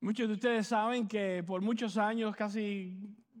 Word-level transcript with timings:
Muchos 0.00 0.28
de 0.28 0.34
ustedes 0.34 0.68
saben 0.68 1.08
que 1.08 1.42
por 1.44 1.60
muchos 1.60 1.96
años, 1.96 2.36
casi 2.36 2.96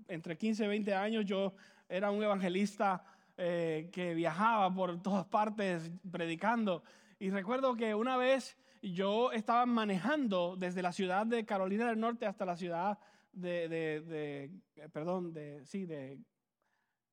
entre 0.08 0.36
15 0.36 0.64
y 0.64 0.68
20 0.68 0.92
años, 0.92 1.24
yo 1.24 1.54
era 1.88 2.10
un 2.10 2.20
evangelista 2.20 3.04
eh, 3.36 3.88
que 3.92 4.12
viajaba 4.14 4.74
por 4.74 5.00
todas 5.00 5.24
partes 5.26 5.88
predicando. 6.10 6.82
Y 7.20 7.30
recuerdo 7.30 7.76
que 7.76 7.94
una 7.94 8.16
vez 8.16 8.58
yo 8.82 9.30
estaba 9.30 9.66
manejando 9.66 10.56
desde 10.56 10.82
la 10.82 10.90
ciudad 10.90 11.26
de 11.26 11.44
Carolina 11.46 11.86
del 11.86 12.00
Norte 12.00 12.26
hasta 12.26 12.44
la 12.44 12.56
ciudad 12.56 12.98
de, 13.32 13.68
de 13.68 14.50
eh, 14.74 14.88
perdón, 14.92 15.32
de, 15.32 15.64
sí, 15.64 15.86
de 15.86 16.18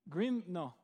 Green, 0.06 0.44
no, 0.48 0.76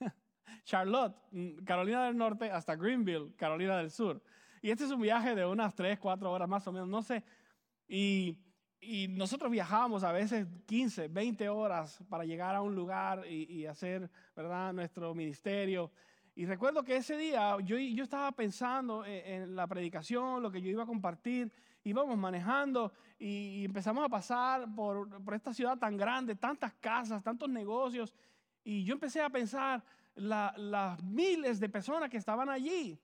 Charlotte, 0.64 1.16
Carolina 1.64 2.04
del 2.04 2.18
Norte, 2.18 2.50
hasta 2.50 2.76
Greenville, 2.76 3.34
Carolina 3.36 3.78
del 3.78 3.90
Sur. 3.90 4.22
Y 4.60 4.70
este 4.70 4.84
es 4.84 4.90
un 4.90 5.00
viaje 5.00 5.34
de 5.34 5.46
unas 5.46 5.74
3, 5.74 5.98
4 5.98 6.30
horas 6.30 6.48
más 6.48 6.66
o 6.66 6.72
menos, 6.72 6.88
no 6.88 7.02
sé. 7.02 7.24
Y, 7.94 8.38
y 8.80 9.06
nosotros 9.08 9.50
viajábamos 9.50 10.02
a 10.02 10.12
veces 10.12 10.46
15, 10.64 11.08
20 11.08 11.46
horas 11.50 12.02
para 12.08 12.24
llegar 12.24 12.54
a 12.54 12.62
un 12.62 12.74
lugar 12.74 13.30
y, 13.30 13.66
hacer, 13.66 14.10
¿verdad?, 14.34 14.72
nuestro 14.72 15.14
ministerio. 15.14 15.90
Y 16.34 16.46
recuerdo 16.46 16.82
que 16.82 16.96
ese 16.96 17.18
día 17.18 17.54
yo, 17.60 17.76
yo 17.76 18.02
estaba 18.02 18.32
pensando 18.32 19.04
en, 19.04 19.54
la 19.54 19.66
predicación, 19.66 20.42
lo 20.42 20.50
que 20.50 20.62
yo 20.62 20.70
iba 20.70 20.84
a 20.84 20.86
compartir, 20.86 21.52
íbamos 21.84 22.16
manejando 22.16 22.94
y, 23.18 23.62
empezamos 23.62 24.06
a 24.06 24.08
pasar 24.08 24.74
por, 24.74 25.22
por, 25.22 25.34
esta 25.34 25.52
ciudad 25.52 25.76
tan 25.76 25.98
grande, 25.98 26.34
tantas 26.34 26.72
casas, 26.76 27.22
tantos 27.22 27.50
negocios, 27.50 28.14
y 28.64 28.84
yo 28.84 28.94
empecé 28.94 29.20
a 29.20 29.28
pensar 29.28 29.84
las 30.14 31.02
miles 31.02 31.60
de 31.60 31.68
personas 31.68 32.08
que 32.08 32.16
estaban 32.16 32.48
allí. 32.48 32.98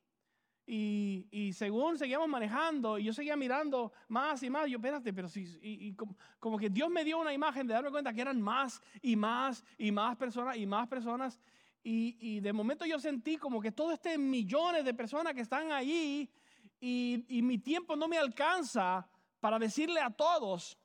Y, 0.70 1.50
según 1.54 1.96
seguíamos 1.96 2.28
manejando, 2.28 2.98
y 2.98 3.04
yo 3.04 3.14
seguía 3.14 3.36
mirando 3.36 3.90
más 4.08 4.42
y 4.42 4.50
más, 4.50 4.68
yo, 4.68 4.77
espérate, 4.77 5.14
pero 5.14 5.27
sí, 5.27 5.46
y, 5.62 5.94
como, 5.94 6.58
que 6.58 6.68
Dios 6.68 6.91
me 6.91 7.04
dio 7.04 7.18
una 7.18 7.32
imagen 7.32 7.66
de 7.66 7.72
darme 7.72 7.91
cuenta 7.91 8.12
que 8.12 8.20
eran 8.20 8.38
más 8.42 8.83
y 9.00 9.16
más 9.16 9.64
y 9.78 9.91
más 9.91 10.14
personas 10.16 10.58
y 10.58 10.66
más 10.66 10.86
personas. 10.86 11.41
Y, 11.83 12.41
de 12.41 12.52
momento 12.52 12.84
yo 12.84 12.98
sentí 13.00 13.39
como 13.39 13.62
que 13.62 13.72
todo 13.72 13.92
este 13.92 14.19
millones 14.19 14.84
de 14.84 14.92
personas 14.92 15.33
que 15.33 15.41
están 15.41 15.72
allí 15.72 16.30
y, 16.78 17.41
mi 17.42 17.56
tiempo 17.56 17.96
no 17.96 18.06
me 18.06 18.19
alcanza 18.19 19.08
para 19.41 19.58
decirle 19.58 20.02
a 20.02 20.11
todos 20.11 20.77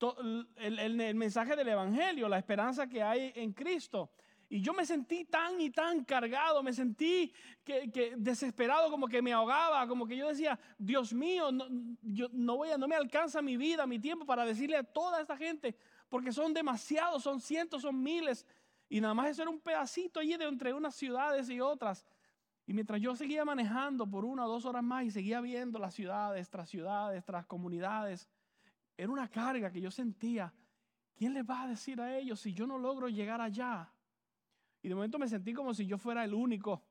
el, 0.00 0.48
el 0.78 1.14
mensaje 1.14 1.56
del 1.56 1.68
Evangelio, 1.68 2.26
la 2.26 2.38
esperanza 2.38 2.86
que 2.86 3.02
hay 3.02 3.32
en 3.34 3.52
Cristo. 3.52 4.10
Y 4.50 4.62
yo 4.62 4.72
me 4.72 4.86
sentí 4.86 5.26
tan 5.26 5.60
y 5.60 5.70
tan 5.70 6.04
cargado, 6.04 6.62
me 6.62 6.72
sentí 6.72 7.32
que, 7.62 8.14
desesperado, 8.16 8.90
como 8.90 9.06
que 9.06 9.20
me 9.20 9.32
ahogaba, 9.32 9.86
como 9.86 10.06
que 10.06 10.16
yo 10.16 10.28
decía, 10.28 10.58
Dios 10.78 11.12
mío, 11.12 11.52
no, 11.52 11.66
no, 12.32 12.56
voy 12.56 12.70
a, 12.70 12.78
no 12.78 12.88
me 12.88 12.96
alcanza 12.96 13.42
mi 13.42 13.58
vida, 13.58 13.86
mi 13.86 13.98
tiempo 13.98 14.24
para 14.24 14.46
decirle 14.46 14.76
a 14.76 14.82
toda 14.82 15.20
esta 15.20 15.36
gente, 15.36 15.76
porque 16.08 16.32
son 16.32 16.54
demasiados, 16.54 17.22
son 17.22 17.40
cientos, 17.40 17.82
son 17.82 18.02
miles. 18.02 18.46
Y 18.88 19.02
nada 19.02 19.12
más 19.12 19.28
eso 19.28 19.42
era 19.42 19.50
un 19.50 19.60
pedacito 19.60 20.20
allí 20.20 20.34
de 20.38 20.46
entre 20.46 20.72
unas 20.72 20.94
ciudades 20.94 21.50
y 21.50 21.60
otras. 21.60 22.06
Y 22.66 22.72
mientras 22.72 23.02
yo 23.02 23.14
seguía 23.16 23.44
manejando 23.44 24.06
por 24.06 24.24
una 24.24 24.46
o 24.46 24.48
dos 24.48 24.64
horas 24.64 24.82
más 24.82 25.04
y 25.04 25.10
seguía 25.10 25.42
viendo 25.42 25.78
las 25.78 25.94
ciudades 25.94 26.48
tras 26.48 26.70
ciudades, 26.70 27.22
tras 27.22 27.44
comunidades, 27.44 28.26
era 28.96 29.10
una 29.10 29.28
carga 29.28 29.70
que 29.70 29.80
yo 29.82 29.90
sentía. 29.90 30.54
¿Quién 31.14 31.34
les 31.34 31.44
va 31.44 31.62
a 31.62 31.68
decir 31.68 32.00
a 32.00 32.16
ellos 32.16 32.40
si 32.40 32.54
yo 32.54 32.66
no 32.66 32.78
logro 32.78 33.08
llegar 33.08 33.42
allá? 33.42 33.92
Y 34.82 34.88
de 34.88 34.94
momento 34.94 35.18
me 35.18 35.28
sentí 35.28 35.52
como 35.52 35.74
si 35.74 35.86
yo 35.86 35.98
fuera 35.98 36.24
el 36.24 36.34
único 36.34 36.82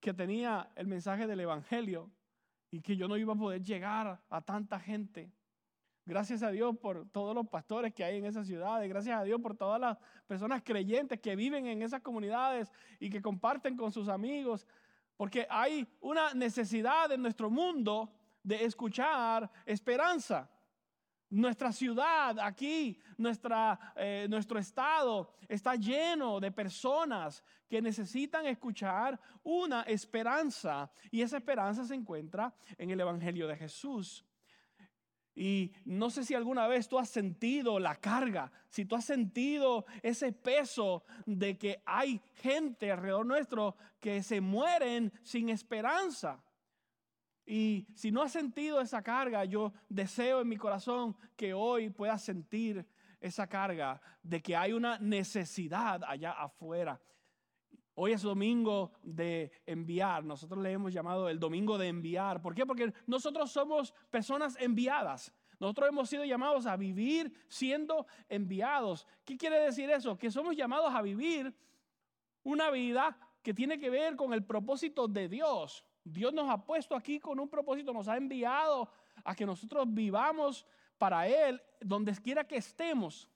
que 0.00 0.14
tenía 0.14 0.70
el 0.76 0.86
mensaje 0.86 1.26
del 1.26 1.40
Evangelio 1.40 2.10
y 2.70 2.80
que 2.80 2.96
yo 2.96 3.08
no 3.08 3.16
iba 3.16 3.32
a 3.32 3.36
poder 3.36 3.62
llegar 3.62 4.20
a 4.28 4.40
tanta 4.42 4.78
gente. 4.78 5.32
Gracias 6.04 6.42
a 6.42 6.50
Dios 6.50 6.76
por 6.78 7.06
todos 7.10 7.34
los 7.34 7.46
pastores 7.48 7.92
que 7.92 8.02
hay 8.02 8.16
en 8.16 8.24
esas 8.24 8.46
ciudades. 8.46 8.88
Gracias 8.88 9.20
a 9.20 9.24
Dios 9.24 9.40
por 9.42 9.54
todas 9.54 9.78
las 9.78 9.98
personas 10.26 10.62
creyentes 10.62 11.20
que 11.20 11.36
viven 11.36 11.66
en 11.66 11.82
esas 11.82 12.00
comunidades 12.00 12.72
y 12.98 13.10
que 13.10 13.20
comparten 13.20 13.76
con 13.76 13.92
sus 13.92 14.08
amigos. 14.08 14.66
Porque 15.16 15.46
hay 15.50 15.86
una 16.00 16.32
necesidad 16.32 17.12
en 17.12 17.20
nuestro 17.20 17.50
mundo 17.50 18.10
de 18.42 18.64
escuchar 18.64 19.50
esperanza. 19.66 20.48
Nuestra 21.30 21.72
ciudad 21.72 22.38
aquí, 22.40 22.98
nuestra, 23.18 23.92
eh, 23.96 24.26
nuestro 24.30 24.58
estado 24.58 25.30
está 25.46 25.74
lleno 25.74 26.40
de 26.40 26.50
personas 26.50 27.44
que 27.68 27.82
necesitan 27.82 28.46
escuchar 28.46 29.20
una 29.42 29.82
esperanza 29.82 30.90
y 31.10 31.20
esa 31.20 31.36
esperanza 31.36 31.84
se 31.84 31.94
encuentra 31.94 32.54
en 32.78 32.90
el 32.90 33.00
Evangelio 33.00 33.46
de 33.46 33.56
Jesús. 33.56 34.24
Y 35.34 35.72
no 35.84 36.10
sé 36.10 36.24
si 36.24 36.34
alguna 36.34 36.66
vez 36.66 36.88
tú 36.88 36.98
has 36.98 37.10
sentido 37.10 37.78
la 37.78 37.94
carga, 37.94 38.50
si 38.68 38.86
tú 38.86 38.96
has 38.96 39.04
sentido 39.04 39.84
ese 40.02 40.32
peso 40.32 41.04
de 41.26 41.56
que 41.56 41.82
hay 41.84 42.20
gente 42.36 42.90
alrededor 42.90 43.24
nuestro 43.24 43.76
que 44.00 44.22
se 44.22 44.40
mueren 44.40 45.12
sin 45.22 45.50
esperanza. 45.50 46.42
Y 47.50 47.86
si 47.94 48.10
no 48.10 48.20
has 48.20 48.32
sentido 48.32 48.78
esa 48.78 49.02
carga, 49.02 49.42
yo 49.46 49.72
deseo 49.88 50.42
en 50.42 50.48
mi 50.48 50.58
corazón 50.58 51.16
que 51.34 51.54
hoy 51.54 51.88
puedas 51.88 52.22
sentir 52.22 52.86
esa 53.22 53.46
carga 53.46 54.02
de 54.22 54.42
que 54.42 54.54
hay 54.54 54.74
una 54.74 54.98
necesidad 54.98 56.04
allá 56.06 56.32
afuera. 56.32 57.00
Hoy 57.94 58.12
es 58.12 58.20
domingo 58.20 58.92
de 59.02 59.50
enviar. 59.64 60.24
Nosotros 60.24 60.62
le 60.62 60.72
hemos 60.72 60.92
llamado 60.92 61.30
el 61.30 61.40
domingo 61.40 61.78
de 61.78 61.88
enviar. 61.88 62.42
¿Por 62.42 62.54
qué? 62.54 62.66
Porque 62.66 62.92
nosotros 63.06 63.50
somos 63.50 63.94
personas 64.10 64.54
enviadas. 64.60 65.32
Nosotros 65.58 65.88
hemos 65.88 66.10
sido 66.10 66.26
llamados 66.26 66.66
a 66.66 66.76
vivir 66.76 67.32
siendo 67.48 68.06
enviados. 68.28 69.06
¿Qué 69.24 69.38
quiere 69.38 69.58
decir 69.58 69.88
eso? 69.88 70.18
Que 70.18 70.30
somos 70.30 70.54
llamados 70.54 70.94
a 70.94 71.00
vivir 71.00 71.56
una 72.42 72.70
vida 72.70 73.18
que 73.42 73.54
tiene 73.54 73.78
que 73.78 73.88
ver 73.88 74.16
con 74.16 74.34
el 74.34 74.44
propósito 74.44 75.08
de 75.08 75.30
Dios. 75.30 75.82
Dios 76.12 76.32
nos 76.32 76.48
ha 76.48 76.64
puesto 76.64 76.94
aquí 76.94 77.20
con 77.20 77.38
un 77.38 77.48
propósito, 77.48 77.92
nos 77.92 78.08
ha 78.08 78.16
enviado 78.16 78.90
a 79.24 79.34
que 79.34 79.46
nosotros 79.46 79.86
vivamos 79.88 80.66
para 80.96 81.28
Él 81.28 81.60
donde 81.80 82.12
quiera 82.16 82.44
que 82.44 82.56
estemos. 82.56 83.28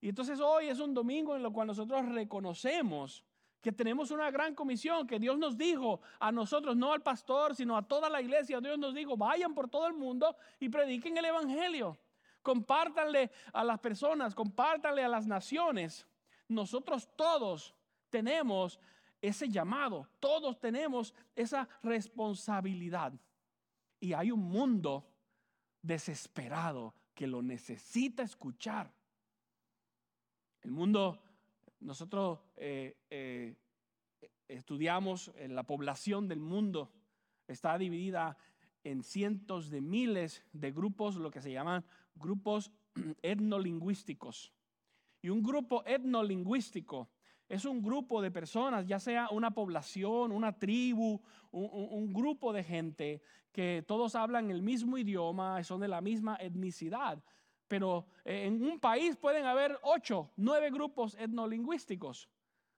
Y 0.00 0.10
entonces 0.10 0.40
hoy 0.40 0.68
es 0.68 0.78
un 0.78 0.94
domingo 0.94 1.34
en 1.34 1.42
lo 1.42 1.52
cual 1.52 1.68
nosotros 1.68 2.06
reconocemos 2.06 3.24
que 3.60 3.72
tenemos 3.72 4.10
una 4.12 4.30
gran 4.30 4.54
comisión, 4.54 5.06
que 5.06 5.18
Dios 5.18 5.36
nos 5.38 5.56
dijo 5.56 6.00
a 6.20 6.30
nosotros, 6.30 6.76
no 6.76 6.92
al 6.92 7.02
pastor, 7.02 7.56
sino 7.56 7.76
a 7.76 7.82
toda 7.82 8.08
la 8.08 8.20
iglesia, 8.20 8.60
Dios 8.60 8.78
nos 8.78 8.94
dijo, 8.94 9.16
vayan 9.16 9.54
por 9.54 9.68
todo 9.68 9.88
el 9.88 9.94
mundo 9.94 10.36
y 10.60 10.68
prediquen 10.68 11.16
el 11.16 11.24
Evangelio. 11.24 11.98
Compártanle 12.42 13.32
a 13.52 13.64
las 13.64 13.80
personas, 13.80 14.34
compártanle 14.34 15.02
a 15.02 15.08
las 15.08 15.26
naciones. 15.26 16.06
Nosotros 16.46 17.08
todos 17.16 17.74
tenemos 18.08 18.78
ese 19.28 19.48
llamado. 19.48 20.08
Todos 20.20 20.58
tenemos 20.60 21.14
esa 21.34 21.68
responsabilidad. 21.82 23.12
Y 24.00 24.12
hay 24.12 24.30
un 24.30 24.40
mundo 24.40 25.08
desesperado 25.82 26.94
que 27.14 27.26
lo 27.26 27.42
necesita 27.42 28.22
escuchar. 28.22 28.92
El 30.62 30.72
mundo, 30.72 31.22
nosotros 31.80 32.40
eh, 32.56 32.96
eh, 33.10 33.56
estudiamos 34.48 35.32
en 35.36 35.54
la 35.54 35.62
población 35.62 36.28
del 36.28 36.40
mundo, 36.40 36.92
está 37.46 37.78
dividida 37.78 38.36
en 38.84 39.02
cientos 39.02 39.70
de 39.70 39.80
miles 39.80 40.44
de 40.52 40.72
grupos, 40.72 41.16
lo 41.16 41.30
que 41.30 41.40
se 41.40 41.52
llaman 41.52 41.84
grupos 42.14 42.70
etnolingüísticos. 43.22 44.52
Y 45.22 45.28
un 45.30 45.42
grupo 45.42 45.84
etnolingüístico 45.86 47.08
es 47.48 47.64
un 47.64 47.82
grupo 47.82 48.20
de 48.20 48.30
personas, 48.30 48.86
ya 48.86 48.98
sea 48.98 49.28
una 49.30 49.52
población, 49.52 50.32
una 50.32 50.52
tribu, 50.58 51.20
un, 51.52 52.12
grupo 52.12 52.52
de 52.52 52.64
gente 52.64 53.22
que 53.52 53.84
todos 53.86 54.14
hablan 54.14 54.50
el 54.50 54.62
mismo 54.62 54.98
idioma, 54.98 55.62
son 55.62 55.80
de 55.80 55.88
la 55.88 56.00
misma 56.00 56.36
etnicidad. 56.40 57.22
Pero 57.68 58.06
eh, 58.24 58.44
en 58.46 58.62
un 58.62 58.78
país 58.78 59.16
pueden 59.16 59.44
haber 59.44 59.78
ocho, 59.82 60.30
nueve 60.36 60.70
grupos 60.70 61.14
etnolingüísticos. 61.14 62.28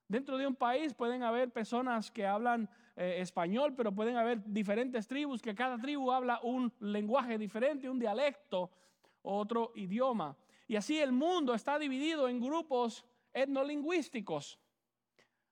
Dentro 0.07 0.39
de 0.39 0.47
un 0.47 0.55
país 0.55 0.95
pueden 0.95 1.23
haber 1.23 1.51
personas 1.51 2.11
que 2.11 2.27
hablan 2.27 2.69
eh, 2.97 3.17
español, 3.21 3.75
pero 3.77 3.93
pueden 3.93 4.17
haber 4.17 4.43
diferentes 4.45 5.07
tribus, 5.07 5.43
que 5.43 5.55
cada 5.55 5.79
tribu 5.79 6.11
habla 6.13 6.41
un 6.43 6.73
lenguaje 6.81 7.37
diferente, 7.37 7.91
un 7.91 7.99
dialecto, 7.99 8.71
otro 9.23 9.73
idioma. 9.75 10.37
Y 10.67 10.77
así 10.77 10.99
el 10.99 11.13
mundo 11.13 11.55
está 11.55 11.79
dividido 11.79 12.29
en 12.29 12.41
grupos 12.41 13.05
etnolingüísticos. 13.43 14.59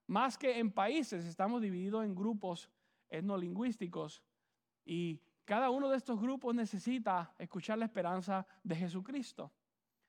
Más 0.06 0.38
que 0.38 0.59
en 0.59 0.73
países, 0.73 1.25
estamos 1.25 1.61
divididos 1.62 2.05
en 2.05 2.15
grupos 2.15 2.71
etnolingüísticos 3.09 4.23
y 4.85 5.21
cada 5.44 5.71
uno 5.71 5.88
de 5.88 5.97
estos 5.97 6.21
grupos 6.21 6.55
necesita 6.55 7.35
escuchar 7.38 7.79
la 7.79 7.85
esperanza 7.85 8.47
de 8.62 8.77
Jesucristo. 8.77 9.53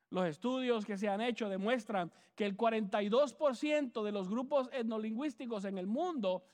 Los 0.10 0.26
estudios 0.26 0.86
que 0.86 0.98
se 0.98 1.10
han 1.10 1.22
hecho 1.22 1.50
demuestran 1.50 2.12
que 2.36 2.46
el 2.46 2.56
42% 2.56 4.04
de 4.04 4.12
los 4.12 4.30
grupos 4.30 4.70
etnolingüísticos 4.72 5.66
en 5.66 5.78
el 5.78 5.88
mundo 5.88 6.46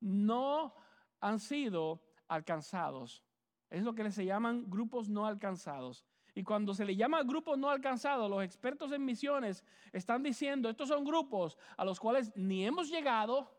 no 0.00 0.74
han 1.20 1.40
sido 1.40 2.02
alcanzados 2.28 3.24
Es 3.70 3.82
lo 3.82 3.94
que 3.94 4.10
se 4.10 4.24
llaman 4.24 4.68
grupos 4.68 5.08
no 5.08 5.26
alcanzados. 5.26 6.06
Y 6.38 6.44
cuando 6.44 6.72
se 6.72 6.84
le 6.84 6.94
llama 6.94 7.24
grupos 7.24 7.58
no 7.58 7.68
alcanzados, 7.68 8.30
los 8.30 8.44
expertos 8.44 8.92
en 8.92 9.04
misiones 9.04 9.64
están 9.92 10.22
diciendo, 10.22 10.70
estos 10.70 10.88
son 10.88 11.04
grupos 11.04 11.58
a 11.76 11.84
los 11.84 11.98
cuales 11.98 12.30
ni 12.36 12.64
hemos 12.64 12.88
llegado, 12.88 13.52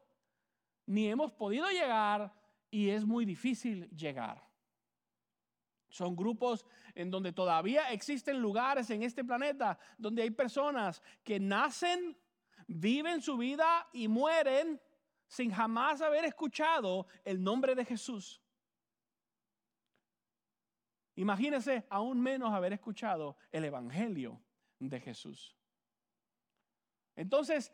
ni 0.85 1.09
hemos 1.09 1.33
podido 1.33 1.69
llegar, 1.71 2.33
y 2.71 2.87
es 2.87 3.03
muy 3.03 3.25
difícil 3.25 3.89
llegar. 3.89 4.41
Son 5.89 6.15
grupos 6.15 6.65
en 6.95 7.11
donde 7.11 7.33
todavía 7.33 7.91
existen 7.91 8.39
lugares 8.39 8.89
en 8.91 9.03
este 9.03 9.25
planeta 9.25 9.77
donde 9.97 10.21
hay 10.21 10.31
personas 10.31 11.03
que 11.21 11.37
nacen, 11.37 12.17
viven 12.65 13.21
su 13.21 13.35
vida 13.35 13.89
y 13.91 14.07
mueren 14.07 14.79
sin 15.27 15.51
jamás 15.51 15.99
haber 15.99 16.23
escuchado 16.23 17.07
el 17.25 17.43
nombre 17.43 17.75
de 17.75 17.83
Jesús. 17.83 18.41
Imagínese 21.19 21.85
aún 21.89 22.21
menos 22.21 22.53
haber 22.53 22.71
escuchado 22.71 23.35
el 23.51 23.65
Evangelio 23.65 24.41
de 24.79 25.01
Jesús. 25.01 25.53
Entonces, 27.13 27.73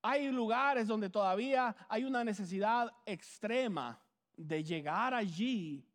hay 0.00 0.32
lugares 0.32 0.86
donde 0.86 1.10
todavía 1.10 1.76
hay 1.90 2.04
una 2.04 2.24
necesidad 2.24 2.90
extrema 3.04 4.00
de 4.34 4.64
llegar 4.64 5.12
allí 5.12 5.86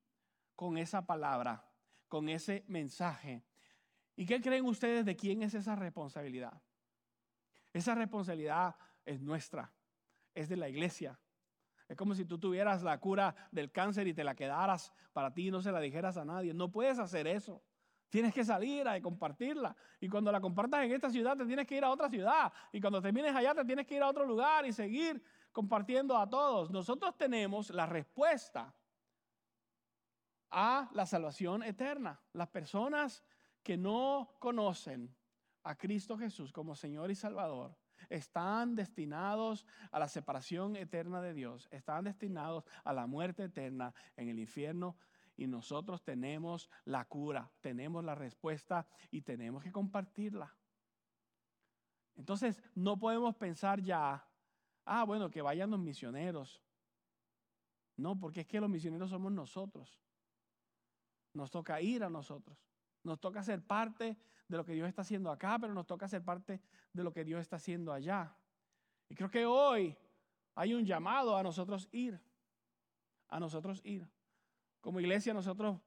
con 0.55 0.77
esa 0.77 1.03
palabra, 1.03 1.67
con 2.07 2.29
ese 2.29 2.63
mensaje. 2.67 3.43
¿Y 4.15 4.27
qué 4.27 4.39
creen 4.39 4.67
ustedes 4.67 5.03
de 5.03 5.15
quién 5.15 5.41
es 5.41 5.55
esa 5.55 5.75
responsabilidad? 5.75 6.61
Esa 7.73 7.95
responsabilidad 7.95 8.75
es 9.03 9.19
nuestra, 9.19 9.73
es 10.35 10.49
de 10.49 10.57
la 10.57 10.69
iglesia. 10.69 11.19
Es 11.91 11.97
como 11.97 12.15
si 12.15 12.23
tú 12.23 12.39
tuvieras 12.39 12.83
la 12.83 12.97
cura 13.01 13.35
del 13.51 13.69
cáncer 13.69 14.07
y 14.07 14.13
te 14.13 14.23
la 14.23 14.33
quedaras 14.33 14.93
para 15.11 15.33
ti 15.33 15.49
y 15.49 15.51
no 15.51 15.61
se 15.61 15.73
la 15.73 15.81
dijeras 15.81 16.15
a 16.15 16.23
nadie. 16.23 16.53
No 16.53 16.71
puedes 16.71 16.97
hacer 16.99 17.27
eso. 17.27 17.61
Tienes 18.09 18.33
que 18.33 18.45
salir 18.45 18.87
a 18.87 19.01
compartirla. 19.01 19.75
Y 19.99 20.07
cuando 20.07 20.31
la 20.31 20.39
compartas 20.39 20.85
en 20.85 20.93
esta 20.93 21.09
ciudad, 21.09 21.35
te 21.35 21.45
tienes 21.45 21.67
que 21.67 21.75
ir 21.75 21.83
a 21.83 21.89
otra 21.89 22.09
ciudad. 22.09 22.53
Y 22.71 22.79
cuando 22.79 23.01
termines 23.01 23.35
allá, 23.35 23.53
te 23.53 23.65
tienes 23.65 23.85
que 23.85 23.95
ir 23.95 24.03
a 24.03 24.07
otro 24.07 24.25
lugar 24.25 24.65
y 24.65 24.71
seguir 24.71 25.21
compartiendo 25.51 26.17
a 26.17 26.29
todos. 26.29 26.71
Nosotros 26.71 27.17
tenemos 27.17 27.71
la 27.71 27.85
respuesta 27.85 28.73
a 30.49 30.89
la 30.93 31.05
salvación 31.05 31.61
eterna. 31.61 32.21
Las 32.31 32.47
personas 32.47 33.21
que 33.63 33.75
no 33.75 34.37
conocen 34.39 35.13
a 35.63 35.75
Cristo 35.75 36.17
Jesús 36.17 36.53
como 36.53 36.73
Señor 36.73 37.11
y 37.11 37.15
Salvador 37.15 37.80
están 38.09 38.75
destinados 38.75 39.65
a 39.91 39.99
la 39.99 40.07
separación 40.07 40.75
eterna 40.75 41.21
de 41.21 41.33
Dios, 41.33 41.67
están 41.71 42.05
destinados 42.05 42.63
a 42.83 42.93
la 42.93 43.07
muerte 43.07 43.45
eterna 43.45 43.93
en 44.15 44.29
el 44.29 44.39
infierno 44.39 44.97
y 45.37 45.47
nosotros 45.47 46.03
tenemos 46.03 46.69
la 46.85 47.05
cura, 47.05 47.51
tenemos 47.61 48.03
la 48.03 48.15
respuesta 48.15 48.87
y 49.09 49.21
tenemos 49.21 49.63
que 49.63 49.71
compartirla. 49.71 50.55
Entonces, 52.15 52.61
no 52.75 52.99
podemos 52.99 53.35
pensar 53.35 53.81
ya, 53.81 54.27
ah, 54.85 55.03
bueno, 55.03 55.31
que 55.31 55.41
vayan 55.41 55.71
los 55.71 55.79
misioneros. 55.79 56.61
No, 57.97 58.19
porque 58.19 58.41
es 58.41 58.47
que 58.47 58.61
los 58.61 58.69
misioneros 58.69 59.09
somos 59.09 59.31
nosotros. 59.31 59.99
Nos 61.33 61.49
toca 61.49 61.81
ir 61.81 62.03
a 62.03 62.09
nosotros. 62.09 62.57
Nos 63.03 63.19
toca 63.19 63.43
ser 63.43 63.65
parte 63.65 64.17
de 64.51 64.57
lo 64.57 64.65
que 64.65 64.73
Dios 64.73 64.87
está 64.87 65.01
haciendo 65.01 65.31
acá, 65.31 65.57
pero 65.59 65.73
nos 65.73 65.87
toca 65.87 66.07
ser 66.07 66.23
parte 66.23 66.61
de 66.93 67.03
lo 67.03 67.11
que 67.11 67.23
Dios 67.23 67.41
está 67.41 67.55
haciendo 67.55 67.91
allá. 67.93 68.35
Y 69.09 69.15
creo 69.15 69.31
que 69.31 69.45
hoy 69.45 69.95
hay 70.55 70.73
un 70.73 70.85
llamado 70.85 71.35
a 71.35 71.41
nosotros 71.41 71.87
ir. 71.91 72.19
A 73.29 73.39
nosotros 73.39 73.81
ir. 73.83 74.07
Como 74.81 74.99
iglesia 74.99 75.33
nosotros 75.33 75.79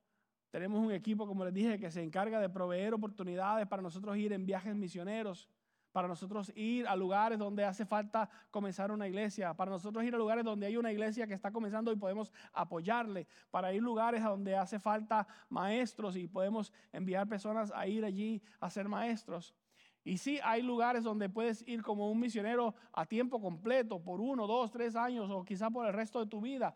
tenemos 0.50 0.81
un 0.81 0.93
equipo, 0.93 1.26
como 1.26 1.44
les 1.44 1.52
dije, 1.52 1.78
que 1.78 1.90
se 1.90 2.02
encarga 2.02 2.40
de 2.40 2.49
proveer 2.49 2.94
oportunidades 2.94 3.66
para 3.66 3.82
nosotros 3.82 4.16
ir 4.16 4.32
en 4.32 4.46
viajes 4.46 4.75
misioneros 4.75 5.49
para 5.94 6.08
nosotros 6.08 6.50
ir 6.56 6.88
a 6.88 6.96
lugares 6.96 7.38
donde 7.38 7.64
hace 7.64 7.87
falta 7.87 8.29
comenzar 8.50 8.91
una 8.91 9.06
iglesia, 9.06 9.55
para 9.55 9.70
nosotros 9.70 10.02
ir 10.05 10.12
a 10.12 10.19
lugares 10.19 10.44
donde 10.44 10.67
hay 10.67 10.76
una 10.76 10.91
iglesia 10.91 11.29
que 11.29 11.35
está 11.35 11.52
comenzando 11.52 11.93
y 11.93 11.96
podemos 11.96 12.32
apoyarle, 12.52 13.29
para 13.52 13.73
ir 13.73 13.81
a 13.81 13.85
lugares 13.85 14.25
donde 14.25 14.56
hace 14.56 14.81
falta 14.81 15.25
maestros 15.49 16.17
y 16.17 16.26
podemos 16.26 16.73
enviar 16.93 17.29
personas 17.29 17.70
a 17.73 17.87
ir 17.87 18.05
allí 18.05 18.43
a 18.58 18.70
ser 18.70 18.88
maestros. 18.88 19.55
Y 20.02 20.19
sí, 20.19 20.41
hay 20.43 20.62
lugares 20.62 21.05
donde 21.05 21.29
puedes 21.29 21.62
ir 21.69 21.81
como 21.85 22.11
un 22.11 22.19
misionero 22.19 22.75
a 22.93 23.06
tiempo 23.06 23.41
completo, 23.41 24.02
por 24.02 24.20
uno, 24.20 24.49
dos, 24.49 24.73
tres 24.73 24.96
años 24.96 25.31
o 25.31 25.44
quizá 25.44 25.70
por 25.70 25.87
el 25.87 25.93
resto 25.93 26.19
de 26.19 26.26
tu 26.26 26.41
vida. 26.41 26.75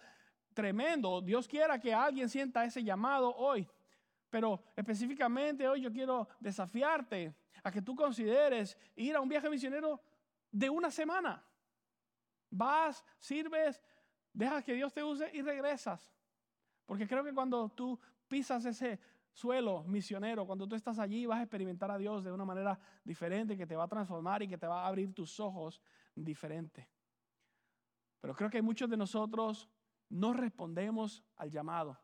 Tremendo. 0.54 1.20
Dios 1.22 1.48
quiera 1.48 1.80
que 1.80 1.92
alguien 1.92 2.28
sienta 2.28 2.64
ese 2.64 2.84
llamado 2.84 3.34
hoy. 3.34 3.68
Pero 4.30 4.62
específicamente 4.76 5.66
hoy 5.66 5.80
yo 5.80 5.92
quiero 5.92 6.28
desafiarte 6.38 7.34
a 7.62 7.70
que 7.70 7.82
tú 7.82 7.94
consideres 7.94 8.76
ir 8.96 9.16
a 9.16 9.20
un 9.20 9.28
viaje 9.28 9.48
misionero 9.48 10.00
de 10.50 10.68
una 10.68 10.90
semana. 10.90 11.44
Vas, 12.50 13.04
sirves, 13.18 13.82
dejas 14.32 14.64
que 14.64 14.74
Dios 14.74 14.92
te 14.92 15.02
use 15.02 15.30
y 15.32 15.42
regresas. 15.42 16.12
Porque 16.86 17.06
creo 17.06 17.24
que 17.24 17.34
cuando 17.34 17.68
tú 17.70 17.98
pisas 18.28 18.64
ese 18.64 19.00
suelo 19.32 19.84
misionero, 19.84 20.46
cuando 20.46 20.66
tú 20.66 20.74
estás 20.74 20.98
allí 20.98 21.26
vas 21.26 21.38
a 21.38 21.42
experimentar 21.42 21.90
a 21.90 21.98
Dios 21.98 22.24
de 22.24 22.32
una 22.32 22.44
manera 22.44 22.78
diferente, 23.04 23.56
que 23.56 23.66
te 23.66 23.76
va 23.76 23.84
a 23.84 23.88
transformar 23.88 24.42
y 24.42 24.48
que 24.48 24.58
te 24.58 24.66
va 24.66 24.84
a 24.84 24.86
abrir 24.88 25.14
tus 25.14 25.38
ojos 25.40 25.80
diferente. 26.14 26.88
Pero 28.20 28.34
creo 28.34 28.50
que 28.50 28.62
muchos 28.62 28.90
de 28.90 28.96
nosotros 28.96 29.68
no 30.08 30.32
respondemos 30.32 31.22
al 31.36 31.50
llamado. 31.50 31.98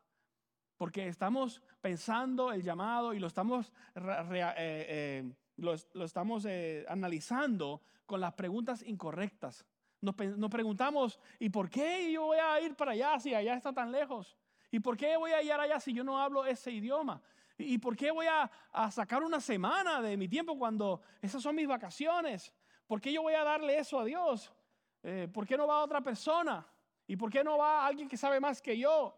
Porque 0.77 1.07
estamos 1.07 1.61
pensando 1.81 2.51
el 2.51 2.61
llamado 2.61 3.13
y 3.13 3.19
lo 3.19 3.27
estamos 3.27 3.71
eh, 3.95 4.55
eh, 4.57 5.33
lo, 5.57 5.73
estamos 6.03 6.45
eh, 6.45 6.85
analizando 6.89 7.81
con 8.05 8.19
las 8.19 8.33
preguntas 8.33 8.83
incorrectas. 8.83 9.65
Nos, 10.01 10.15
preguntamos, 10.15 11.19
¿y 11.39 11.49
por 11.49 11.69
qué 11.69 12.11
yo 12.11 12.23
voy 12.23 12.37
a 12.37 12.61
ir 12.61 12.75
para 12.75 12.91
allá 12.91 13.19
si 13.19 13.33
allá 13.33 13.55
está 13.55 13.73
tan 13.73 13.91
lejos? 13.91 14.37
¿Y 14.69 14.79
por 14.79 14.97
qué 14.97 15.17
voy 15.17 15.31
a 15.31 15.41
ir 15.41 15.53
allá 15.53 15.79
si 15.79 15.93
yo 15.93 16.03
no 16.03 16.19
hablo 16.19 16.45
ese 16.45 16.71
idioma? 16.71 17.21
¿Y 17.57 17.77
por 17.77 17.95
qué 17.95 18.11
voy 18.11 18.27
a, 18.27 18.51
sacar 18.91 19.23
una 19.23 19.39
semana 19.39 20.01
de 20.01 20.17
mi 20.17 20.27
tiempo 20.27 20.57
cuando 20.59 21.01
esas 21.21 21.41
son 21.41 21.55
mis 21.55 21.67
vacaciones? 21.67 22.53
¿Por 22.85 22.99
qué 22.99 23.11
yo 23.11 23.21
voy 23.23 23.33
a 23.33 23.43
darle 23.43 23.79
eso 23.79 23.97
a 23.97 24.05
Dios? 24.05 24.51
¿Por 25.33 25.47
qué 25.47 25.57
no 25.57 25.65
va 25.65 25.81
otra 25.81 26.01
persona? 26.01 26.67
¿Y 27.07 27.15
por 27.15 27.31
qué 27.31 27.43
no 27.43 27.57
va 27.57 27.87
alguien 27.87 28.09
que 28.09 28.17
sabe 28.17 28.39
más 28.39 28.61
que 28.61 28.77
yo? 28.77 29.17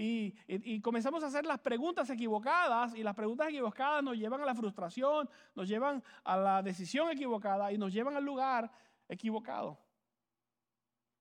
Y, 0.00 0.80
comenzamos 0.80 1.24
a 1.24 1.26
hacer 1.26 1.44
las 1.44 1.58
preguntas 1.58 2.08
equivocadas 2.08 2.94
y 2.94 3.02
las 3.02 3.16
preguntas 3.16 3.48
equivocadas 3.48 4.00
nos 4.00 4.16
llevan 4.16 4.40
a 4.40 4.46
la 4.46 4.54
frustración, 4.54 5.28
nos 5.56 5.66
llevan 5.66 6.04
a 6.22 6.36
la 6.36 6.62
decisión 6.62 7.10
equivocada 7.10 7.72
y 7.72 7.78
nos 7.78 7.92
llevan 7.92 8.14
al 8.14 8.24
lugar 8.24 8.70
equivocado. 9.08 9.76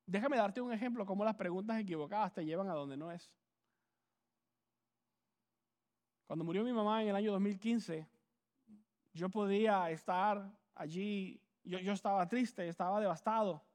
Déjame 0.06 0.38
darte 0.38 0.62
un 0.62 0.72
ejemplo 0.72 1.08
cómo 1.08 1.26
las 1.26 1.34
preguntas 1.34 1.80
equivocadas 1.80 2.36
te 2.36 2.46
llevan 2.46 2.70
a 2.70 2.76
donde 2.76 2.98
no 2.98 3.12
es. 3.12 3.34
Cuando 6.28 6.46
murió 6.46 6.64
mi 6.64 6.72
mamá 6.72 7.02
en 7.02 7.10
el 7.10 7.16
año 7.16 7.32
2015, 7.32 8.08
yo 9.12 9.30
podía 9.30 9.90
estar 9.90 10.56
allí, 10.76 11.42
yo, 11.64 11.80
yo 11.80 11.94
estaba 11.94 12.28
triste, 12.28 12.68
estaba 12.68 13.00
devastado. 13.00 13.67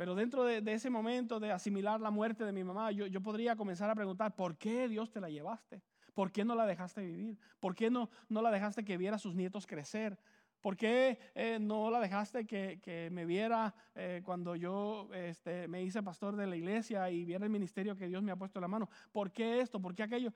Pero 0.00 0.14
dentro 0.14 0.44
de, 0.44 0.62
ese 0.72 0.88
momento 0.88 1.38
de 1.38 1.52
asimilar 1.52 2.00
la 2.00 2.10
muerte 2.10 2.42
de 2.46 2.52
mi 2.52 2.64
mamá, 2.64 2.90
yo, 2.90 3.20
podría 3.20 3.54
comenzar 3.54 3.90
a 3.90 3.94
preguntar, 3.94 4.34
¿por 4.34 4.56
qué 4.56 4.88
Dios 4.88 5.10
te 5.10 5.20
la 5.20 5.28
llevaste? 5.28 5.82
¿Por 6.14 6.32
qué 6.32 6.42
no 6.42 6.54
la 6.54 6.64
dejaste 6.64 7.02
vivir? 7.02 7.38
¿Por 7.58 7.74
qué 7.74 7.90
no, 7.90 8.08
no 8.30 8.40
la 8.40 8.50
dejaste 8.50 8.82
que 8.82 8.96
viera 8.96 9.16
a 9.16 9.18
sus 9.18 9.34
nietos 9.34 9.66
crecer? 9.66 10.18
¿Por 10.62 10.74
qué 10.74 11.18
eh, 11.34 11.58
no 11.60 11.90
la 11.90 12.00
dejaste 12.00 12.46
que, 12.46 13.10
me 13.12 13.26
viera 13.26 13.74
eh, 13.94 14.22
cuando 14.24 14.56
yo 14.56 15.10
este, 15.12 15.68
me 15.68 15.82
hice 15.82 16.02
pastor 16.02 16.34
de 16.34 16.46
la 16.46 16.56
iglesia 16.56 17.10
y 17.10 17.26
viera 17.26 17.44
el 17.44 17.50
ministerio 17.50 17.94
que 17.94 18.08
Dios 18.08 18.22
me 18.22 18.32
ha 18.32 18.36
puesto 18.36 18.58
en 18.58 18.62
la 18.62 18.68
mano? 18.68 18.88
¿Por 19.12 19.30
qué 19.30 19.60
esto? 19.60 19.82
¿Por 19.82 19.94
qué 19.94 20.04
aquello? 20.04 20.32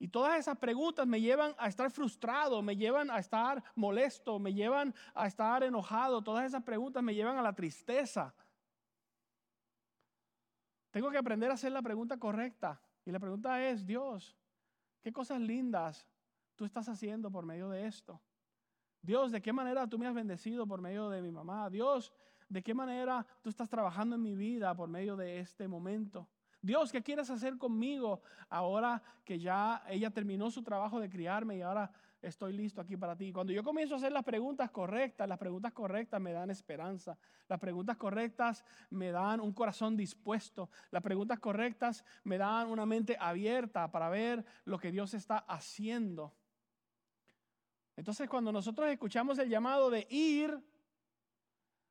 Y 0.00 0.08
todas 0.08 0.40
esas 0.40 0.58
preguntas 0.58 1.06
me 1.06 1.20
llevan 1.20 1.54
a 1.56 1.68
estar 1.68 1.88
frustrado, 1.92 2.62
me 2.62 2.76
llevan 2.76 3.12
a 3.12 3.20
estar 3.20 3.62
molesto, 3.76 4.40
me 4.40 4.52
llevan 4.52 4.92
a 5.14 5.28
estar 5.28 5.62
enojado. 5.62 6.20
Todas 6.20 6.44
esas 6.46 6.64
preguntas 6.64 7.00
me 7.00 7.14
llevan 7.14 7.38
a 7.38 7.42
la 7.42 7.52
tristeza. 7.52 8.34
Tengo 10.94 11.10
que 11.10 11.18
aprender 11.18 11.50
a 11.50 11.54
hacer 11.54 11.72
la 11.72 11.82
pregunta 11.82 12.16
correcta. 12.18 12.80
Y 13.04 13.10
la 13.10 13.18
pregunta 13.18 13.60
es, 13.60 13.84
Dios, 13.84 14.36
¿qué 15.02 15.12
cosas 15.12 15.40
lindas 15.40 16.06
tú 16.54 16.64
estás 16.64 16.88
haciendo 16.88 17.32
por 17.32 17.44
medio 17.44 17.68
de 17.68 17.84
esto? 17.84 18.22
Dios, 19.02 19.32
¿de 19.32 19.42
qué 19.42 19.52
manera 19.52 19.88
tú 19.88 19.98
me 19.98 20.06
has 20.06 20.14
bendecido 20.14 20.68
por 20.68 20.80
medio 20.80 21.10
de 21.10 21.20
mi 21.20 21.32
mamá? 21.32 21.68
Dios, 21.68 22.12
¿de 22.48 22.62
qué 22.62 22.74
manera 22.74 23.26
tú 23.42 23.50
estás 23.50 23.68
trabajando 23.68 24.14
en 24.14 24.22
mi 24.22 24.36
vida 24.36 24.72
por 24.76 24.88
medio 24.88 25.16
de 25.16 25.40
este 25.40 25.66
momento? 25.66 26.28
Dios, 26.62 26.92
¿qué 26.92 27.02
quieres 27.02 27.28
hacer 27.28 27.58
conmigo 27.58 28.22
ahora 28.48 29.02
que 29.24 29.40
ya 29.40 29.82
ella 29.88 30.12
terminó 30.12 30.48
su 30.48 30.62
trabajo 30.62 31.00
de 31.00 31.10
criarme 31.10 31.56
y 31.56 31.62
ahora 31.62 31.90
estoy 32.26 32.52
listo 32.52 32.80
aquí 32.80 32.96
para 32.96 33.16
ti? 33.16 33.32
Cuando 33.32 33.52
yo 33.52 33.62
comienzo 33.62 33.94
a 33.94 33.98
hacer 33.98 34.12
las 34.12 34.24
preguntas 34.24 34.70
correctas, 34.70 35.28
las 35.28 35.38
preguntas 35.38 35.72
correctas 35.72 36.20
me 36.20 36.32
dan 36.32 36.50
esperanza, 36.50 37.16
las 37.48 37.60
preguntas 37.60 37.96
correctas 37.96 38.64
me 38.90 39.10
dan 39.10 39.40
un 39.40 39.52
corazón 39.52 39.96
dispuesto, 39.96 40.70
las 40.90 41.02
preguntas 41.02 41.38
correctas 41.38 42.04
me 42.24 42.38
dan 42.38 42.68
una 42.68 42.86
mente 42.86 43.16
abierta 43.18 43.90
para 43.90 44.08
ver 44.08 44.44
lo 44.64 44.78
que 44.78 44.90
Dios 44.90 45.14
está 45.14 45.38
haciendo. 45.38 46.34
Entonces 47.96 48.28
cuando 48.28 48.50
nosotros 48.50 48.88
escuchamos 48.88 49.38
el 49.38 49.48
llamado 49.48 49.90
de 49.90 50.06
ir 50.10 50.58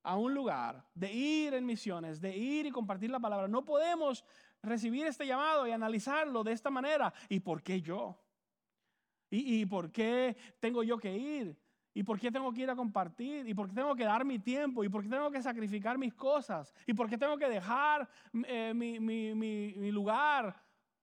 a 0.03 0.17
un 0.17 0.33
lugar, 0.33 0.85
de 0.93 1.13
ir 1.13 1.53
en 1.53 1.65
misiones, 1.65 2.19
de 2.19 2.35
ir 2.35 2.65
y 2.65 2.71
compartir 2.71 3.09
la 3.09 3.19
palabra, 3.19 3.47
no 3.47 3.63
podemos 3.63 4.25
recibir 4.61 5.05
este 5.05 5.25
llamado 5.25 5.67
y 5.67 5.71
analizarlo 5.71 6.43
de 6.43 6.51
esta 6.51 6.69
manera. 6.69 7.13
¿Y 7.29 7.39
por 7.39 7.63
qué 7.63 7.81
yo? 7.81 8.22
¿Y, 9.35 9.65
por 9.65 9.91
qué 9.91 10.37
tengo 10.59 10.83
yo 10.83 10.99
que 10.99 11.17
ir? 11.17 11.57
¿Y 11.91 12.03
por 12.03 12.19
qué 12.19 12.31
tengo 12.31 12.53
que 12.53 12.61
ir 12.61 12.69
a 12.69 12.75
compartir? 12.75 13.47
¿Y 13.47 13.55
por 13.55 13.67
qué 13.67 13.73
tengo 13.73 13.95
que 13.95 14.03
dar 14.03 14.23
mi 14.23 14.37
tiempo? 14.37 14.83
¿Y 14.83 14.89
por 14.89 15.01
qué 15.01 15.09
tengo 15.09 15.31
que 15.31 15.41
sacrificar 15.41 15.97
mis 15.97 16.13
cosas? 16.13 16.71
¿Y 16.85 16.93
por 16.93 17.09
qué 17.09 17.17
tengo 17.17 17.35
que 17.35 17.49
dejar 17.49 18.07
eh, 18.45 18.73
mi, 18.75 18.99
mi 18.99 19.91
lugar 19.91 20.55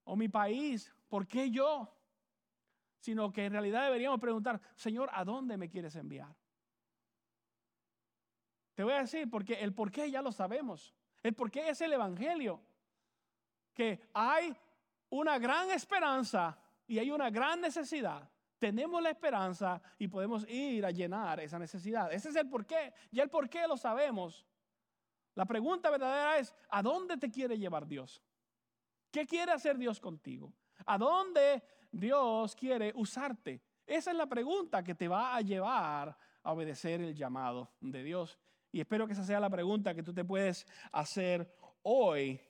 o 0.04 0.14
mi 0.14 0.28
país? 0.28 0.94
¿Por 1.08 1.26
qué 1.26 1.50
yo? 1.50 1.92
Sino 3.00 3.32
que 3.32 3.46
en 3.46 3.52
realidad 3.52 3.84
deberíamos 3.84 4.20
preguntar, 4.20 4.60
Señor, 4.76 5.10
¿a 5.12 5.24
dónde 5.24 5.56
me 5.56 5.68
quieres 5.68 5.96
enviar? 5.96 6.32
Te 8.74 8.84
voy 8.84 8.92
a 8.92 9.00
decir, 9.00 9.28
porque 9.28 9.54
el 9.54 9.74
por 9.74 9.90
qué 9.90 10.08
ya 10.08 10.22
lo 10.22 10.30
sabemos. 10.30 10.94
El 11.20 11.34
por 11.34 11.50
qué 11.50 11.70
es 11.70 11.80
el 11.80 11.94
Evangelio. 11.94 12.62
Que 13.74 14.00
hay 14.14 14.56
una 15.08 15.36
gran 15.40 15.72
esperanza 15.72 16.56
y 16.90 16.98
hay 16.98 17.08
una 17.12 17.30
gran 17.30 17.60
necesidad, 17.60 18.28
tenemos 18.58 19.00
la 19.00 19.10
esperanza 19.10 19.80
y 19.96 20.08
podemos 20.08 20.44
ir 20.50 20.84
a 20.84 20.90
llenar 20.90 21.38
esa 21.38 21.56
necesidad. 21.56 22.12
Ese 22.12 22.30
es 22.30 22.34
el 22.34 22.48
porqué. 22.48 22.92
Ya 23.12 23.22
el 23.22 23.30
porqué 23.30 23.68
lo 23.68 23.76
sabemos. 23.76 24.44
La 25.36 25.46
pregunta 25.46 25.88
verdadera 25.88 26.38
es, 26.38 26.52
¿a 26.68 26.82
dónde 26.82 27.16
te 27.16 27.30
quiere 27.30 27.56
llevar 27.56 27.86
Dios? 27.86 28.20
¿Qué 29.12 29.24
quiere 29.24 29.52
hacer 29.52 29.78
Dios 29.78 30.00
contigo? 30.00 30.52
¿A 30.84 30.98
dónde 30.98 31.62
Dios 31.92 32.56
quiere 32.56 32.92
usarte? 32.96 33.62
Esa 33.86 34.10
es 34.10 34.16
la 34.16 34.26
pregunta 34.26 34.82
que 34.82 34.96
te 34.96 35.06
va 35.06 35.36
a 35.36 35.42
llevar 35.42 36.18
a 36.42 36.52
obedecer 36.52 37.00
el 37.02 37.14
llamado 37.14 37.70
de 37.80 38.02
Dios. 38.02 38.36
Y 38.72 38.80
espero 38.80 39.06
que 39.06 39.12
esa 39.12 39.22
sea 39.22 39.38
la 39.38 39.48
pregunta 39.48 39.94
que 39.94 40.02
tú 40.02 40.12
te 40.12 40.24
puedes 40.24 40.66
hacer 40.90 41.54
hoy 41.82 42.40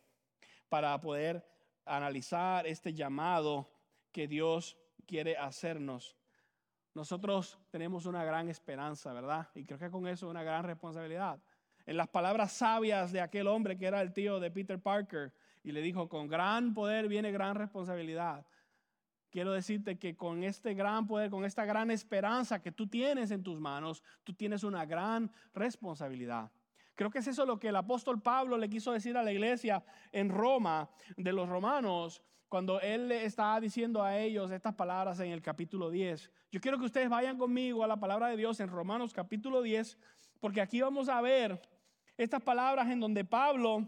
para 0.71 0.99
poder 0.99 1.47
analizar 1.85 2.67
este 2.67 2.95
llamado 2.95 3.80
que 4.13 4.29
Dios 4.29 4.77
quiere 5.07 5.37
hacernos. 5.37 6.17
Nosotros 6.95 7.59
tenemos 7.71 8.07
una 8.07 8.25
gran 8.25 8.49
esperanza, 8.49 9.13
¿verdad? 9.13 9.49
Y 9.55 9.65
creo 9.65 9.79
que 9.79 9.91
con 9.91 10.07
eso 10.07 10.29
una 10.29 10.43
gran 10.43 10.65
responsabilidad. 10.65 11.41
En 11.87 11.97
las 11.97 12.09
palabras 12.09 12.53
sabias 12.53 13.13
de 13.13 13.21
aquel 13.21 13.47
hombre 13.47 13.79
que 13.79 13.87
era 13.87 14.01
el 14.03 14.13
tío 14.13 14.41
de 14.41 14.51
Peter 14.51 14.81
Parker, 14.81 15.33
y 15.63 15.73
le 15.73 15.83
dijo, 15.83 16.09
con 16.09 16.29
gran 16.29 16.75
poder 16.75 17.09
viene 17.09 17.33
gran 17.33 17.55
responsabilidad. 17.55 18.47
Quiero 19.31 19.53
decirte 19.53 19.99
que 19.99 20.17
con 20.17 20.43
este 20.43 20.75
gran 20.75 21.07
poder, 21.07 21.31
con 21.31 21.45
esta 21.45 21.65
gran 21.65 21.91
esperanza 21.91 22.61
que 22.61 22.73
tú 22.73 22.89
tienes 22.89 23.31
en 23.31 23.43
tus 23.43 23.61
manos, 23.61 24.03
tú 24.25 24.35
tienes 24.35 24.65
una 24.65 24.85
gran 24.87 25.31
responsabilidad. 25.55 26.51
Creo 26.97 27.11
que 27.11 27.21
es 27.21 27.29
eso 27.29 27.47
lo 27.47 27.59
que 27.59 27.69
el 27.69 27.77
apóstol 27.77 28.21
Pablo 28.21 28.59
le 28.59 28.69
quiso 28.69 28.93
decir 28.93 29.17
a 29.17 29.23
la 29.23 29.33
iglesia 29.33 29.85
en 30.13 30.29
Roma 30.29 30.91
de 31.17 31.33
los 31.33 31.49
romanos 31.49 32.23
cuando 32.51 32.81
él 32.81 33.07
le 33.07 33.25
estaba 33.25 33.61
diciendo 33.61 34.03
a 34.03 34.19
ellos 34.19 34.51
estas 34.51 34.75
palabras 34.75 35.21
en 35.21 35.31
el 35.31 35.41
capítulo 35.41 35.89
10. 35.89 36.33
Yo 36.51 36.61
quiero 36.61 36.81
que 36.81 36.85
ustedes 36.85 37.09
vayan 37.09 37.39
conmigo 37.39 37.85
a 37.85 37.87
la 37.87 38.01
palabra 38.01 38.27
de 38.27 38.37
Dios 38.37 38.59
en 38.59 38.69
Romanos 38.69 39.15
capítulo 39.15 39.63
10, 39.63 39.97
porque 40.41 40.61
aquí 40.61 40.81
vamos 40.81 41.09
a 41.09 41.21
ver 41.21 41.63
estas 42.17 42.43
palabras 42.43 42.91
en 42.91 42.99
donde 42.99 43.25
Pablo 43.25 43.87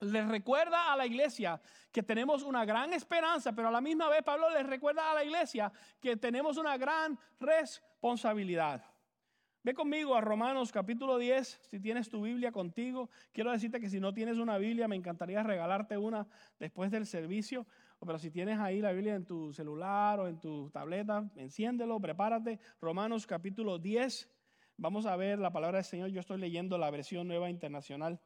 les 0.00 0.28
recuerda 0.28 0.92
a 0.92 0.96
la 0.98 1.06
iglesia 1.06 1.62
que 1.90 2.02
tenemos 2.02 2.42
una 2.42 2.66
gran 2.66 2.92
esperanza, 2.92 3.54
pero 3.54 3.68
a 3.68 3.72
la 3.72 3.80
misma 3.80 4.10
vez 4.10 4.22
Pablo 4.22 4.50
les 4.50 4.66
recuerda 4.66 5.10
a 5.10 5.14
la 5.14 5.24
iglesia 5.24 5.72
que 5.98 6.18
tenemos 6.18 6.58
una 6.58 6.76
gran 6.76 7.18
responsabilidad. 7.40 8.84
Ve 9.64 9.74
conmigo 9.74 10.16
a 10.16 10.20
Romanos 10.20 10.72
capítulo 10.72 11.18
10, 11.18 11.60
si 11.62 11.78
tienes 11.78 12.08
tu 12.08 12.20
Biblia 12.22 12.50
contigo. 12.50 13.10
Quiero 13.30 13.52
decirte 13.52 13.78
que 13.78 13.88
si 13.88 14.00
no 14.00 14.12
tienes 14.12 14.38
una 14.38 14.58
Biblia, 14.58 14.88
me 14.88 14.96
encantaría 14.96 15.40
regalarte 15.44 15.96
una 15.96 16.26
después 16.58 16.90
del 16.90 17.06
servicio. 17.06 17.64
Pero 18.00 18.18
si 18.18 18.32
tienes 18.32 18.58
ahí 18.58 18.80
la 18.80 18.90
Biblia 18.90 19.14
en 19.14 19.24
tu 19.24 19.52
celular 19.52 20.18
o 20.18 20.26
en 20.26 20.40
tu 20.40 20.68
tableta, 20.70 21.30
enciéndelo, 21.36 22.00
prepárate. 22.00 22.58
Romanos 22.80 23.24
capítulo 23.24 23.78
10. 23.78 24.28
Vamos 24.78 25.06
a 25.06 25.14
ver 25.14 25.38
la 25.38 25.52
palabra 25.52 25.78
del 25.78 25.84
Señor. 25.84 26.08
Yo 26.08 26.18
estoy 26.18 26.38
leyendo 26.38 26.76
la 26.76 26.90
versión 26.90 27.28
nueva 27.28 27.48
internacional. 27.48 28.20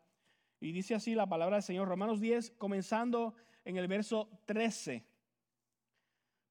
Y 0.58 0.72
dice 0.72 0.94
así 0.94 1.14
la 1.14 1.28
palabra 1.28 1.56
del 1.56 1.64
Señor. 1.64 1.86
Romanos 1.86 2.18
10, 2.18 2.52
comenzando 2.52 3.34
en 3.66 3.76
el 3.76 3.88
verso 3.88 4.30
13. 4.46 5.04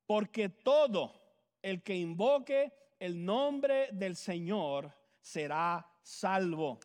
Porque 0.05 0.49
todo 0.49 1.11
el 1.63 1.81
que 1.81 1.95
invoque 1.95 2.71
el 3.05 3.24
nombre 3.24 3.89
del 3.91 4.15
Señor 4.15 4.91
será 5.21 5.88
salvo. 6.01 6.79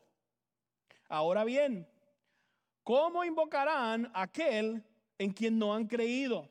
Ahora 1.09 1.45
bien, 1.45 1.89
¿cómo 2.85 3.25
invocarán 3.25 4.11
aquel 4.15 4.85
en 5.17 5.33
quien 5.33 5.59
no 5.59 5.75
han 5.75 5.87
creído? 5.87 6.49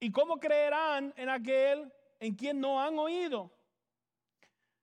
¿Y 0.00 0.10
cómo 0.10 0.40
creerán 0.40 1.12
en 1.16 1.28
aquel 1.28 1.92
en 2.18 2.34
quien 2.34 2.58
no 2.58 2.80
han 2.80 2.98
oído? 2.98 3.52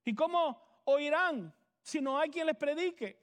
¿Y 0.03 0.13
cómo 0.13 0.61
oirán 0.85 1.51
si 1.81 1.99
no 2.01 2.19
hay 2.19 2.29
quien 2.29 2.45
les 2.45 2.55
predique? 2.55 3.19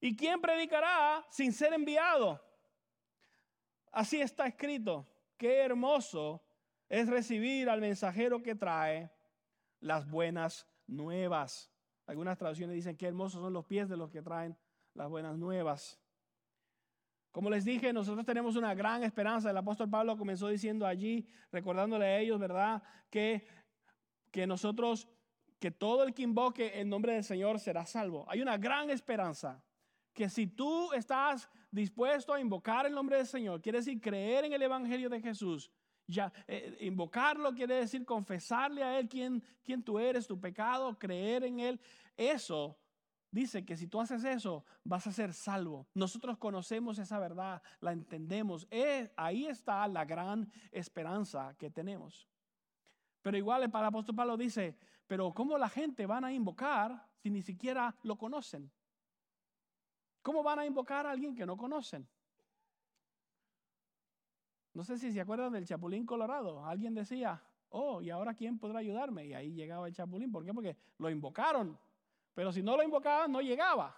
¿Y 0.00 0.14
quién 0.14 0.38
predicará 0.38 1.26
sin 1.30 1.52
ser 1.52 1.72
enviado? 1.72 2.38
Así 3.90 4.20
está 4.20 4.46
escrito. 4.46 5.06
Qué 5.38 5.60
hermoso 5.60 6.42
es 6.90 7.08
recibir 7.08 7.70
al 7.70 7.80
mensajero 7.80 8.42
que 8.42 8.56
trae 8.56 9.10
las 9.78 10.10
buenas 10.10 10.66
nuevas. 10.88 11.72
Algunas 12.06 12.36
traducciones 12.36 12.74
dicen 12.74 12.96
que 12.96 13.06
hermosos 13.06 13.40
son 13.40 13.52
los 13.52 13.64
pies 13.64 13.88
de 13.88 13.96
los 13.96 14.10
que 14.10 14.20
traen 14.20 14.58
las 14.94 15.08
buenas 15.08 15.38
nuevas. 15.38 16.00
Como 17.30 17.48
les 17.48 17.64
dije, 17.64 17.92
nosotros 17.92 18.26
tenemos 18.26 18.56
una 18.56 18.74
gran 18.74 19.04
esperanza. 19.04 19.50
El 19.50 19.56
apóstol 19.56 19.88
Pablo 19.88 20.18
comenzó 20.18 20.48
diciendo 20.48 20.84
allí, 20.84 21.28
recordándole 21.52 22.04
a 22.04 22.18
ellos, 22.18 22.40
¿verdad? 22.40 22.82
Que, 23.08 23.46
que 24.32 24.48
nosotros, 24.48 25.08
que 25.60 25.70
todo 25.70 26.02
el 26.02 26.12
que 26.12 26.22
invoque 26.22 26.80
el 26.80 26.88
nombre 26.88 27.14
del 27.14 27.22
Señor 27.22 27.60
será 27.60 27.86
salvo. 27.86 28.26
Hay 28.28 28.42
una 28.42 28.58
gran 28.58 28.90
esperanza. 28.90 29.62
Que 30.12 30.28
si 30.28 30.48
tú 30.48 30.92
estás 30.92 31.48
dispuesto 31.70 32.34
a 32.34 32.40
invocar 32.40 32.84
el 32.84 32.92
nombre 32.92 33.16
del 33.16 33.28
Señor, 33.28 33.62
quiere 33.62 33.78
decir 33.78 34.00
creer 34.00 34.44
en 34.44 34.52
el 34.52 34.62
Evangelio 34.62 35.08
de 35.08 35.20
Jesús, 35.20 35.70
ya, 36.10 36.32
eh, 36.46 36.76
invocarlo 36.80 37.54
quiere 37.54 37.76
decir 37.76 38.04
confesarle 38.04 38.82
a 38.82 38.98
Él 38.98 39.08
quién, 39.08 39.42
quién 39.62 39.82
tú 39.82 39.98
eres, 39.98 40.26
tu 40.26 40.38
pecado, 40.38 40.98
creer 40.98 41.44
en 41.44 41.60
Él. 41.60 41.80
Eso 42.16 42.78
dice 43.30 43.64
que 43.64 43.76
si 43.76 43.86
tú 43.86 44.00
haces 44.00 44.24
eso, 44.24 44.64
vas 44.84 45.06
a 45.06 45.12
ser 45.12 45.32
salvo. 45.32 45.86
Nosotros 45.94 46.36
conocemos 46.38 46.98
esa 46.98 47.18
verdad, 47.18 47.62
la 47.80 47.92
entendemos. 47.92 48.66
Eh, 48.70 49.12
ahí 49.16 49.46
está 49.46 49.86
la 49.88 50.04
gran 50.04 50.50
esperanza 50.70 51.54
que 51.58 51.70
tenemos. 51.70 52.28
Pero 53.22 53.36
igual 53.36 53.62
el 53.62 53.70
apóstol 53.74 54.14
Pablo 54.14 54.36
dice, 54.36 54.76
pero 55.06 55.32
¿cómo 55.32 55.58
la 55.58 55.68
gente 55.68 56.06
van 56.06 56.24
a 56.24 56.32
invocar 56.32 57.06
si 57.16 57.30
ni 57.30 57.42
siquiera 57.42 57.94
lo 58.02 58.16
conocen? 58.16 58.70
¿Cómo 60.22 60.42
van 60.42 60.58
a 60.58 60.66
invocar 60.66 61.06
a 61.06 61.12
alguien 61.12 61.34
que 61.34 61.46
no 61.46 61.56
conocen? 61.56 62.08
No 64.80 64.84
sé 64.84 64.96
si 64.96 65.12
se 65.12 65.20
acuerdan 65.20 65.52
del 65.52 65.66
Chapulín 65.66 66.06
Colorado. 66.06 66.64
Alguien 66.64 66.94
decía, 66.94 67.38
oh, 67.68 68.00
¿y 68.00 68.08
ahora 68.08 68.32
quién 68.32 68.58
podrá 68.58 68.78
ayudarme? 68.78 69.26
Y 69.26 69.34
ahí 69.34 69.52
llegaba 69.52 69.86
el 69.86 69.94
Chapulín. 69.94 70.32
¿Por 70.32 70.42
qué? 70.42 70.54
Porque 70.54 70.74
lo 70.96 71.10
invocaron. 71.10 71.78
Pero 72.32 72.50
si 72.50 72.62
no 72.62 72.78
lo 72.78 72.82
invocaban, 72.82 73.30
no 73.30 73.42
llegaba. 73.42 73.94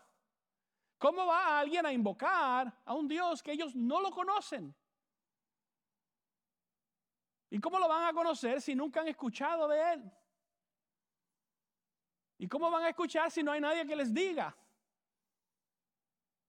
¿Cómo 0.99 1.25
va 1.25 1.61
alguien 1.61 1.87
a 1.87 1.93
invocar 1.93 2.83
a 2.85 2.95
un 2.95 3.07
Dios 3.07 3.45
que 3.45 3.53
ellos 3.53 3.77
no 3.77 4.01
lo 4.01 4.11
conocen? 4.11 4.75
¿Y 7.49 7.61
cómo 7.61 7.79
lo 7.79 7.87
van 7.87 8.09
a 8.09 8.13
conocer 8.13 8.61
si 8.61 8.75
nunca 8.75 9.03
han 9.03 9.07
escuchado 9.07 9.69
de 9.69 9.93
Él? 9.93 10.13
¿Y 12.39 12.49
cómo 12.49 12.73
van 12.73 12.83
a 12.83 12.89
escuchar 12.89 13.31
si 13.31 13.45
no 13.45 13.53
hay 13.53 13.61
nadie 13.61 13.87
que 13.87 13.95
les 13.95 14.13
diga? 14.13 14.53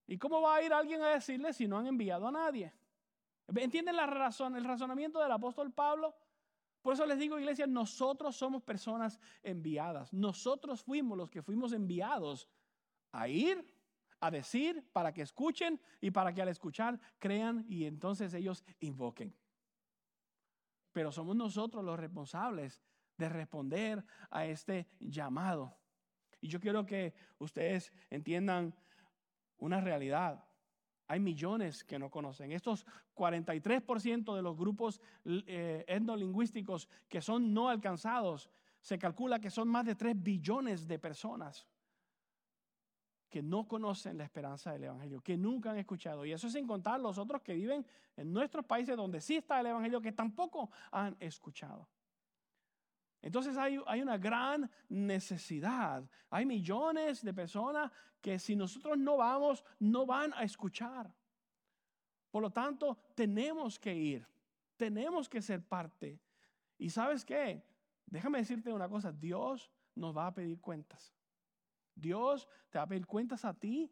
¿Y 0.08 0.18
cómo 0.18 0.42
va 0.42 0.56
a 0.56 0.64
ir 0.64 0.74
alguien 0.74 1.04
a 1.04 1.10
decirle 1.10 1.54
si 1.54 1.68
no 1.68 1.78
han 1.78 1.86
enviado 1.86 2.28
a 2.28 2.32
nadie? 2.32 2.74
¿Entienden 3.48 3.96
la 3.96 4.06
razón, 4.06 4.56
el 4.56 4.64
razonamiento 4.64 5.20
del 5.20 5.32
apóstol 5.32 5.72
Pablo? 5.72 6.16
Por 6.82 6.94
eso 6.94 7.06
les 7.06 7.18
digo, 7.18 7.40
iglesia, 7.40 7.66
nosotros 7.66 8.36
somos 8.36 8.62
personas 8.64 9.20
enviadas. 9.42 10.12
Nosotros 10.14 10.84
fuimos 10.84 11.18
los 11.18 11.30
que 11.30 11.42
fuimos 11.42 11.72
enviados 11.74 12.50
a 13.12 13.28
ir 13.28 13.74
a 14.24 14.32
decir, 14.32 14.90
para 14.94 15.14
que 15.14 15.22
escuchen 15.22 15.82
y 16.00 16.10
para 16.10 16.34
que 16.34 16.42
al 16.42 16.48
escuchar 16.48 16.98
crean 17.20 17.66
y 17.68 17.84
entonces 17.84 18.34
ellos 18.34 18.64
invoquen. 18.80 19.36
Pero 20.94 21.12
somos 21.12 21.36
nosotros 21.36 21.84
los 21.84 22.00
responsables 22.00 22.82
de 23.18 23.28
responder 23.28 24.06
a 24.30 24.46
este 24.46 24.88
llamado. 25.00 25.78
Y 26.40 26.48
yo 26.48 26.62
quiero 26.62 26.86
que 26.86 27.14
ustedes 27.38 27.92
entiendan 28.10 28.74
una 29.58 29.82
realidad. 29.82 30.46
Hay 31.14 31.20
millones 31.20 31.84
que 31.84 32.00
no 32.00 32.10
conocen. 32.10 32.52
Estos 32.52 32.88
43% 33.16 34.36
de 34.36 34.42
los 34.42 34.58
grupos 34.58 35.00
eh, 35.26 35.86
etnolingüísticos 35.88 36.90
que 37.08 37.22
son 37.22 37.54
no 37.54 37.70
alcanzados, 37.70 38.50
se 38.82 38.98
calcula 38.98 39.40
que 39.40 39.52
son 39.52 39.68
más 39.68 39.86
de 39.86 39.94
3 39.94 40.16
billones 40.24 40.88
de 40.88 40.98
personas 40.98 41.68
que 43.30 43.44
no 43.44 43.68
conocen 43.68 44.18
la 44.18 44.24
esperanza 44.24 44.72
del 44.72 44.86
Evangelio, 44.86 45.22
que 45.22 45.38
nunca 45.38 45.70
han 45.70 45.78
escuchado. 45.78 46.26
Y 46.26 46.32
eso 46.32 46.50
sin 46.50 46.66
contar 46.66 47.00
los 47.00 47.20
otros 47.20 47.44
que 47.44 47.54
viven 47.54 47.86
en 48.18 48.34
nuestros 48.34 48.66
países 48.66 48.98
donde 48.98 49.22
sí 49.22 49.36
está 49.36 49.60
el 49.60 49.68
Evangelio, 49.68 50.02
que 50.02 50.14
tampoco 50.14 50.72
han 50.90 51.16
escuchado. 51.20 51.88
Entonces 53.24 53.58
hay, 53.58 53.80
hay, 53.88 54.02
una 54.02 54.18
gran 54.18 54.70
necesidad. 54.90 56.04
Hay 56.30 56.46
millones 56.46 57.24
de 57.24 57.34
personas 57.34 57.90
que 58.22 58.38
si 58.38 58.56
nosotros 58.56 58.98
no 58.98 59.18
vamos, 59.18 59.64
no 59.80 60.06
van 60.06 60.34
a 60.34 60.44
escuchar. 60.44 61.12
Por 62.30 62.44
lo 62.44 62.52
tanto, 62.52 62.98
tenemos 63.16 63.80
que 63.80 63.96
ir, 63.96 64.28
tenemos 64.76 65.30
que 65.30 65.42
ser 65.42 65.66
parte. 65.66 66.20
Y 66.78 66.90
sabes 66.90 67.24
qué? 67.24 67.64
Déjame 68.06 68.40
decirte 68.40 68.74
una 68.74 68.90
cosa, 68.90 69.12
Dios 69.14 69.72
nos 69.96 70.16
va 70.16 70.28
a 70.28 70.34
pedir 70.34 70.60
cuentas. 70.60 71.14
Dios 71.96 72.48
te 72.70 72.78
va 72.78 72.84
a 72.84 72.88
pedir 72.88 73.08
cuentas 73.08 73.46
a 73.46 73.54
ti 73.54 73.90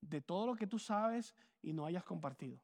de 0.00 0.20
todo 0.20 0.46
lo 0.46 0.56
que 0.56 0.66
tú 0.66 0.78
sabes 0.78 1.36
y 1.62 1.72
no 1.72 1.86
hayas 1.86 2.02
compartido. 2.02 2.60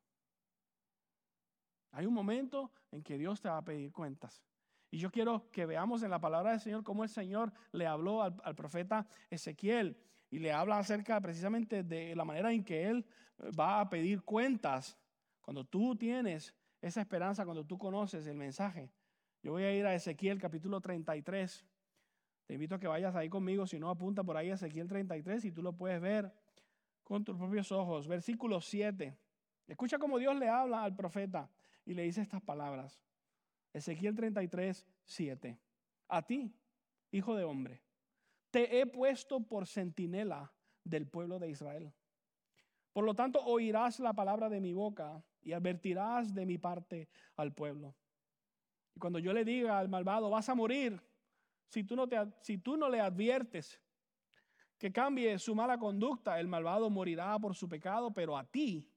Hay 1.92 2.06
un 2.06 2.14
momento 2.14 2.72
en 2.90 3.04
que 3.04 3.18
Dios 3.18 3.40
te 3.40 3.48
va 3.48 3.58
a 3.58 3.64
pedir 3.64 3.92
cuentas. 3.92 4.44
Y 4.90 4.98
yo 4.98 5.10
quiero 5.10 5.50
que 5.52 5.66
veamos 5.66 6.02
en 6.02 6.10
la 6.10 6.20
palabra 6.20 6.50
del 6.50 6.60
Señor 6.60 6.82
cómo 6.82 7.04
el 7.04 7.10
Señor 7.10 7.52
le 7.72 7.86
habló 7.86 8.22
al, 8.22 8.54
profeta 8.56 9.06
Ezequiel 9.30 9.96
y 10.30 10.40
le 10.40 10.52
habla 10.52 10.78
acerca 10.78 11.20
precisamente 11.20 11.84
de 11.84 12.16
la 12.16 12.24
manera 12.24 12.52
en 12.52 12.64
que 12.64 12.88
él 12.88 13.06
va 13.58 13.80
a 13.80 13.88
pedir 13.88 14.22
cuentas. 14.22 14.98
Cuando 15.40 15.64
tú 15.64 15.94
tienes 15.96 16.54
esa 16.80 17.00
esperanza, 17.00 17.44
cuando 17.44 17.64
tú 17.64 17.78
conoces 17.78 18.26
el 18.26 18.36
mensaje. 18.36 18.90
Yo 19.42 19.52
voy 19.52 19.62
a 19.62 19.74
ir 19.74 19.86
a 19.86 19.94
Ezequiel 19.94 20.38
capítulo 20.38 20.80
33. 20.80 21.64
Te 22.46 22.54
invito 22.54 22.74
a 22.74 22.80
que 22.80 22.88
vayas 22.88 23.14
ahí 23.14 23.28
conmigo, 23.28 23.66
si 23.66 23.78
no 23.78 23.90
apunta 23.90 24.24
por 24.24 24.36
ahí 24.36 24.50
a 24.50 24.54
Ezequiel 24.54 24.88
33 24.88 25.44
y 25.44 25.52
tú 25.52 25.62
lo 25.62 25.72
puedes 25.72 26.00
ver 26.00 26.32
con 27.04 27.24
tus 27.24 27.36
propios 27.36 27.70
ojos. 27.70 28.08
Versículo 28.08 28.60
7. 28.60 29.16
Escucha 29.68 29.98
cómo 29.98 30.18
Dios 30.18 30.36
le 30.36 30.48
habla 30.48 30.82
al 30.82 30.96
profeta 30.96 31.48
y 31.86 31.94
le 31.94 32.02
dice 32.02 32.20
estas 32.20 32.42
palabras. 32.42 33.00
Ezequiel 33.72 34.14
33, 34.14 34.86
7. 35.04 35.58
A 36.08 36.26
ti, 36.26 36.52
hijo 37.12 37.34
de 37.36 37.44
hombre, 37.44 37.82
te 38.50 38.80
he 38.80 38.86
puesto 38.86 39.40
por 39.40 39.66
centinela 39.66 40.52
del 40.84 41.06
pueblo 41.06 41.38
de 41.38 41.50
Israel. 41.50 41.92
Por 42.92 43.04
lo 43.04 43.14
tanto, 43.14 43.40
oirás 43.44 44.00
la 44.00 44.12
palabra 44.12 44.48
de 44.48 44.60
mi 44.60 44.72
boca 44.72 45.22
y 45.42 45.52
advertirás 45.52 46.34
de 46.34 46.44
mi 46.44 46.58
parte 46.58 47.08
al 47.36 47.54
pueblo. 47.54 47.94
Y 48.94 48.98
cuando 48.98 49.18
yo 49.18 49.32
le 49.32 49.44
diga 49.44 49.78
al 49.78 49.88
malvado, 49.88 50.30
vas 50.30 50.48
a 50.48 50.54
morir, 50.54 51.00
si 51.68 51.84
tú 51.84 51.94
no, 51.94 52.08
te, 52.08 52.16
si 52.40 52.58
tú 52.58 52.76
no 52.76 52.88
le 52.88 53.00
adviertes 53.00 53.80
que 54.76 54.92
cambie 54.92 55.38
su 55.38 55.54
mala 55.54 55.78
conducta, 55.78 56.40
el 56.40 56.48
malvado 56.48 56.90
morirá 56.90 57.38
por 57.38 57.54
su 57.54 57.68
pecado, 57.68 58.12
pero 58.12 58.36
a 58.36 58.50
ti 58.50 58.90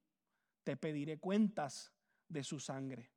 te 0.63 0.75
pediré 0.75 1.19
cuentas 1.19 1.93
de 2.27 2.43
su 2.43 2.59
sangre. 2.59 3.12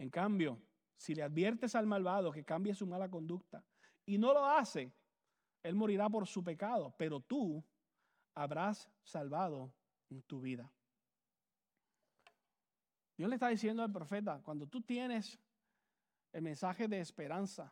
En 0.00 0.08
cambio, 0.08 0.58
si 0.96 1.14
le 1.14 1.22
adviertes 1.22 1.74
al 1.74 1.86
malvado 1.86 2.32
que 2.32 2.42
cambie 2.42 2.74
su 2.74 2.86
mala 2.86 3.10
conducta 3.10 3.62
y 4.06 4.16
no 4.16 4.32
lo 4.32 4.46
hace, 4.46 4.90
él 5.62 5.74
morirá 5.74 6.08
por 6.08 6.26
su 6.26 6.42
pecado, 6.42 6.94
pero 6.96 7.20
tú 7.20 7.62
habrás 8.34 8.90
salvado 9.04 9.74
tu 10.26 10.40
vida. 10.40 10.72
Dios 13.14 13.28
le 13.28 13.36
está 13.36 13.48
diciendo 13.48 13.82
al 13.82 13.92
profeta, 13.92 14.40
cuando 14.42 14.66
tú 14.66 14.80
tienes 14.80 15.38
el 16.32 16.40
mensaje 16.40 16.88
de 16.88 17.00
esperanza 17.00 17.70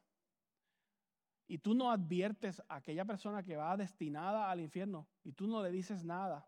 y 1.46 1.56
tú 1.56 1.74
no 1.74 1.90
adviertes 1.90 2.60
a 2.68 2.76
aquella 2.76 3.06
persona 3.06 3.42
que 3.42 3.56
va 3.56 3.74
destinada 3.78 4.50
al 4.50 4.60
infierno 4.60 5.08
y 5.24 5.32
tú 5.32 5.46
no 5.46 5.62
le 5.62 5.70
dices 5.70 6.04
nada, 6.04 6.46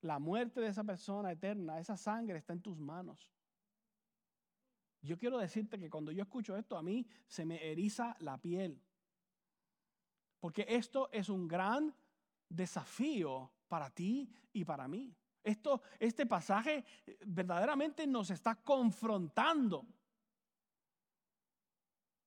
la 0.00 0.18
muerte 0.18 0.62
de 0.62 0.68
esa 0.68 0.82
persona 0.82 1.30
eterna, 1.30 1.78
esa 1.78 1.98
sangre 1.98 2.38
está 2.38 2.54
en 2.54 2.62
tus 2.62 2.80
manos. 2.80 3.30
Yo 5.04 5.18
quiero 5.18 5.38
decirte 5.38 5.78
que 5.78 5.90
cuando 5.90 6.12
yo 6.12 6.22
escucho 6.22 6.56
esto, 6.56 6.78
a 6.78 6.82
mí 6.82 7.06
se 7.26 7.44
me 7.44 7.70
eriza 7.70 8.16
la 8.20 8.38
piel. 8.38 8.80
Porque 10.40 10.64
esto 10.68 11.10
es 11.12 11.28
un 11.28 11.46
gran 11.46 11.94
desafío 12.48 13.50
para 13.68 13.90
ti 13.90 14.30
y 14.52 14.64
para 14.64 14.88
mí. 14.88 15.14
Esto, 15.42 15.82
este 15.98 16.24
pasaje 16.24 16.84
verdaderamente 17.26 18.06
nos 18.06 18.30
está 18.30 18.54
confrontando 18.54 19.86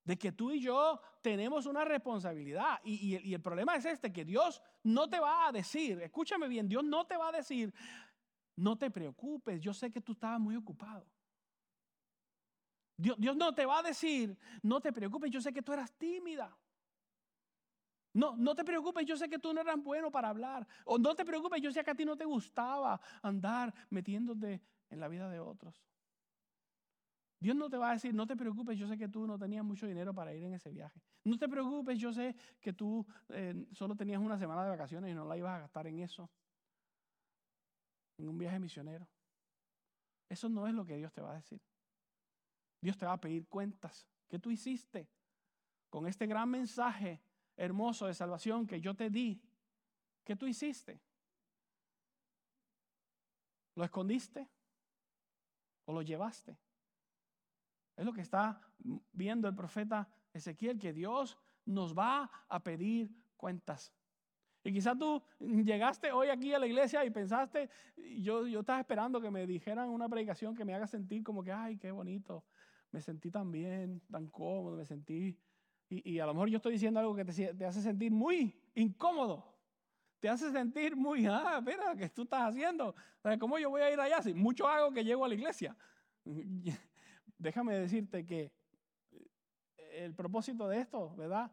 de 0.04 0.18
que 0.18 0.32
tú 0.32 0.52
y 0.52 0.62
yo 0.62 1.02
tenemos 1.24 1.66
una 1.66 1.84
responsabilidad. 1.84 2.80
Y, 2.84 3.34
el 3.34 3.42
problema 3.42 3.76
es 3.76 3.86
este, 3.86 4.14
que 4.14 4.24
Dios 4.24 4.62
no 4.84 5.10
te 5.10 5.20
va 5.20 5.48
a 5.48 5.52
decir, 5.52 6.00
escúchame 6.02 6.48
bien, 6.48 6.70
Dios 6.70 6.84
no 6.84 7.08
te 7.08 7.18
va 7.18 7.30
a 7.30 7.32
decir, 7.32 7.74
no 8.56 8.78
te 8.78 8.92
preocupes, 8.92 9.60
yo 9.60 9.74
sé 9.74 9.92
que 9.92 10.00
tú 10.00 10.12
estabas 10.12 10.40
muy 10.40 10.56
ocupado. 10.56 11.08
Dios, 12.98 13.16
Dios 13.20 13.36
no 13.36 13.54
te 13.54 13.66
va 13.66 13.80
a 13.80 13.84
decir, 13.84 14.38
no 14.64 14.82
te 14.82 14.92
preocupes, 14.92 15.30
yo 15.30 15.40
sé 15.40 15.54
que 15.54 15.62
tú 15.62 15.72
eras 15.72 15.92
tímida. 15.94 16.58
No, 18.14 18.36
no 18.36 18.56
te 18.56 18.64
preocupes, 18.64 19.06
yo 19.06 19.16
sé 19.16 19.30
que 19.30 19.38
tú 19.38 19.54
no 19.54 19.62
eras 19.62 19.78
bueno 19.78 20.10
para 20.12 20.30
hablar. 20.30 20.68
O 20.86 20.98
no 20.98 21.16
te 21.16 21.24
preocupes, 21.24 21.62
yo 21.62 21.72
sé 21.72 21.84
que 21.84 21.92
a 21.92 21.96
ti 21.96 22.04
no 22.04 22.18
te 22.18 22.26
gustaba 22.26 23.00
andar 23.22 23.72
metiéndote 23.92 24.60
en 24.90 25.00
la 25.00 25.08
vida 25.08 25.30
de 25.30 25.40
otros. 25.40 25.86
Dios 27.40 27.56
no 27.56 27.70
te 27.70 27.78
va 27.78 27.92
a 27.92 27.94
decir, 27.94 28.16
no 28.16 28.26
te 28.26 28.36
preocupes, 28.36 28.78
yo 28.80 28.88
sé 28.88 28.98
que 28.98 29.08
tú 29.08 29.28
no 29.28 29.38
tenías 29.38 29.64
mucho 29.64 29.86
dinero 29.86 30.16
para 30.16 30.34
ir 30.34 30.44
en 30.44 30.56
ese 30.56 30.72
viaje. 30.72 31.00
No 31.24 31.38
te 31.38 31.48
preocupes, 31.48 32.00
yo 32.00 32.12
sé 32.12 32.36
que 32.60 32.74
tú 32.74 33.06
eh, 33.30 33.68
solo 33.74 33.96
tenías 33.96 34.20
una 34.20 34.40
semana 34.40 34.64
de 34.64 34.72
vacaciones 34.72 35.12
y 35.12 35.14
no 35.14 35.24
la 35.24 35.38
ibas 35.38 35.56
a 35.56 35.60
gastar 35.60 35.86
en 35.86 36.00
eso, 36.00 36.32
en 38.18 38.28
un 38.28 38.38
viaje 38.40 38.60
misionero. 38.60 39.08
Eso 40.28 40.50
no 40.50 40.68
es 40.68 40.74
lo 40.74 40.84
que 40.84 40.98
Dios 40.98 41.14
te 41.14 41.22
va 41.22 41.34
a 41.34 41.36
decir. 41.36 41.62
Dios 42.82 42.98
te 42.98 43.06
va 43.06 43.14
a 43.14 43.22
pedir 43.22 43.48
cuentas. 43.48 44.08
¿Qué 44.28 44.40
tú 44.40 44.52
hiciste 44.52 45.10
con 45.90 46.08
este 46.08 46.28
gran 46.28 46.50
mensaje 46.50 47.22
hermoso 47.56 48.08
de 48.08 48.14
salvación 48.14 48.68
que 48.68 48.82
yo 48.82 48.96
te 48.96 49.10
di? 49.10 49.42
¿Qué 50.24 50.36
tú 50.36 50.46
hiciste? 50.46 51.02
¿Lo 53.76 53.84
escondiste? 53.84 54.48
¿O 55.86 55.94
lo 55.94 56.02
llevaste? 56.02 56.58
Es 57.96 58.06
lo 58.06 58.14
que 58.14 58.22
está 58.22 58.62
viendo 59.12 59.48
el 59.48 59.56
profeta 59.56 60.08
Ezequiel, 60.34 60.78
que 60.78 60.94
Dios 60.94 61.38
nos 61.66 61.98
va 61.98 62.30
a 62.48 62.60
pedir 62.62 63.10
cuentas. 63.36 63.94
Y 64.64 64.74
quizás 64.74 64.98
tú 64.98 65.24
llegaste 65.40 66.12
hoy 66.12 66.28
aquí 66.28 66.54
a 66.54 66.60
la 66.60 66.68
iglesia 66.68 67.06
y 67.06 67.10
pensaste, 67.10 67.70
yo, 68.18 68.46
yo 68.48 68.60
estaba 68.60 68.80
esperando 68.80 69.22
que 69.22 69.32
me 69.32 69.48
dijeran 69.48 69.90
una 69.90 70.10
predicación 70.10 70.56
que 70.56 70.66
me 70.66 70.74
haga 70.74 70.88
sentir 70.88 71.24
como 71.24 71.44
que, 71.44 71.52
ay, 71.52 71.78
qué 71.78 71.92
bonito, 71.92 72.44
me 72.92 73.02
sentí 73.02 73.32
tan 73.32 73.52
bien, 73.52 74.02
tan 74.12 74.28
cómodo, 74.28 74.78
me 74.78 74.86
sentí... 74.86 75.38
Y, 75.90 76.20
a 76.20 76.26
lo 76.26 76.34
mejor 76.34 76.50
yo 76.50 76.58
estoy 76.58 76.74
diciendo 76.74 77.00
algo 77.00 77.16
que 77.16 77.24
te, 77.24 77.54
te 77.54 77.66
hace 77.66 77.82
sentir 77.82 78.12
muy 78.12 78.54
incómodo 78.76 79.56
te 80.20 80.28
hace 80.28 80.52
sentir 80.52 80.96
muy, 80.96 81.28
ah, 81.28 81.58
espera, 81.60 81.96
¿qué 81.96 82.10
tú 82.10 82.24
estás 82.24 82.50
haciendo? 82.50 82.96
¿Cómo 83.40 83.60
yo 83.60 83.70
voy 83.70 83.82
a 83.82 83.94
ir 83.94 84.00
allá? 84.00 84.22
Si 84.22 84.34
mucho 84.34 84.68
hago 84.68 84.92
que 84.92 85.04
llego 85.04 85.24
a 85.24 85.28
la 85.28 85.36
iglesia 85.36 85.78
déjame 87.38 87.78
decirte 87.78 88.26
que 88.26 88.52
eh, 89.12 90.06
el 90.06 90.14
propósito 90.14 90.68
de 90.68 90.80
esto, 90.80 91.16
¿verdad? 91.16 91.52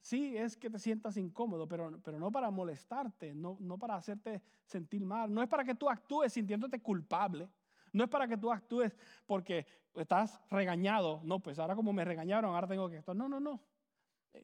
Sí, 0.00 0.36
es 0.36 0.56
que 0.56 0.68
te 0.68 0.78
sientas 0.78 1.16
incómodo, 1.16 1.66
pero, 1.66 1.98
pero 2.02 2.18
no 2.18 2.30
para 2.30 2.50
molestarte, 2.50 3.34
no, 3.34 3.56
no 3.60 3.78
para 3.78 3.96
hacerte 3.96 4.42
sentir 4.66 5.04
mal, 5.04 5.32
no 5.32 5.42
es 5.42 5.48
para 5.48 5.64
que 5.64 5.74
tú 5.74 5.88
actúes 5.88 6.32
sintiéndote 6.32 6.80
culpable, 6.80 7.48
no 7.94 8.04
es 8.04 8.10
para 8.10 8.28
que 8.28 8.36
tú 8.36 8.52
actúes 8.52 8.94
porque 9.24 9.66
estás 9.94 10.40
regañado, 10.50 11.20
no, 11.24 11.40
pues 11.40 11.58
ahora 11.58 11.76
como 11.76 11.92
me 11.92 12.04
regañaron, 12.04 12.54
ahora 12.54 12.66
tengo 12.66 12.90
que 12.90 12.98
actuar. 12.98 13.16
No, 13.16 13.28
no, 13.28 13.40
no. 13.40 13.62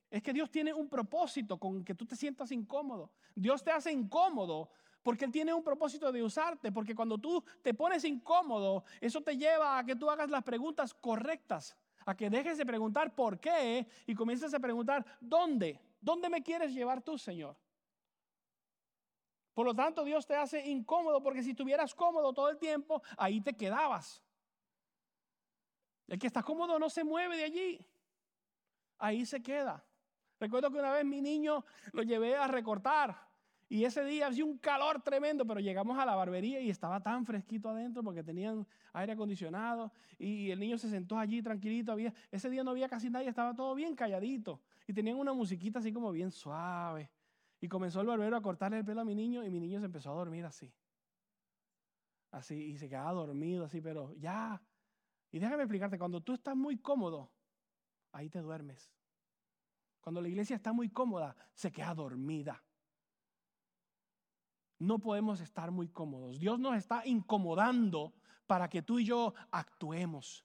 Es 0.08 0.22
que 0.22 0.32
Dios 0.32 0.50
tiene 0.50 0.72
un 0.72 0.88
propósito 0.88 1.58
con 1.58 1.84
que 1.84 1.96
tú 1.96 2.06
te 2.06 2.14
sientas 2.14 2.52
incómodo. 2.52 3.10
Dios 3.34 3.62
te 3.64 3.72
hace 3.72 3.90
incómodo 3.90 4.70
porque 5.02 5.24
Él 5.24 5.32
tiene 5.32 5.52
un 5.52 5.64
propósito 5.64 6.12
de 6.12 6.22
usarte, 6.22 6.70
porque 6.70 6.94
cuando 6.94 7.18
tú 7.18 7.42
te 7.60 7.74
pones 7.74 8.04
incómodo, 8.04 8.84
eso 9.00 9.20
te 9.20 9.36
lleva 9.36 9.78
a 9.78 9.84
que 9.84 9.96
tú 9.96 10.08
hagas 10.08 10.30
las 10.30 10.44
preguntas 10.44 10.94
correctas, 10.94 11.76
a 12.06 12.16
que 12.16 12.30
dejes 12.30 12.56
de 12.56 12.64
preguntar 12.64 13.16
por 13.16 13.40
qué 13.40 13.88
y 14.06 14.14
comiences 14.14 14.54
a 14.54 14.60
preguntar, 14.60 15.04
¿dónde? 15.20 15.80
¿Dónde 16.00 16.28
me 16.28 16.42
quieres 16.42 16.72
llevar 16.72 17.02
tú, 17.02 17.18
Señor? 17.18 17.56
Por 19.60 19.66
lo 19.66 19.74
tanto, 19.74 20.04
Dios 20.04 20.26
te 20.26 20.34
hace 20.34 20.70
incómodo 20.70 21.22
porque 21.22 21.42
si 21.42 21.50
estuvieras 21.50 21.94
cómodo 21.94 22.32
todo 22.32 22.48
el 22.48 22.56
tiempo, 22.56 23.02
ahí 23.18 23.42
te 23.42 23.52
quedabas. 23.52 24.24
El 26.08 26.18
que 26.18 26.28
está 26.28 26.42
cómodo 26.42 26.78
no 26.78 26.88
se 26.88 27.04
mueve 27.04 27.36
de 27.36 27.44
allí. 27.44 27.86
Ahí 28.96 29.26
se 29.26 29.42
queda. 29.42 29.84
Recuerdo 30.38 30.70
que 30.70 30.78
una 30.78 30.92
vez 30.92 31.04
mi 31.04 31.20
niño 31.20 31.62
lo 31.92 32.02
llevé 32.02 32.36
a 32.36 32.46
recortar 32.46 33.14
y 33.68 33.84
ese 33.84 34.02
día 34.02 34.28
hacía 34.28 34.46
un 34.46 34.56
calor 34.56 35.02
tremendo, 35.02 35.46
pero 35.46 35.60
llegamos 35.60 35.98
a 35.98 36.06
la 36.06 36.14
barbería 36.14 36.58
y 36.60 36.70
estaba 36.70 37.02
tan 37.02 37.26
fresquito 37.26 37.68
adentro 37.68 38.02
porque 38.02 38.22
tenían 38.22 38.66
aire 38.94 39.12
acondicionado 39.12 39.92
y 40.18 40.50
el 40.50 40.58
niño 40.58 40.78
se 40.78 40.88
sentó 40.88 41.18
allí 41.18 41.42
tranquilito. 41.42 41.92
Había, 41.92 42.14
ese 42.30 42.48
día 42.48 42.64
no 42.64 42.70
había 42.70 42.88
casi 42.88 43.10
nadie, 43.10 43.28
estaba 43.28 43.54
todo 43.54 43.74
bien 43.74 43.94
calladito 43.94 44.62
y 44.86 44.94
tenían 44.94 45.18
una 45.18 45.34
musiquita 45.34 45.80
así 45.80 45.92
como 45.92 46.12
bien 46.12 46.30
suave. 46.30 47.10
Y 47.60 47.68
comenzó 47.68 48.00
el 48.00 48.06
barbero 48.06 48.36
a 48.36 48.42
cortarle 48.42 48.78
el 48.78 48.84
pelo 48.84 49.02
a 49.02 49.04
mi 49.04 49.14
niño 49.14 49.44
y 49.44 49.50
mi 49.50 49.60
niño 49.60 49.80
se 49.80 49.86
empezó 49.86 50.10
a 50.10 50.14
dormir 50.14 50.44
así. 50.44 50.72
Así, 52.30 52.54
y 52.54 52.78
se 52.78 52.88
quedaba 52.88 53.12
dormido 53.12 53.64
así, 53.64 53.80
pero 53.80 54.12
ya. 54.14 54.62
Y 55.30 55.38
déjame 55.38 55.64
explicarte, 55.64 55.98
cuando 55.98 56.20
tú 56.20 56.34
estás 56.34 56.56
muy 56.56 56.78
cómodo, 56.78 57.30
ahí 58.12 58.30
te 58.30 58.40
duermes. 58.40 58.90
Cuando 60.00 60.22
la 60.22 60.28
iglesia 60.28 60.56
está 60.56 60.72
muy 60.72 60.88
cómoda, 60.88 61.36
se 61.52 61.70
queda 61.70 61.94
dormida. 61.94 62.64
No 64.78 64.98
podemos 64.98 65.40
estar 65.40 65.70
muy 65.70 65.88
cómodos. 65.88 66.38
Dios 66.40 66.58
nos 66.58 66.76
está 66.76 67.06
incomodando 67.06 68.14
para 68.46 68.68
que 68.68 68.82
tú 68.82 68.98
y 68.98 69.04
yo 69.04 69.34
actuemos 69.50 70.44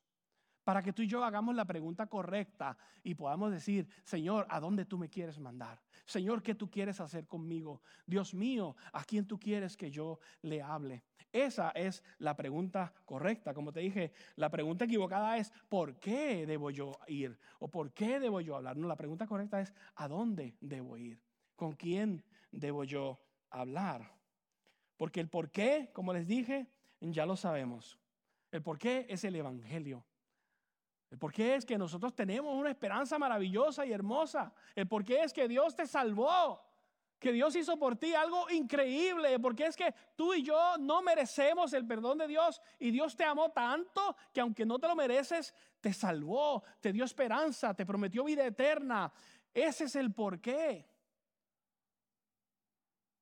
para 0.65 0.81
que 0.81 0.91
tú 0.91 1.03
y 1.03 1.07
yo 1.07 1.23
hagamos 1.23 1.55
la 1.55 1.63
pregunta 1.63 2.07
correcta 2.07 2.75
y 3.03 3.13
podamos 3.13 3.51
decir, 3.51 3.87
Señor, 4.03 4.47
¿a 4.49 4.59
dónde 4.59 4.83
tú 4.83 4.97
me 4.97 5.09
quieres 5.09 5.39
mandar? 5.39 5.79
Señor, 6.05 6.41
¿qué 6.41 6.55
tú 6.55 6.69
quieres 6.71 6.99
hacer 6.99 7.27
conmigo? 7.27 7.83
Dios 8.05 8.33
mío, 8.33 8.75
¿a 8.91 9.03
quién 9.03 9.27
tú 9.27 9.39
quieres 9.39 9.77
que 9.77 9.91
yo 9.91 10.19
le 10.41 10.63
hable? 10.63 11.03
Esa 11.31 11.69
es 11.69 12.03
la 12.17 12.35
pregunta 12.35 12.91
correcta. 13.05 13.53
Como 13.53 13.71
te 13.71 13.81
dije, 13.81 14.11
la 14.37 14.49
pregunta 14.49 14.85
equivocada 14.85 15.37
es, 15.37 15.53
¿por 15.69 15.99
qué 15.99 16.47
debo 16.47 16.71
yo 16.71 16.97
ir? 17.07 17.37
¿O 17.59 17.67
por 17.67 17.93
qué 17.93 18.19
debo 18.19 18.41
yo 18.41 18.55
hablar? 18.55 18.75
No, 18.75 18.87
la 18.87 18.95
pregunta 18.95 19.27
correcta 19.27 19.61
es, 19.61 19.71
¿a 19.95 20.07
dónde 20.07 20.55
debo 20.61 20.97
ir? 20.97 21.21
¿Con 21.55 21.73
quién 21.73 22.23
debo 22.51 22.85
yo 22.85 23.19
hablar? 23.51 24.11
Porque 24.97 25.19
el 25.19 25.29
por 25.29 25.51
qué, 25.51 25.91
como 25.93 26.11
les 26.11 26.25
dije, 26.25 26.67
ya 27.01 27.27
lo 27.27 27.35
sabemos. 27.35 27.99
El 28.51 28.63
por 28.63 28.79
qué 28.79 29.05
es 29.09 29.23
el 29.25 29.35
Evangelio. 29.35 30.03
El 31.09 31.17
por 31.17 31.31
qué 31.31 31.55
es 31.55 31.65
que 31.65 31.77
nosotros 31.77 32.13
tenemos 32.13 32.55
una 32.55 32.69
esperanza 32.69 33.17
maravillosa 33.17 33.85
y 33.85 33.91
hermosa. 33.91 34.53
El 34.75 34.87
por 34.87 35.03
qué 35.03 35.23
es 35.23 35.33
que 35.33 35.47
Dios 35.47 35.75
te 35.75 35.85
salvó. 35.87 36.63
Que 37.19 37.31
Dios 37.31 37.55
hizo 37.55 37.77
por 37.77 37.95
ti 37.95 38.13
algo 38.13 38.49
increíble. 38.49 39.39
Porque 39.39 39.65
es 39.65 39.75
que 39.75 39.93
tú 40.15 40.33
y 40.33 40.43
yo 40.43 40.77
no 40.79 41.01
merecemos 41.01 41.73
el 41.73 41.85
perdón 41.85 42.17
de 42.17 42.27
Dios. 42.27 42.61
Y 42.79 42.91
Dios 42.91 43.15
te 43.15 43.23
amó 43.23 43.51
tanto 43.51 44.15
que 44.33 44.41
aunque 44.41 44.65
no 44.65 44.79
te 44.79 44.87
lo 44.87 44.95
mereces, 44.95 45.53
te 45.79 45.93
salvó, 45.93 46.63
te 46.81 46.91
dio 46.91 47.05
esperanza, 47.05 47.73
te 47.73 47.85
prometió 47.85 48.23
vida 48.23 48.45
eterna. 48.45 49.11
Ese 49.53 49.85
es 49.85 49.95
el 49.95 50.11
por 50.11 50.41
qué. 50.41 50.89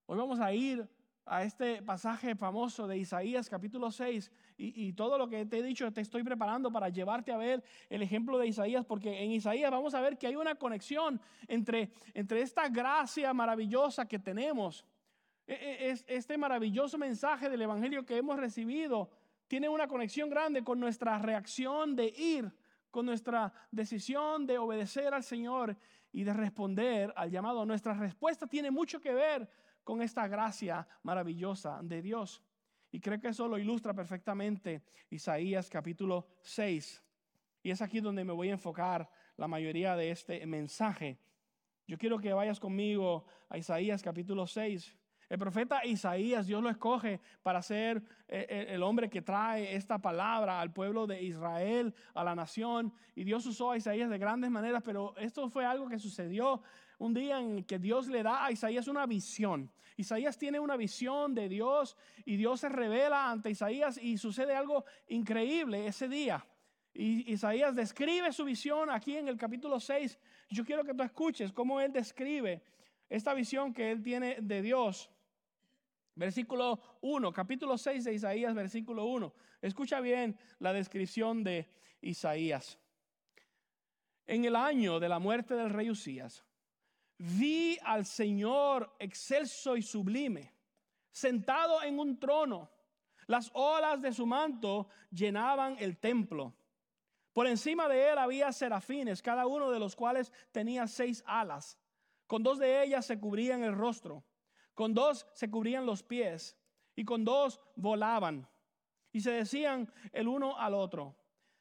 Hoy 0.06 0.18
vamos 0.18 0.40
a 0.40 0.52
ir 0.52 0.90
a 1.26 1.44
este 1.44 1.82
pasaje 1.82 2.36
famoso 2.36 2.88
de 2.88 2.98
Isaías 2.98 3.50
capítulo 3.50 3.92
6 3.92 4.32
y, 4.58 4.94
todo 4.94 5.18
lo 5.18 5.28
que 5.28 5.46
te 5.46 5.60
he 5.60 5.64
dicho 5.64 5.92
te 5.92 6.02
estoy 6.02 6.24
preparando 6.24 6.72
para 6.72 6.90
llevarte 6.90 7.32
a 7.32 7.38
ver 7.38 7.64
el 7.90 8.02
ejemplo 8.02 8.38
de 8.38 8.48
Isaías 8.48 8.86
porque 8.86 9.24
en 9.24 9.32
Isaías 9.32 9.72
vamos 9.72 9.94
a 9.94 10.02
ver 10.02 10.18
que 10.18 10.28
hay 10.28 10.36
una 10.36 10.56
conexión 10.56 11.20
entre, 11.48 11.92
entre 12.14 12.42
esta 12.42 12.68
gracia 12.68 13.34
maravillosa 13.34 14.06
que 14.06 14.20
tenemos, 14.20 14.86
e, 15.48 15.54
e, 15.54 15.90
es, 15.92 16.06
este 16.08 16.38
maravilloso 16.38 16.98
mensaje 16.98 17.50
del 17.50 17.62
Evangelio 17.62 18.06
que 18.06 18.18
hemos 18.18 18.38
recibido 18.38 19.10
tiene 19.48 19.70
una 19.70 19.88
conexión 19.88 20.30
grande 20.30 20.64
con 20.64 20.80
nuestra 20.80 21.20
reacción 21.20 21.96
de 21.96 22.08
ir, 22.08 22.52
con 22.92 23.06
nuestra 23.06 23.54
decisión 23.72 24.46
de 24.46 24.58
obedecer 24.58 25.14
al 25.14 25.24
Señor 25.24 25.78
y 26.12 26.24
de 26.24 26.34
responder 26.34 27.14
al 27.16 27.32
llamado. 27.32 27.66
Nuestra 27.66 27.94
respuesta 27.94 28.48
tiene 28.48 28.72
mucho 28.72 29.00
que 29.02 29.14
ver 29.14 29.50
con 29.84 30.02
esta 30.02 30.28
gracia 30.28 30.88
maravillosa 31.04 31.80
de 31.84 32.02
Dios. 32.02 32.44
Y 32.92 33.00
creo 33.00 33.20
que 33.20 33.30
eso 33.30 33.48
lo 33.48 33.58
ilustra 33.58 33.94
perfectamente 33.94 34.84
Isaías 35.10 35.70
capítulo 35.70 36.28
6. 36.42 37.04
Y 37.64 37.72
es 37.72 37.82
aquí 37.82 38.00
donde 38.00 38.24
me 38.24 38.34
voy 38.34 38.50
a 38.50 38.54
enfocar 38.54 39.10
la 39.38 39.48
mayoría 39.48 39.96
de 39.96 40.12
este 40.12 40.46
mensaje. 40.46 41.18
Yo 41.88 41.98
quiero 41.98 42.20
que 42.20 42.34
vayas 42.34 42.60
conmigo 42.60 43.26
a 43.50 43.58
Isaías 43.58 44.02
capítulo 44.02 44.46
6. 44.48 44.96
El 45.30 45.40
profeta 45.40 45.84
Isaías, 45.86 46.46
Dios 46.46 46.62
lo 46.62 46.70
escoge 46.70 47.20
para 47.42 47.62
ser 47.62 47.98
eh, 48.28 48.46
eh, 48.50 48.66
el 48.70 48.84
hombre 48.84 49.10
que 49.10 49.24
trae 49.24 49.76
esta 49.76 50.00
palabra 50.00 50.62
al 50.62 50.72
pueblo 50.72 51.08
de 51.08 51.24
Israel, 51.24 51.96
a 52.14 52.24
la 52.24 52.36
nación. 52.36 52.94
Y 53.16 53.24
Dios 53.24 53.46
usó 53.48 53.72
a 53.72 53.78
Isaías 53.78 54.12
de 54.12 54.18
grandes 54.20 54.52
maneras, 54.52 54.84
pero 54.86 55.16
esto 55.18 55.50
fue 55.50 55.66
algo 55.66 55.90
que 55.90 55.98
sucedió 55.98 56.62
un 57.00 57.14
día 57.14 57.40
en 57.40 57.64
que 57.64 57.80
Dios 57.80 58.08
le 58.08 58.24
da 58.24 58.46
a 58.46 58.52
Isaías 58.52 58.88
una 58.88 59.06
visión. 59.06 59.72
Isaías 59.98 60.38
tiene 60.38 60.60
una 60.60 60.76
visión 60.76 61.36
de 61.36 61.50
Dios 61.50 61.96
y 62.26 62.36
Dios 62.36 62.60
se 62.62 62.70
revela 62.70 63.30
ante 63.30 63.52
Isaías 63.52 63.98
y 63.98 64.18
sucede 64.18 64.56
algo 64.56 64.86
increíble 65.08 65.88
ese 65.88 66.08
día. 66.08 66.46
Y 66.94 67.32
Isaías 67.32 67.76
describe 67.76 68.32
su 68.32 68.46
visión 68.46 68.90
aquí 68.90 69.18
en 69.18 69.28
el 69.28 69.38
capítulo 69.38 69.80
6. 69.80 70.20
Yo 70.50 70.64
quiero 70.64 70.84
que 70.84 70.94
tú 70.94 71.04
escuches 71.04 71.52
cómo 71.52 71.82
él 71.82 71.92
describe 71.92 72.62
esta 73.10 73.34
visión 73.34 73.74
que 73.74 73.92
él 73.92 74.02
tiene 74.02 74.38
de 74.42 74.62
Dios. 74.62 75.10
Versículo 76.16 76.80
1, 77.02 77.34
capítulo 77.34 77.78
6 77.78 78.04
de 78.04 78.14
Isaías, 78.14 78.54
versículo 78.54 79.06
1. 79.06 79.34
Escucha 79.62 80.00
bien 80.00 80.38
la 80.60 80.72
descripción 80.72 81.44
de 81.44 81.68
Isaías. 82.02 82.78
En 84.28 84.46
el 84.46 84.56
año 84.56 85.00
de 85.00 85.10
la 85.10 85.20
muerte 85.20 85.56
del 85.56 85.72
rey 85.72 85.90
Usías, 85.90 86.46
vi 87.18 87.78
al 87.84 88.06
Señor 88.06 88.96
excelso 89.00 89.78
y 89.78 89.82
sublime, 89.82 90.54
sentado 91.12 91.82
en 91.84 92.00
un 92.00 92.20
trono. 92.20 92.70
Las 93.28 93.50
olas 93.54 94.02
de 94.02 94.14
su 94.14 94.26
manto 94.26 94.90
llenaban 95.12 95.78
el 95.80 95.98
templo. 95.98 96.54
Por 97.32 97.48
encima 97.48 97.88
de 97.88 98.12
él 98.12 98.18
había 98.18 98.52
serafines, 98.52 99.22
cada 99.22 99.48
uno 99.48 99.72
de 99.72 99.80
los 99.80 99.96
cuales 99.96 100.32
tenía 100.52 100.88
seis 100.88 101.24
alas. 101.26 101.80
Con 102.28 102.44
dos 102.44 102.60
de 102.60 102.84
ellas 102.84 103.06
se 103.06 103.20
cubrían 103.20 103.64
el 103.64 103.74
rostro, 103.74 104.24
con 104.74 104.94
dos 104.94 105.26
se 105.34 105.50
cubrían 105.50 105.86
los 105.86 106.04
pies 106.04 106.58
y 106.96 107.06
con 107.06 107.24
dos 107.24 107.60
volaban. 107.76 108.48
Y 109.12 109.22
se 109.22 109.32
decían 109.32 109.92
el 110.12 110.28
uno 110.28 110.58
al 110.58 110.74
otro, 110.74 111.16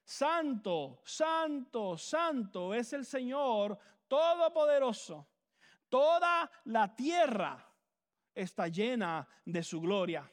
Santo, 0.05 1.01
Santo, 1.05 1.97
Santo 1.97 2.75
es 2.75 2.93
el 2.93 3.05
Señor 3.05 3.79
Todopoderoso 4.09 5.29
Toda 5.93 6.51
la 6.65 6.97
tierra 6.97 7.63
está 8.35 8.67
llena 8.67 9.29
de 9.45 9.63
su 9.63 9.79
gloria. 9.79 10.33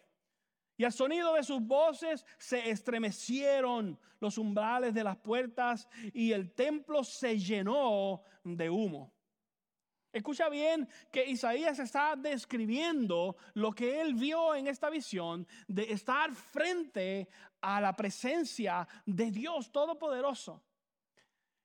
Y 0.77 0.85
al 0.85 0.93
sonido 0.93 1.33
de 1.33 1.43
sus 1.43 1.59
voces 1.59 2.25
se 2.37 2.69
estremecieron 2.69 3.99
los 4.21 4.37
umbrales 4.37 4.93
de 4.93 5.03
las 5.03 5.17
puertas 5.17 5.89
y 6.13 6.31
el 6.31 6.53
templo 6.53 7.03
se 7.03 7.37
llenó 7.37 8.21
de 8.45 8.69
humo. 8.69 9.13
Escucha 10.13 10.47
bien 10.47 10.87
que 11.11 11.25
Isaías 11.25 11.77
está 11.79 12.15
describiendo 12.15 13.35
lo 13.55 13.73
que 13.73 13.99
él 13.99 14.13
vio 14.13 14.55
en 14.55 14.65
esta 14.65 14.89
visión 14.89 15.45
de 15.67 15.91
estar 15.91 16.33
frente 16.35 17.27
a 17.59 17.81
la 17.81 17.97
presencia 17.97 18.87
de 19.05 19.29
Dios 19.29 19.73
Todopoderoso. 19.73 20.63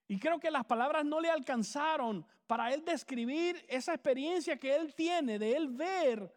Y 0.07 0.19
creo 0.19 0.39
que 0.39 0.51
las 0.51 0.65
palabras 0.65 1.05
no 1.05 1.21
le 1.21 1.31
alcanzaron 1.31 2.27
para 2.47 2.73
él 2.73 2.85
describir 2.85 3.65
esa 3.69 3.95
experiencia 3.95 4.59
que 4.59 4.75
él 4.75 4.95
tiene 4.95 5.39
de 5.39 5.57
él 5.57 5.69
ver 5.69 6.33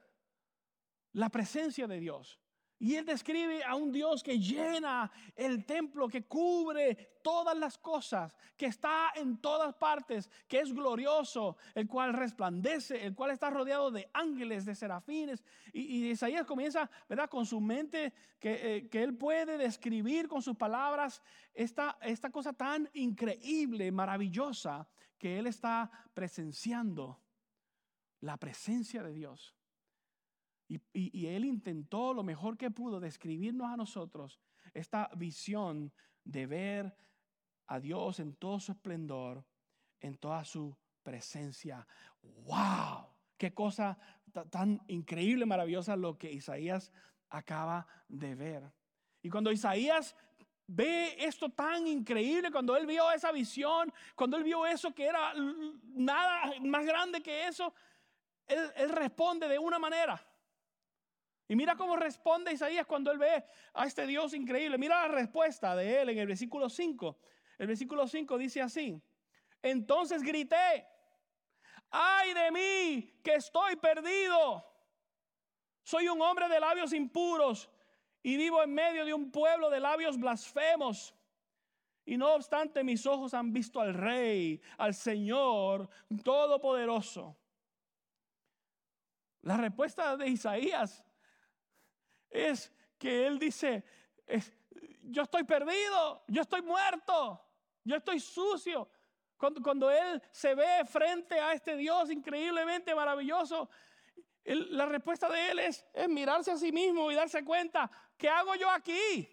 la 1.12 1.30
presencia 1.30 1.88
de 1.88 1.99
Dios. 1.99 2.39
Y 2.80 2.96
él 2.96 3.06
describe 3.06 3.63
a 3.63 3.76
un 3.76 3.92
Dios 3.92 4.22
que 4.22 4.38
llena 4.38 5.12
el 5.36 5.66
templo, 5.66 6.08
que 6.08 6.26
cubre 6.26 7.18
todas 7.24 7.58
las 7.58 7.76
cosas, 7.78 8.38
que 8.56 8.68
está 8.68 9.12
en 9.16 9.38
todas 9.38 9.74
partes, 9.74 10.30
que 10.48 10.60
es 10.60 10.72
glorioso, 10.72 11.58
el 11.74 11.88
cual 11.88 12.13
resplandece, 12.13 13.04
el 13.04 13.16
cual 13.16 13.32
está 13.32 13.50
rodeado 13.50 13.90
de 13.90 14.08
ángeles, 14.13 14.63
de 14.63 14.76
serafines. 14.76 15.44
Y, 15.74 16.08
Isaías 16.12 16.46
comienza, 16.46 16.88
¿verdad? 17.10 17.30
Con 17.30 17.48
su 17.48 17.60
mente, 17.60 18.13
que, 18.40 18.78
eh, 18.78 18.90
que, 18.90 19.02
él 19.02 19.18
puede 19.18 19.58
describir 19.58 20.28
con 20.28 20.44
sus 20.44 20.56
palabras 20.56 21.24
esta, 21.56 21.98
esta 22.02 22.30
cosa 22.30 22.54
tan 22.54 22.88
increíble, 22.94 23.92
maravillosa, 23.92 24.88
que 25.18 25.40
él 25.40 25.48
está 25.48 25.90
presenciando. 26.13 27.20
La 28.20 28.38
presencia 28.38 29.02
de 29.04 29.13
Dios. 29.13 29.57
Y, 30.67 31.25
él 31.27 31.45
intentó 31.45 32.13
lo 32.13 32.23
mejor 32.23 32.58
que 32.58 32.71
pudo 32.71 32.99
describirnos 32.99 33.67
a 33.67 33.77
nosotros 33.77 34.39
esta 34.73 35.10
visión 35.15 35.93
de 36.23 36.45
ver 36.45 36.97
a 37.67 37.80
Dios 37.80 38.19
en 38.19 38.36
todo 38.36 38.60
su 38.60 38.73
esplendor, 38.73 39.45
en 40.01 40.17
toda 40.17 40.43
su 40.43 40.77
presencia. 41.03 41.88
¡Wow! 42.21 43.08
Qué 43.38 43.53
cosa 43.53 43.97
tan 44.49 44.82
increíble, 44.88 45.45
maravillosa 45.45 45.95
lo 45.95 46.17
que 46.17 46.32
Isaías 46.32 46.91
acaba 47.30 47.88
de 48.08 48.36
ver. 48.36 48.71
Y 49.21 49.30
cuando 49.30 49.51
Isaías 49.51 50.15
ve 50.67 51.15
esto 51.17 51.49
tan 51.49 51.88
increíble, 51.88 52.51
cuando 52.51 52.75
él 52.75 52.86
vio 52.86 53.10
esa 53.12 53.32
visión, 53.32 53.91
cuando 54.15 54.38
él 54.38 54.43
vio 54.43 54.65
eso 54.65 54.93
que 54.93 55.06
era 55.06 55.34
nada 55.84 56.51
más 56.62 56.86
grande 56.86 57.21
que 57.21 57.47
eso, 57.47 57.73
él, 58.45 58.60
él 58.75 58.89
responde 58.89 59.47
de 59.47 59.58
una 59.58 59.80
manera. 59.80 60.21
Y 61.47 61.55
mira 61.55 61.75
cómo 61.75 61.95
responde 61.95 62.51
Isaías 62.51 62.86
cuando 62.86 63.12
él 63.12 63.17
ve 63.17 63.45
a 63.73 63.86
este 63.86 64.05
Dios 64.05 64.33
increíble. 64.33 64.77
Mira 64.77 65.07
la 65.07 65.07
respuesta 65.07 65.75
de 65.75 66.01
él 66.01 66.10
en 66.10 66.17
el 66.17 66.27
versículo 66.27 66.69
5. 66.69 67.17
El 67.57 67.67
versículo 67.67 68.05
5 68.05 68.38
dice 68.38 68.62
así. 68.62 69.01
Entonces 69.62 70.21
grité, 70.21 70.86
ay 71.89 72.33
de 72.33 72.51
mí 72.51 73.19
que 73.23 73.36
estoy 73.36 73.77
perdido. 73.77 74.65
Soy 75.83 76.10
un 76.10 76.21
hombre 76.21 76.49
de 76.49 76.60
labios 76.60 76.91
impuros 76.91 77.69
y 78.21 78.36
vivo 78.36 78.62
en 78.62 78.73
medio 78.73 79.05
de 79.05 79.13
un 79.13 79.31
pueblo 79.31 79.69
de 79.69 79.79
labios 79.79 80.17
blasfemos. 80.17 81.15
Y 82.05 82.17
no 82.17 82.36
obstante 82.36 82.83
mis 82.83 83.05
ojos 83.05 83.33
han 83.33 83.53
visto 83.53 83.79
al 83.79 83.93
Rey, 83.93 84.62
al 84.77 84.93
Señor 84.93 85.89
Todopoderoso. 86.23 87.38
La 89.43 89.55
respuesta 89.55 90.17
de 90.17 90.27
Isaías 90.27 91.07
es 92.38 92.71
que 92.97 93.26
él 93.26 93.39
dice, 93.39 93.84
yo 95.04 95.23
estoy 95.23 95.43
perdido, 95.43 96.23
yo 96.28 96.41
estoy 96.41 96.62
muerto, 96.62 97.41
yo 97.84 97.95
estoy 97.95 98.19
sucio. 98.19 98.89
Cuando, 99.38 99.62
cuando, 99.62 99.91
él 99.91 100.21
se 100.32 100.56
ve 100.56 100.84
frente 100.86 101.39
a 101.39 101.54
este 101.54 101.76
Dios 101.76 102.10
increíblemente 102.10 102.95
maravilloso, 102.95 103.69
la 104.43 104.86
respuesta 104.86 105.30
de 105.30 105.52
él 105.52 105.60
es, 105.60 105.86
es 105.93 106.10
mirarse 106.10 106.52
a 106.52 106.58
sí 106.58 106.71
mismo 106.71 107.12
y 107.12 107.15
darse 107.15 107.43
cuenta, 107.43 107.89
¿qué 108.17 108.30
hago 108.30 108.56
yo 108.56 108.69
aquí? 108.69 109.30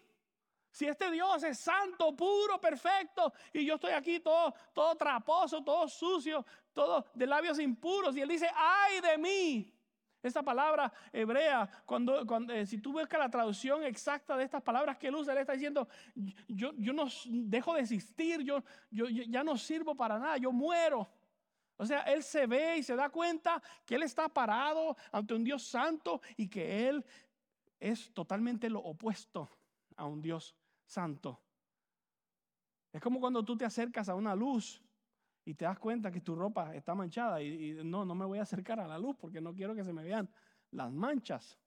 Si 0.69 0.85
este 0.85 1.09
Dios 1.09 1.41
es 1.43 1.57
santo, 1.57 2.13
puro, 2.15 2.59
perfecto, 2.59 3.31
y 3.53 3.65
yo 3.65 3.75
estoy 3.75 3.93
aquí 3.93 4.19
todo, 4.19 4.53
todo 4.73 4.93
traposo, 4.95 5.63
todo 5.63 5.87
sucio, 5.87 6.45
todo 6.73 7.05
de 7.13 7.25
labios 7.25 7.59
impuros, 7.59 8.15
y 8.17 8.21
él 8.21 8.27
dice, 8.27 8.49
ay 8.53 8.99
de 8.99 9.17
mí, 9.17 9.74
esta 10.27 10.43
palabra 10.43 10.91
hebrea, 11.11 11.69
cuando, 11.85 12.21
eh, 12.51 12.65
si 12.65 12.79
tú 12.79 12.93
buscas 12.93 13.19
la 13.19 13.29
traducción 13.29 13.83
exacta 13.83 14.35
de 14.37 14.43
estas 14.43 14.61
palabras 14.61 14.97
que 14.97 15.07
él 15.07 15.15
usa, 15.15 15.33
él 15.33 15.39
está 15.39 15.53
diciendo, 15.53 15.87
yo, 16.47 16.73
yo 16.77 16.93
no 16.93 17.05
dejo 17.25 17.73
de 17.73 17.81
existir, 17.81 18.41
yo, 18.41 18.63
yo, 18.89 19.07
ya 19.07 19.43
no 19.43 19.57
sirvo 19.57 19.95
para 19.95 20.19
nada, 20.19 20.37
yo 20.37 20.51
muero. 20.51 21.07
O 21.77 21.85
sea, 21.85 22.01
él 22.01 22.23
se 22.23 22.47
ve 22.47 22.77
y 22.77 22.83
se 22.83 22.95
da 22.95 23.09
cuenta 23.09 23.61
que 23.85 23.95
él 23.95 24.03
está 24.03 24.29
parado 24.29 24.95
ante 25.11 25.33
un 25.33 25.43
Dios 25.43 25.63
santo 25.63 26.21
y 26.37 26.47
que 26.47 26.87
él 26.87 27.05
es 27.79 28.13
totalmente 28.13 28.69
lo 28.69 28.79
opuesto 28.79 29.49
a 29.97 30.05
un 30.05 30.21
Dios 30.21 30.55
santo. 30.85 31.41
Es 32.93 33.01
como 33.01 33.19
cuando 33.19 33.43
tú 33.43 33.57
te 33.57 33.65
acercas 33.65 34.07
a 34.07 34.15
una 34.15 34.33
luz 34.33 34.81
y 35.45 35.53
te 35.53 35.65
das 35.65 35.77
cuenta 35.77 36.11
que 36.11 36.19
tu 36.19 36.35
ropa 36.35 36.75
está 36.75 36.95
manchada 36.95 37.41
y, 37.41 37.79
no, 37.83 38.03
no 38.03 38.15
me 38.15 38.25
voy 38.25 38.39
a 38.39 38.41
acercar 38.41 38.79
a 38.79 38.87
la 38.87 38.97
luz 38.97 39.15
porque 39.15 39.39
no 39.39 39.53
quiero 39.53 39.75
que 39.75 39.83
se 39.83 39.93
me 39.93 40.03
vean 40.03 40.27
las 40.71 40.91
manchas. 40.91 41.57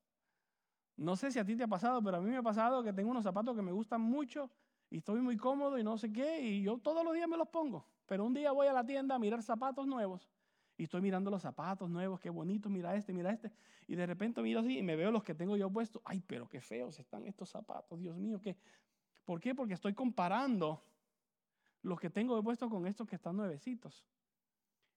No 0.96 1.14
sé 1.14 1.30
si 1.30 1.38
a 1.38 1.44
ti 1.44 1.56
te 1.56 1.62
ha 1.62 1.68
pasado, 1.68 2.02
pero 2.02 2.16
a 2.16 2.20
mí 2.20 2.28
me 2.28 2.36
ha 2.36 2.42
pasado 2.42 2.82
que 2.82 2.92
tengo 2.92 3.10
unos 3.10 3.22
zapatos 3.22 3.54
que 3.54 3.62
me 3.62 3.70
gustan 3.70 4.00
mucho 4.00 4.50
y 4.90 4.98
estoy 4.98 5.20
muy 5.20 5.36
cómodo 5.36 5.78
y 5.78 5.84
no 5.84 5.96
sé 5.96 6.12
qué 6.12 6.40
y 6.40 6.62
yo 6.62 6.78
todos 6.78 7.04
los 7.04 7.14
días 7.14 7.28
me 7.28 7.36
los 7.36 7.48
pongo. 7.48 7.86
Pero 8.06 8.24
un 8.24 8.34
día 8.34 8.50
voy 8.50 8.66
a 8.66 8.72
la 8.72 8.84
tienda 8.84 9.14
a 9.14 9.18
mirar 9.18 9.42
zapatos 9.42 9.86
nuevos 9.86 10.28
y 10.76 10.84
estoy 10.84 11.00
mirando 11.00 11.30
los 11.30 11.42
zapatos 11.42 11.88
nuevos, 11.88 12.18
qué 12.20 12.30
bonito, 12.30 12.68
mira 12.68 12.96
este, 12.96 13.12
mira 13.12 13.30
este. 13.30 13.52
Y 13.86 13.94
de 13.94 14.06
repente 14.06 14.42
miro 14.42 14.60
así 14.60 14.78
y 14.78 14.82
me 14.82 14.96
veo 14.96 15.12
los 15.12 15.22
que 15.22 15.34
tengo 15.34 15.56
yo 15.56 15.70
puestos. 15.70 16.02
Ay, 16.04 16.20
pero 16.26 16.48
qué 16.48 16.60
feos 16.60 16.98
están 16.98 17.26
estos 17.26 17.50
zapatos, 17.50 18.00
Dios 18.00 18.16
mío, 18.16 18.40
¿qué? 18.40 18.56
¿Por 19.24 19.40
qué? 19.40 19.54
Porque 19.54 19.74
estoy 19.74 19.94
comparando 19.94 20.82
los 21.82 21.98
que 22.00 22.10
tengo 22.10 22.42
puesto 22.42 22.68
con 22.68 22.86
estos 22.86 23.06
que 23.06 23.16
están 23.16 23.36
nuevecitos. 23.36 24.04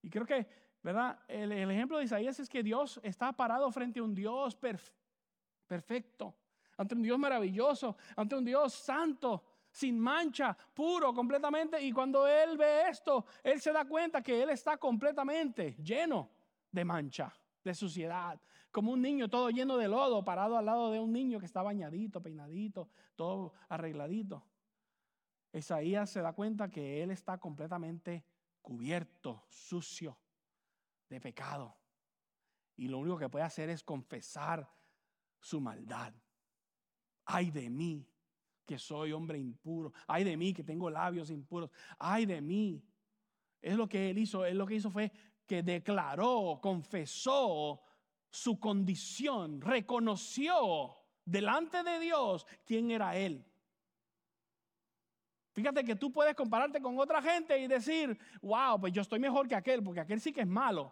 Y 0.01 0.09
creo 0.09 0.25
que, 0.25 0.47
¿verdad? 0.81 1.19
El, 1.27 1.51
ejemplo 1.51 1.97
de 1.97 2.05
Isaías 2.05 2.39
es 2.39 2.49
que 2.49 2.63
Dios 2.63 2.99
está 3.03 3.31
parado 3.33 3.71
frente 3.71 3.99
a 3.99 4.03
un 4.03 4.15
Dios 4.15 4.55
perfecto, 5.67 6.35
ante 6.77 6.95
un 6.95 7.03
Dios 7.03 7.19
maravilloso, 7.19 7.97
ante 8.15 8.35
un 8.35 8.45
Dios 8.45 8.73
santo, 8.73 9.43
sin 9.71 9.99
mancha, 9.99 10.57
puro 10.73 11.13
completamente. 11.13 11.81
Y 11.81 11.91
cuando 11.91 12.27
Él 12.27 12.57
ve 12.57 12.89
esto, 12.89 13.25
Él 13.43 13.61
se 13.61 13.71
da 13.71 13.85
cuenta 13.85 14.21
que 14.21 14.41
Él 14.41 14.49
está 14.49 14.77
completamente 14.77 15.75
lleno 15.75 16.29
de 16.71 16.83
mancha, 16.83 17.33
de 17.63 17.73
suciedad, 17.73 18.39
como 18.71 18.91
un 18.93 19.01
niño 19.01 19.29
todo 19.29 19.49
lleno 19.49 19.77
de 19.77 19.87
lodo, 19.87 20.23
parado 20.23 20.57
al 20.57 20.65
lado 20.65 20.91
de 20.91 20.99
un 20.99 21.11
niño 21.11 21.39
que 21.39 21.45
está 21.45 21.61
bañadito, 21.61 22.21
peinadito, 22.21 22.89
todo 23.15 23.53
arregladito. 23.69 24.43
Isaías 25.53 26.09
se 26.09 26.21
da 26.21 26.33
cuenta 26.33 26.69
que 26.69 27.03
él 27.03 27.11
está 27.11 27.37
completamente 27.37 28.25
cubierto, 28.61 29.43
sucio 29.49 30.17
de 31.09 31.19
pecado. 31.19 31.77
Y 32.77 32.87
lo 32.87 32.99
único 32.99 33.17
que 33.17 33.29
puede 33.29 33.45
hacer 33.45 33.69
es 33.69 33.83
confesar 33.83 34.69
su 35.39 35.59
maldad. 35.59 36.13
Ay 37.25 37.51
de 37.51 37.69
mí, 37.69 38.07
que 38.65 38.79
soy 38.79 39.11
hombre 39.11 39.37
impuro. 39.37 39.93
Ay 40.07 40.23
de 40.23 40.37
mí, 40.37 40.53
que 40.53 40.63
tengo 40.63 40.89
labios 40.89 41.29
impuros. 41.29 41.69
Ay 41.99 42.25
de 42.25 42.41
mí. 42.41 42.83
Es 43.61 43.75
lo 43.75 43.87
que 43.87 44.09
él 44.09 44.17
hizo. 44.17 44.45
Él 44.45 44.57
lo 44.57 44.65
que 44.65 44.75
hizo 44.75 44.89
fue 44.89 45.11
que 45.45 45.61
declaró, 45.63 46.59
confesó 46.61 47.81
su 48.29 48.59
condición, 48.59 49.59
reconoció 49.59 50.95
delante 51.25 51.83
de 51.83 51.99
Dios 51.99 52.47
quién 52.65 52.89
era 52.89 53.17
él. 53.17 53.45
Fíjate 55.61 55.83
que 55.83 55.95
tú 55.95 56.11
puedes 56.11 56.33
compararte 56.33 56.81
con 56.81 56.97
otra 56.97 57.21
gente 57.21 57.55
y 57.59 57.67
decir, 57.67 58.17
wow, 58.41 58.79
pues 58.79 58.91
yo 58.93 59.03
estoy 59.03 59.19
mejor 59.19 59.47
que 59.47 59.53
aquel, 59.53 59.83
porque 59.83 59.99
aquel 59.99 60.19
sí 60.19 60.33
que 60.33 60.41
es 60.41 60.47
malo. 60.47 60.91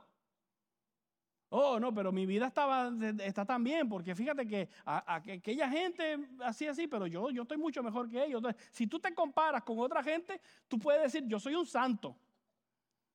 Oh, 1.50 1.80
no, 1.80 1.92
pero 1.92 2.12
mi 2.12 2.28
vida 2.28 2.46
estaba, 2.46 2.92
está 3.24 3.44
tan 3.44 3.64
bien, 3.64 3.90
porque 3.90 4.14
fíjate 4.14 4.46
que 4.46 4.70
aquella 4.86 5.68
gente 5.68 6.20
así, 6.42 6.68
así, 6.68 6.86
pero 6.86 7.08
yo, 7.08 7.32
yo 7.32 7.42
estoy 7.42 7.58
mucho 7.58 7.82
mejor 7.82 8.08
que 8.08 8.24
ellos. 8.24 8.44
Si 8.70 8.86
tú 8.86 9.00
te 9.00 9.12
comparas 9.16 9.64
con 9.64 9.80
otra 9.80 10.04
gente, 10.04 10.40
tú 10.68 10.78
puedes 10.78 11.02
decir, 11.02 11.28
yo 11.28 11.40
soy 11.40 11.56
un 11.56 11.66
santo, 11.66 12.16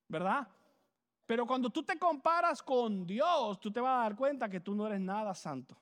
¿verdad? 0.09 0.45
Pero 1.25 1.47
cuando 1.47 1.69
tú 1.69 1.83
te 1.83 1.97
comparas 1.97 2.61
con 2.61 3.05
Dios, 3.05 3.61
tú 3.61 3.71
te 3.71 3.79
vas 3.79 3.99
a 3.99 4.03
dar 4.03 4.15
cuenta 4.17 4.49
que 4.49 4.59
tú 4.59 4.75
no 4.75 4.85
eres 4.87 4.99
nada 4.99 5.33
santo. 5.33 5.77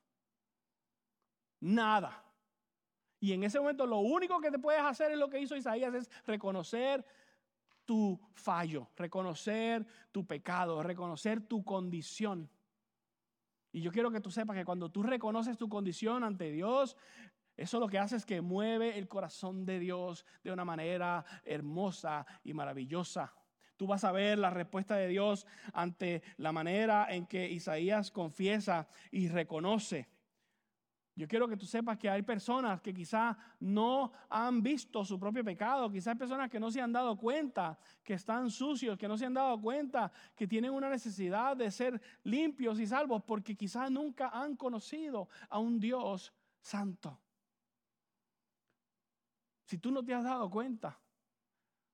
Nada. 1.62 2.23
Y 3.24 3.32
en 3.32 3.42
ese 3.46 3.58
momento 3.58 3.88
lo 3.88 4.00
único 4.00 4.42
que 4.42 4.52
te 4.52 4.60
puedes 4.60 4.82
hacer 4.82 5.14
es 5.14 5.18
lo 5.18 5.30
que 5.30 5.40
hizo 5.40 5.56
Isaías, 5.56 5.94
es 5.94 6.12
reconocer 6.26 7.06
tu 7.86 8.20
fallo, 8.34 8.90
reconocer 8.98 9.88
tu 10.12 10.28
pecado, 10.28 10.84
reconocer 10.84 11.40
tu 11.40 11.64
condición. 11.64 12.50
Y 13.72 13.80
yo 13.80 13.94
quiero 13.94 14.12
que 14.12 14.20
tú 14.20 14.30
sepas 14.30 14.58
que 14.58 14.66
cuando 14.66 14.92
tú 14.92 15.04
reconoces 15.04 15.58
tu 15.58 15.70
condición 15.70 16.26
ante 16.26 16.52
Dios, 16.52 16.98
eso 17.56 17.80
lo 17.80 17.88
que 17.88 17.98
hace 17.98 18.18
es 18.18 18.26
que 18.26 18.42
mueve 18.42 18.98
el 18.98 19.08
corazón 19.08 19.66
de 19.66 19.80
Dios 19.80 20.26
de 20.44 20.52
una 20.52 20.66
manera 20.66 21.24
hermosa 21.46 22.26
y 22.44 22.54
maravillosa. 22.54 23.34
Tú 23.78 23.88
vas 23.88 24.04
a 24.04 24.12
ver 24.12 24.38
la 24.38 24.50
respuesta 24.50 24.98
de 24.98 25.08
Dios 25.08 25.48
ante 25.72 26.24
la 26.36 26.52
manera 26.52 27.08
en 27.10 27.26
que 27.26 27.50
Isaías 27.50 28.12
confiesa 28.12 28.90
y 29.12 29.30
reconoce. 29.30 30.10
Yo 31.16 31.28
quiero 31.28 31.48
que 31.48 31.56
tú 31.56 31.68
sepas 31.68 31.98
que 31.98 32.10
hay 32.10 32.24
personas 32.24 32.82
que 32.82 32.92
quizá 32.92 33.38
no 33.60 34.12
han 34.30 34.64
visto 34.64 35.06
su 35.06 35.20
propio 35.20 35.44
pecado, 35.44 35.92
quizás 35.92 36.14
hay 36.14 36.18
personas 36.18 36.50
que 36.50 36.60
no 36.60 36.72
se 36.72 36.82
han 36.82 36.92
dado 36.92 37.16
cuenta 37.16 37.78
que 38.04 38.16
están 38.16 38.50
sucios, 38.50 38.98
que 38.98 39.08
no 39.08 39.16
se 39.16 39.28
han 39.28 39.36
dado 39.36 39.62
cuenta 39.62 40.12
que 40.36 40.48
tienen 40.48 40.72
una 40.72 40.90
necesidad 40.90 41.56
de 41.56 41.70
ser 41.70 42.02
limpios 42.24 42.80
y 42.80 42.88
salvos 42.88 43.24
porque 43.24 43.56
quizás 43.56 43.92
nunca 43.92 44.30
han 44.30 44.56
conocido 44.56 45.30
a 45.50 45.60
un 45.60 45.80
Dios 45.80 46.34
santo. 46.62 47.20
Si 49.66 49.78
tú 49.78 49.92
no 49.92 50.04
te 50.04 50.16
has 50.16 50.24
dado 50.24 50.50
cuenta 50.50 51.00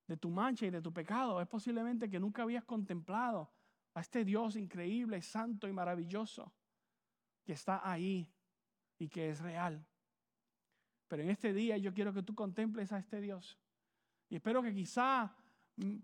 de 0.08 0.16
tu 0.16 0.30
mancha 0.30 0.66
y 0.66 0.70
de 0.70 0.82
tu 0.82 0.94
pecado, 0.94 1.42
es 1.42 1.48
posiblemente 1.48 2.10
que 2.10 2.22
nunca 2.22 2.44
habías 2.44 2.64
contemplado 2.64 3.52
a 3.94 4.00
este 4.00 4.24
Dios 4.24 4.56
increíble, 4.56 5.22
santo 5.22 5.68
y 5.68 5.74
maravilloso 5.74 6.54
que 7.44 7.54
está 7.54 7.82
ahí 7.84 8.32
y 9.00 9.08
que 9.08 9.30
es 9.30 9.42
real. 9.42 9.84
Pero 11.08 11.24
en 11.24 11.32
este 11.32 11.54
día 11.54 11.78
yo 11.78 11.94
quiero 11.94 12.14
que 12.14 12.22
tú 12.22 12.36
contemples 12.36 12.92
a 12.92 13.00
este 13.00 13.20
Dios. 13.20 13.58
Y 14.30 14.36
espero 14.36 14.62
que 14.62 14.74
quizá 14.74 15.34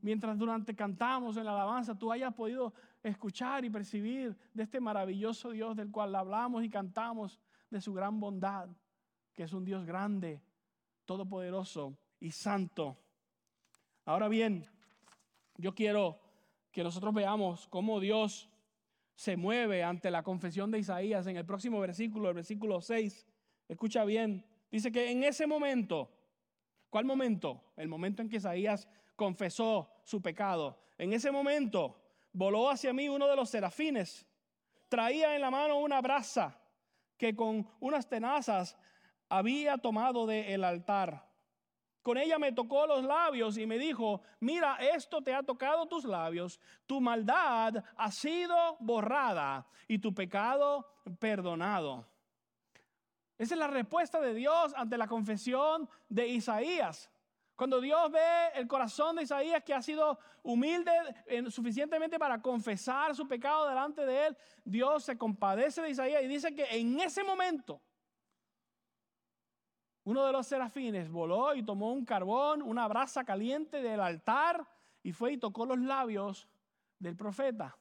mientras 0.01 0.37
durante 0.37 0.75
cantamos 0.75 1.37
en 1.37 1.45
la 1.45 1.51
alabanza 1.51 1.97
tú 1.97 2.11
hayas 2.11 2.33
podido 2.33 2.73
escuchar 3.03 3.65
y 3.65 3.69
percibir 3.69 4.35
de 4.53 4.63
este 4.63 4.79
maravilloso 4.79 5.51
Dios 5.51 5.75
del 5.75 5.91
cual 5.91 6.15
hablamos 6.15 6.63
y 6.63 6.69
cantamos 6.69 7.39
de 7.69 7.81
su 7.81 7.93
gran 7.93 8.19
bondad, 8.19 8.69
que 9.33 9.43
es 9.43 9.53
un 9.53 9.65
Dios 9.65 9.85
grande, 9.85 10.41
todopoderoso 11.05 11.97
y 12.19 12.31
santo. 12.31 12.97
Ahora 14.05 14.27
bien, 14.27 14.65
yo 15.57 15.75
quiero 15.75 16.19
que 16.71 16.83
nosotros 16.83 17.13
veamos 17.13 17.67
cómo 17.67 17.99
Dios 17.99 18.49
se 19.15 19.37
mueve 19.37 19.83
ante 19.83 20.11
la 20.11 20.23
confesión 20.23 20.69
de 20.71 20.79
Isaías 20.79 21.25
en 21.27 21.37
el 21.37 21.45
próximo 21.45 21.79
versículo, 21.79 22.29
el 22.29 22.35
versículo 22.35 22.81
6. 22.81 23.25
Escucha 23.67 24.03
bien, 24.03 24.45
dice 24.69 24.91
que 24.91 25.09
en 25.09 25.23
ese 25.23 25.47
momento, 25.47 26.11
¿cuál 26.89 27.05
momento? 27.05 27.63
El 27.77 27.87
momento 27.87 28.21
en 28.21 28.29
que 28.29 28.37
Isaías 28.37 28.87
confesó 29.15 29.89
su 30.03 30.21
pecado. 30.21 30.77
En 30.97 31.13
ese 31.13 31.31
momento 31.31 32.01
voló 32.33 32.69
hacia 32.69 32.93
mí 32.93 33.07
uno 33.07 33.27
de 33.27 33.35
los 33.35 33.49
serafines, 33.49 34.25
traía 34.89 35.35
en 35.35 35.41
la 35.41 35.49
mano 35.49 35.79
una 35.79 36.01
brasa 36.01 36.59
que 37.17 37.35
con 37.35 37.67
unas 37.79 38.07
tenazas 38.07 38.77
había 39.29 39.77
tomado 39.77 40.27
del 40.27 40.63
altar. 40.63 41.25
Con 42.05 42.19
ella 42.19 42.37
me 42.37 42.51
tocó 42.51 42.85
los 42.85 43.03
labios 43.03 43.57
y 43.57 43.65
me 43.65 43.79
dijo, 43.79 44.21
mira, 44.39 44.75
esto 44.75 45.23
te 45.23 45.33
ha 45.33 45.41
tocado 45.41 45.87
tus 45.87 46.05
labios, 46.05 46.59
tu 46.85 47.01
maldad 47.01 47.83
ha 47.97 48.11
sido 48.11 48.77
borrada 48.79 49.65
y 49.87 49.97
tu 49.97 50.13
pecado 50.13 50.87
perdonado. 51.17 52.05
Esa 53.39 53.55
es 53.55 53.59
la 53.59 53.65
respuesta 53.65 54.21
de 54.21 54.35
Dios 54.35 54.71
ante 54.77 54.99
la 54.99 55.07
confesión 55.07 55.89
de 56.07 56.27
Isaías. 56.27 57.09
Cuando 57.55 57.81
Dios 57.81 58.11
ve 58.11 58.49
el 58.53 58.67
corazón 58.67 59.15
de 59.15 59.23
Isaías 59.23 59.63
que 59.63 59.73
ha 59.73 59.81
sido 59.81 60.19
humilde 60.43 60.91
suficientemente 61.49 62.19
para 62.19 62.39
confesar 62.39 63.15
su 63.15 63.27
pecado 63.27 63.67
delante 63.67 64.05
de 64.05 64.27
él, 64.27 64.37
Dios 64.63 65.05
se 65.05 65.17
compadece 65.17 65.81
de 65.81 65.89
Isaías 65.89 66.21
y 66.21 66.27
dice 66.27 66.53
que 66.53 66.65
en 66.69 66.99
ese 66.99 67.23
momento 67.23 67.81
uno 70.05 70.25
de 70.25 70.31
los 70.31 70.47
serafines 70.47 71.09
voló 71.09 71.53
y 71.55 71.63
tomó 71.63 71.91
un 71.91 72.05
carbón, 72.05 72.61
una 72.61 72.87
brasa 72.87 73.23
caliente 73.23 73.81
del 73.81 73.99
altar 73.99 74.65
y 75.03 75.11
fue 75.11 75.33
y 75.33 75.37
tocó 75.37 75.65
los 75.65 75.79
labios 75.79 76.47
del 76.99 77.15
profeta. 77.15 77.77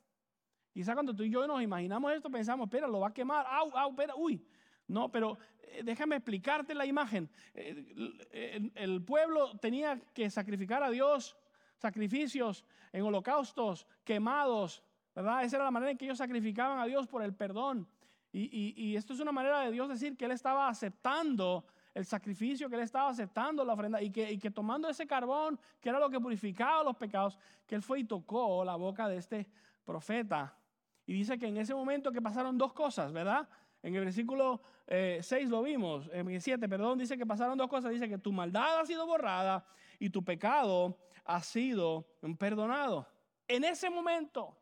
Quizá 0.73 0.95
cuando 0.95 1.15
tú 1.15 1.23
y 1.23 1.31
yo 1.31 1.47
nos 1.47 1.63
imaginamos 1.63 2.13
esto 2.13 2.31
pensamos, 2.31 2.67
espera, 2.67 2.89
lo 2.89 3.01
va 3.01 3.09
a 3.09 3.15
quemar, 3.15 3.47
au, 3.47 3.71
au, 3.77 3.91
espera, 3.91 4.15
uy, 4.17 4.45
no, 4.89 5.11
pero 5.11 5.39
eh, 5.61 5.83
déjame 5.85 6.17
explicarte 6.17 6.75
la 6.75 6.87
imagen. 6.87 7.31
Eh, 7.55 8.71
el, 8.75 9.03
pueblo 9.05 9.57
tenía 9.59 10.01
que 10.13 10.29
sacrificar 10.31 10.83
a 10.83 10.91
Dios 10.91 11.37
sacrificios 11.77 12.65
en 12.93 13.03
holocaustos, 13.03 13.87
quemados, 14.03 14.83
¿verdad? 15.15 15.45
Esa 15.45 15.57
era 15.57 15.65
la 15.67 15.71
manera 15.71 15.93
en 15.93 15.99
que 15.99 16.07
ellos 16.07 16.19
sacrificaban 16.19 16.79
a 16.79 16.87
Dios 16.87 17.07
por 17.07 17.23
el 17.23 17.35
perdón. 17.35 17.87
Y, 18.33 18.97
esto 18.97 19.13
es 19.13 19.21
una 19.21 19.31
manera 19.31 19.61
de 19.61 19.71
Dios 19.71 19.89
decir 19.89 20.17
que 20.17 20.25
Él 20.25 20.33
estaba 20.33 20.69
aceptando 20.69 21.65
el 21.95 22.05
sacrificio, 22.05 22.69
que 22.69 22.75
Él 22.75 22.83
estaba 22.83 23.09
aceptando 23.09 23.65
la 23.65 23.73
ofrenda 23.73 24.03
y 24.03 24.11
que, 24.11 24.33
y 24.33 24.39
que 24.39 24.51
tomando 24.51 24.89
ese 24.89 25.07
carbón, 25.07 25.59
que 25.81 25.89
era 25.89 25.99
lo 25.99 26.11
que 26.11 26.21
purificaba 26.21 26.83
los 26.83 26.97
pecados, 26.97 27.39
que 27.67 27.77
Él 27.77 27.83
fue 27.83 28.01
y 28.01 28.05
tocó 28.05 28.65
la 28.65 28.75
boca 28.75 29.09
de 29.09 29.17
este 29.17 29.49
profeta. 29.85 30.59
Y 31.07 31.13
dice 31.13 31.39
que 31.39 31.47
en 31.47 31.57
ese 31.57 31.75
momento 31.75 32.11
que 32.11 32.21
pasaron 32.21 32.59
dos 32.59 32.73
cosas, 32.73 33.13
¿verdad? 33.13 33.49
En 33.83 33.95
el 33.95 34.05
versículo 34.05 34.63
6 34.89 35.31
eh, 35.31 35.47
lo 35.47 35.63
vimos, 35.63 36.09
en 36.13 36.29
el 36.29 36.41
7, 36.41 36.69
perdón, 36.69 36.99
dice 36.99 37.17
que 37.19 37.27
pasaron 37.27 37.59
dos 37.59 37.69
cosas. 37.69 37.93
Dice 37.93 38.09
que 38.09 38.19
tu 38.19 38.33
maldad 38.33 38.81
ha 38.81 38.87
sido 38.87 39.07
borrada 39.07 39.65
y 39.99 40.11
tu 40.11 40.25
pecado 40.25 40.99
ha 41.25 41.43
sido 41.43 42.07
perdonado. 42.39 43.07
En 43.47 43.65
ese 43.65 43.91
momento, 43.91 44.57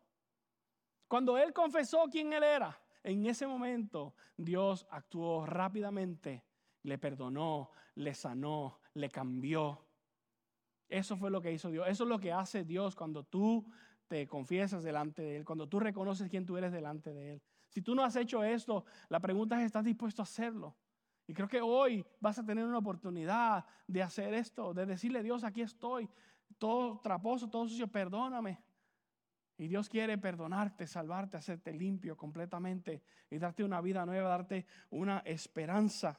cuando 1.07 1.39
él 1.39 1.53
confesó 1.53 2.07
quién 2.11 2.33
él 2.33 2.43
era, 2.43 2.77
en 3.05 3.25
ese 3.27 3.47
momento 3.47 4.15
Dios 4.37 4.87
actuó 4.91 5.47
rápidamente, 5.47 6.45
le 6.83 6.99
perdonó, 6.99 7.71
le 7.95 8.15
sanó, 8.15 8.81
le 8.95 9.09
cambió. 9.11 9.87
Eso 10.89 11.17
fue 11.17 11.31
lo 11.31 11.41
que 11.41 11.53
hizo 11.53 11.71
Dios. 11.71 11.87
Eso 11.89 12.05
es 12.05 12.09
lo 12.09 12.19
que 12.19 12.33
hace 12.33 12.65
Dios 12.65 12.95
cuando 12.95 13.25
tú 13.25 13.67
te 14.09 14.27
confiesas 14.27 14.83
delante 14.83 15.23
de 15.23 15.37
Él, 15.37 15.45
cuando 15.45 15.69
tú 15.69 15.81
reconoces 15.81 16.29
quién 16.29 16.45
tú 16.45 16.57
eres 16.57 16.73
delante 16.73 17.15
de 17.15 17.35
Él. 17.35 17.43
Si 17.71 17.81
tú 17.81 17.95
no 17.95 18.05
has 18.05 18.15
hecho 18.17 18.45
esto, 18.45 18.85
la 19.09 19.21
pregunta 19.21 19.59
es, 19.59 19.65
¿estás 19.65 19.85
dispuesto 19.85 20.21
a 20.21 20.25
hacerlo? 20.25 20.77
Y 21.27 21.33
creo 21.33 21.49
que 21.49 21.63
hoy 21.63 22.05
vas 22.21 22.39
a 22.39 22.45
tener 22.45 22.67
una 22.67 22.79
oportunidad 22.79 23.65
de 23.87 24.03
hacer 24.03 24.35
esto, 24.35 24.75
de 24.75 24.85
decirle, 24.85 25.23
Dios, 25.23 25.45
aquí 25.45 25.63
estoy, 25.63 26.09
todo 26.59 27.01
traposo, 27.01 27.49
todo 27.49 27.67
sucio, 27.67 27.89
perdóname. 27.89 28.63
Y 29.57 29.69
Dios 29.69 29.89
quiere 29.89 30.19
perdonarte, 30.19 30.87
salvarte, 30.87 31.37
hacerte 31.37 31.73
limpio 31.73 32.17
completamente 32.17 33.03
y 33.31 33.39
darte 33.39 33.65
una 33.65 33.81
vida 33.81 34.05
nueva, 34.05 34.29
darte 34.29 34.67
una 34.91 35.21
esperanza. 35.21 36.19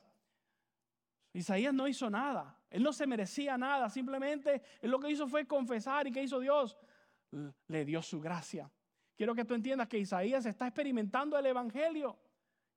Isaías 1.34 1.74
no 1.74 1.88
hizo 1.88 2.10
nada, 2.10 2.58
él 2.70 2.84
no 2.84 2.94
se 2.94 3.08
merecía 3.08 3.58
nada, 3.58 3.90
simplemente 3.90 4.62
él 4.82 4.92
lo 4.92 5.00
que 5.00 5.10
hizo 5.10 5.28
fue 5.28 5.48
confesar 5.48 6.08
y 6.08 6.12
¿qué 6.12 6.24
hizo 6.24 6.40
Dios? 6.40 6.78
Le 7.68 7.86
dio 7.86 8.02
su 8.02 8.22
gracia. 8.22 8.72
Quiero 9.16 9.34
que 9.34 9.46
tú 9.46 9.54
entiendas 9.54 9.88
que 9.88 9.98
Isaías 9.98 10.46
está 10.46 10.68
experimentando 10.68 11.38
el 11.38 11.46
Evangelio, 11.46 12.20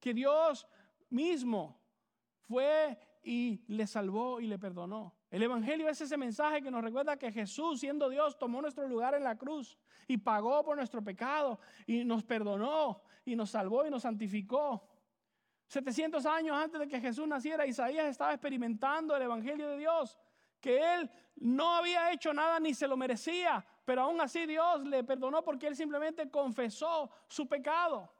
que 0.00 0.14
Dios 0.14 0.66
mismo 1.10 1.80
fue 2.40 2.98
y 3.22 3.62
le 3.68 3.86
salvó 3.86 4.40
y 4.40 4.46
le 4.46 4.58
perdonó. 4.58 5.14
El 5.30 5.42
Evangelio 5.42 5.88
es 5.88 6.00
ese 6.00 6.16
mensaje 6.16 6.62
que 6.62 6.70
nos 6.70 6.82
recuerda 6.82 7.16
que 7.16 7.32
Jesús, 7.32 7.80
siendo 7.80 8.08
Dios, 8.08 8.38
tomó 8.38 8.62
nuestro 8.62 8.86
lugar 8.88 9.14
en 9.14 9.24
la 9.24 9.36
cruz 9.36 9.76
y 10.06 10.16
pagó 10.16 10.62
por 10.64 10.76
nuestro 10.76 11.02
pecado 11.02 11.58
y 11.86 12.04
nos 12.04 12.22
perdonó 12.22 13.02
y 13.24 13.34
nos 13.34 13.50
salvó 13.50 13.84
y 13.86 13.90
nos 13.90 14.02
santificó. 14.02 14.88
700 15.68 16.24
años 16.26 16.56
antes 16.56 16.80
de 16.80 16.88
que 16.88 17.00
Jesús 17.00 17.26
naciera, 17.26 17.66
Isaías 17.66 18.06
estaba 18.06 18.32
experimentando 18.32 19.16
el 19.16 19.22
Evangelio 19.22 19.68
de 19.68 19.78
Dios, 19.78 20.18
que 20.60 20.94
él 20.94 21.10
no 21.36 21.74
había 21.74 22.12
hecho 22.12 22.32
nada 22.32 22.60
ni 22.60 22.72
se 22.72 22.86
lo 22.86 22.96
merecía, 22.96 23.64
pero 23.84 24.02
aún 24.02 24.20
así 24.20 24.46
Dios 24.46 24.82
le 24.84 25.04
perdonó 25.04 25.42
porque 25.42 25.66
él 25.66 25.76
simplemente 25.76 26.30
confesó 26.30 27.10
su 27.28 27.48
pecado. 27.48 28.12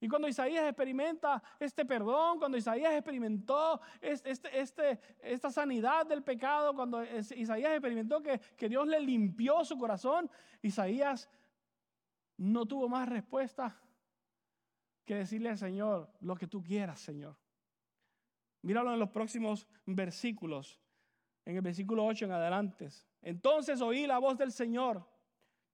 Y 0.00 0.08
cuando 0.08 0.28
Isaías 0.28 0.66
experimenta 0.66 1.42
este 1.58 1.86
perdón, 1.86 2.38
cuando 2.38 2.58
Isaías 2.58 2.92
experimentó 2.92 3.80
este, 4.00 4.60
este, 4.60 5.00
esta 5.22 5.50
sanidad 5.50 6.04
del 6.04 6.22
pecado, 6.22 6.74
cuando 6.74 7.02
Isaías 7.02 7.72
experimentó 7.72 8.20
que, 8.20 8.38
que 8.38 8.68
Dios 8.68 8.86
le 8.86 9.00
limpió 9.00 9.64
su 9.64 9.78
corazón, 9.78 10.30
Isaías 10.60 11.30
no 12.36 12.66
tuvo 12.66 12.88
más 12.88 13.08
respuesta 13.08 13.80
que 15.04 15.14
decirle 15.14 15.50
al 15.50 15.58
Señor 15.58 16.10
lo 16.20 16.34
que 16.34 16.46
tú 16.46 16.62
quieras, 16.62 17.00
Señor. 17.00 17.36
Míralo 18.62 18.92
en 18.92 18.98
los 18.98 19.10
próximos 19.10 19.66
versículos, 19.84 20.80
en 21.44 21.56
el 21.56 21.62
versículo 21.62 22.06
8 22.06 22.24
en 22.24 22.32
adelante. 22.32 22.88
Entonces 23.20 23.80
oí 23.80 24.06
la 24.06 24.18
voz 24.18 24.38
del 24.38 24.52
Señor 24.52 25.06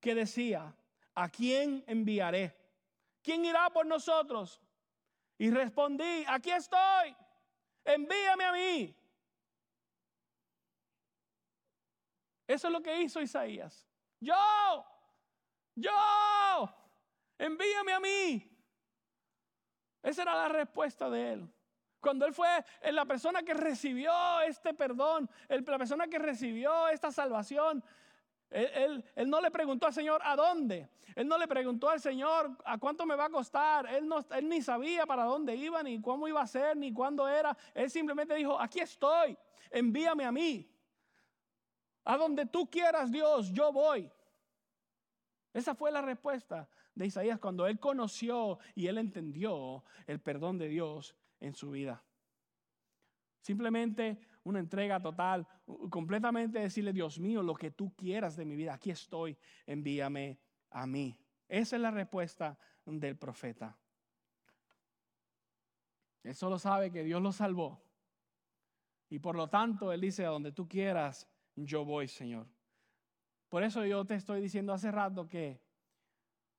que 0.00 0.14
decía, 0.14 0.74
¿a 1.14 1.28
quién 1.28 1.84
enviaré? 1.86 2.56
¿Quién 3.22 3.44
irá 3.44 3.70
por 3.70 3.86
nosotros? 3.86 4.60
Y 5.38 5.50
respondí, 5.50 6.24
aquí 6.26 6.50
estoy, 6.50 7.14
envíame 7.84 8.44
a 8.44 8.52
mí. 8.52 8.96
Eso 12.46 12.66
es 12.66 12.72
lo 12.72 12.82
que 12.82 13.00
hizo 13.00 13.22
Isaías. 13.22 13.86
Yo, 14.18 14.34
yo, 15.76 16.74
envíame 17.38 17.92
a 17.92 18.00
mí. 18.00 18.49
Esa 20.02 20.22
era 20.22 20.34
la 20.34 20.48
respuesta 20.48 21.10
de 21.10 21.32
él. 21.32 21.48
Cuando 22.00 22.24
él 22.24 22.32
fue 22.32 22.48
la 22.92 23.04
persona 23.04 23.42
que 23.42 23.52
recibió 23.52 24.12
este 24.40 24.72
perdón, 24.72 25.28
la 25.48 25.78
persona 25.78 26.08
que 26.08 26.18
recibió 26.18 26.88
esta 26.88 27.12
salvación, 27.12 27.84
él, 28.50 29.04
no 29.26 29.40
le 29.40 29.50
preguntó 29.50 29.86
al 29.86 29.92
Señor 29.92 30.20
a 30.24 30.34
dónde. 30.34 30.88
Él 31.14 31.28
no 31.28 31.36
le 31.36 31.46
preguntó 31.46 31.90
al 31.90 32.00
Señor 32.00 32.56
a 32.64 32.78
cuánto 32.78 33.04
me 33.04 33.14
va 33.14 33.26
a 33.26 33.30
costar. 33.30 33.86
Él, 33.86 34.08
no, 34.08 34.24
él 34.30 34.48
ni 34.48 34.62
sabía 34.62 35.06
para 35.06 35.24
dónde 35.24 35.54
iba, 35.54 35.82
ni 35.82 36.00
cómo 36.00 36.26
iba 36.26 36.40
a 36.40 36.46
ser, 36.46 36.76
ni 36.76 36.92
cuándo 36.92 37.28
era. 37.28 37.56
Él 37.74 37.90
simplemente 37.90 38.34
dijo, 38.34 38.58
aquí 38.58 38.80
estoy, 38.80 39.36
envíame 39.70 40.24
a 40.24 40.32
mí. 40.32 40.68
A 42.04 42.16
donde 42.16 42.46
tú 42.46 42.68
quieras, 42.68 43.12
Dios, 43.12 43.52
yo 43.52 43.72
voy. 43.72 44.10
Esa 45.52 45.74
fue 45.74 45.90
la 45.90 46.00
respuesta 46.00 46.66
de 46.94 47.06
Isaías 47.06 47.38
cuando 47.38 47.66
él 47.66 47.78
conoció 47.78 48.58
y 48.74 48.86
él 48.86 48.98
entendió 48.98 49.84
el 50.06 50.20
perdón 50.20 50.58
de 50.58 50.68
Dios 50.68 51.16
en 51.40 51.54
su 51.54 51.70
vida. 51.70 52.02
Simplemente 53.40 54.18
una 54.44 54.58
entrega 54.58 55.00
total, 55.00 55.46
completamente 55.90 56.58
decirle, 56.58 56.92
Dios 56.92 57.18
mío, 57.18 57.42
lo 57.42 57.54
que 57.54 57.70
tú 57.70 57.94
quieras 57.94 58.36
de 58.36 58.44
mi 58.44 58.56
vida, 58.56 58.74
aquí 58.74 58.90
estoy, 58.90 59.36
envíame 59.66 60.38
a 60.70 60.86
mí. 60.86 61.18
Esa 61.48 61.76
es 61.76 61.82
la 61.82 61.90
respuesta 61.90 62.58
del 62.84 63.16
profeta. 63.16 63.76
Él 66.22 66.34
solo 66.34 66.58
sabe 66.58 66.90
que 66.90 67.02
Dios 67.02 67.22
lo 67.22 67.32
salvó. 67.32 67.82
Y 69.08 69.18
por 69.18 69.36
lo 69.36 69.48
tanto, 69.48 69.92
Él 69.92 70.00
dice, 70.00 70.24
a 70.24 70.28
donde 70.28 70.52
tú 70.52 70.68
quieras, 70.68 71.28
yo 71.56 71.84
voy, 71.84 72.08
Señor. 72.08 72.46
Por 73.48 73.64
eso 73.64 73.84
yo 73.84 74.04
te 74.04 74.14
estoy 74.14 74.40
diciendo 74.40 74.72
hace 74.72 74.90
rato 74.90 75.26
que 75.26 75.60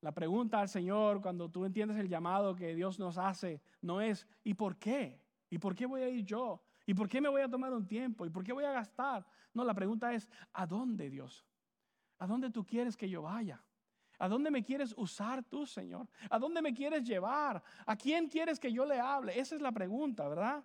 la 0.02 0.12
pregunta 0.12 0.60
al 0.60 0.68
Señor 0.68 1.22
cuando 1.22 1.49
tú 1.49 1.64
entiendes 1.64 1.97
el 1.97 2.10
llamado 2.10 2.56
que 2.56 2.74
Dios 2.74 2.99
nos 2.99 3.18
hace 3.18 3.62
no 3.82 4.02
es 4.02 4.28
¿y 4.43 4.56
por 4.56 4.78
qué? 4.78 5.22
¿Y 5.49 5.60
por 5.60 5.76
qué 5.76 5.86
voy 5.86 6.02
a 6.02 6.10
ir 6.10 6.26
yo? 6.26 6.64
¿Y 6.86 6.93
por 6.93 7.08
qué 7.08 7.22
me 7.22 7.30
voy 7.30 7.41
a 7.41 7.47
tomar 7.49 7.72
un 7.72 7.88
tiempo? 7.88 8.26
¿Y 8.26 8.30
por 8.30 8.43
qué 8.43 8.52
voy 8.52 8.66
a 8.66 8.72
gastar? 8.72 9.26
No, 9.54 9.64
la 9.64 9.74
pregunta 9.74 10.14
es 10.14 10.28
¿a 10.54 10.66
dónde 10.66 11.10
Dios? 11.10 11.45
¿A 12.18 12.26
dónde 12.26 12.49
tú 12.49 12.66
quieres 12.66 12.97
que 12.97 13.10
yo 13.10 13.22
vaya? 13.22 13.64
¿A 14.18 14.28
dónde 14.28 14.52
me 14.52 14.64
quieres 14.64 14.93
usar 14.97 15.43
tú, 15.43 15.66
Señor? 15.66 16.08
¿A 16.30 16.38
dónde 16.38 16.62
me 16.62 16.74
quieres 16.74 17.04
llevar? 17.04 17.64
¿A 17.86 17.95
quién 17.95 18.28
quieres 18.28 18.60
que 18.60 18.72
yo 18.72 18.86
le 18.86 18.99
hable? 18.99 19.39
Esa 19.39 19.56
es 19.56 19.62
la 19.62 19.72
pregunta, 19.72 20.28
¿verdad? 20.28 20.64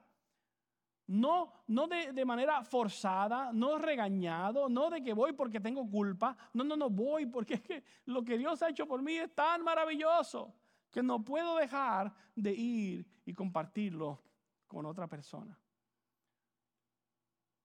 No, 1.08 1.52
no 1.68 1.86
de, 1.86 2.12
de, 2.12 2.24
manera 2.24 2.64
forzada, 2.64 3.52
no 3.52 3.78
regañado, 3.78 4.68
no 4.68 4.90
de 4.90 5.02
que 5.02 5.14
voy 5.14 5.32
porque 5.32 5.60
tengo 5.60 5.88
culpa. 5.88 6.36
No, 6.52 6.64
no, 6.64 6.76
no 6.76 6.90
voy 6.90 7.26
porque 7.26 7.54
es 7.54 7.60
que 7.60 7.84
lo 8.06 8.24
que 8.24 8.36
Dios 8.36 8.60
ha 8.62 8.70
hecho 8.70 8.86
por 8.86 9.00
mí 9.02 9.14
es 9.14 9.32
tan 9.32 9.62
maravilloso 9.62 10.52
que 10.90 11.02
no 11.02 11.24
puedo 11.24 11.56
dejar 11.56 12.12
de 12.34 12.52
ir 12.52 13.06
y 13.24 13.32
compartirlo 13.32 14.22
con 14.66 14.86
otra 14.86 15.06
persona. 15.06 15.58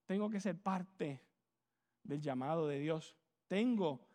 Tengo 0.06 0.30
que 0.30 0.40
ser 0.40 0.62
parte 0.62 1.26
del 2.04 2.22
llamado 2.22 2.68
de 2.68 2.80
Dios. 2.80 3.16
Tengo 3.48 4.08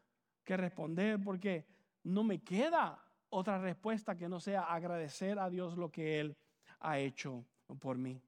que 0.44 0.56
responder 0.56 1.18
porque 1.22 1.66
no 2.04 2.22
me 2.22 2.42
queda 2.42 3.02
otra 3.30 3.58
respuesta 3.58 4.16
que 4.16 4.28
no 4.28 4.38
sea 4.38 4.62
agradecer 4.62 5.38
a 5.38 5.50
Dios 5.50 5.76
lo 5.76 5.90
que 5.90 6.20
Él 6.20 6.36
ha 6.80 6.98
hecho 6.98 7.44
por 7.80 7.98
mí. 7.98 8.22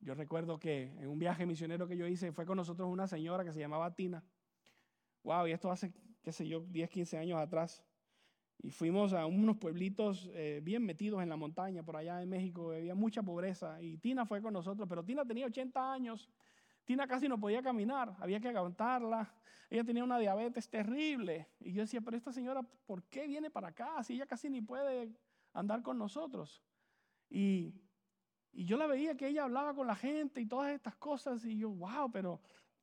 Yo 0.00 0.14
recuerdo 0.14 0.58
que 0.58 0.94
en 0.98 1.08
un 1.08 1.18
viaje 1.18 1.46
misionero 1.46 1.88
que 1.88 1.96
yo 1.96 2.06
hice 2.06 2.32
fue 2.32 2.46
con 2.46 2.56
nosotros 2.56 2.88
una 2.88 3.06
señora 3.06 3.44
que 3.44 3.52
se 3.52 3.60
llamaba 3.60 3.94
Tina. 3.94 4.24
Wow, 5.24 5.46
y 5.46 5.52
esto 5.52 5.70
hace, 5.70 5.92
qué 6.22 6.32
sé 6.32 6.46
yo, 6.46 6.60
10, 6.60 6.90
15 6.90 7.18
años 7.18 7.38
atrás. 7.38 7.84
Y 8.60 8.70
fuimos 8.70 9.12
a 9.12 9.26
unos 9.26 9.56
pueblitos 9.56 10.30
eh, 10.34 10.60
bien 10.62 10.84
metidos 10.84 11.22
en 11.22 11.28
la 11.28 11.36
montaña, 11.36 11.82
por 11.82 11.96
allá 11.96 12.22
en 12.22 12.28
México, 12.28 12.72
había 12.72 12.94
mucha 12.94 13.22
pobreza. 13.22 13.80
Y 13.80 13.98
Tina 13.98 14.26
fue 14.26 14.42
con 14.42 14.52
nosotros, 14.52 14.88
pero 14.88 15.04
Tina 15.04 15.24
tenía 15.24 15.46
80 15.46 15.92
años 15.92 16.28
Tina 16.88 17.06
casi 17.06 17.28
no 17.28 17.38
podía 17.38 17.60
caminar, 17.60 18.16
había 18.18 18.40
que 18.40 18.48
aguantarla. 18.48 19.30
Ella 19.68 19.84
tenía 19.84 20.02
una 20.02 20.18
diabetes 20.18 20.70
terrible. 20.70 21.46
Y 21.60 21.74
yo 21.74 21.82
decía, 21.82 22.00
pero 22.00 22.16
esta 22.16 22.32
señora, 22.32 22.62
¿por 22.62 23.02
qué 23.10 23.26
viene 23.26 23.50
para 23.50 23.68
acá? 23.68 24.02
Si 24.02 24.14
ella 24.14 24.24
casi 24.24 24.48
ni 24.48 24.62
puede 24.62 25.14
andar 25.52 25.82
con 25.82 25.98
nosotros. 25.98 26.62
Y, 27.28 27.74
yo 28.52 28.76
la 28.76 28.86
veía 28.86 29.16
que 29.16 29.28
ella 29.28 29.44
hablaba 29.44 29.74
con 29.74 29.86
la 29.86 29.94
gente 29.94 30.40
y 30.40 30.46
todas 30.46 30.72
estas 30.72 30.96
cosas. 30.96 31.44
Y 31.44 31.58
yo, 31.58 31.70
wow, 31.70 32.10
pero, 32.10 32.40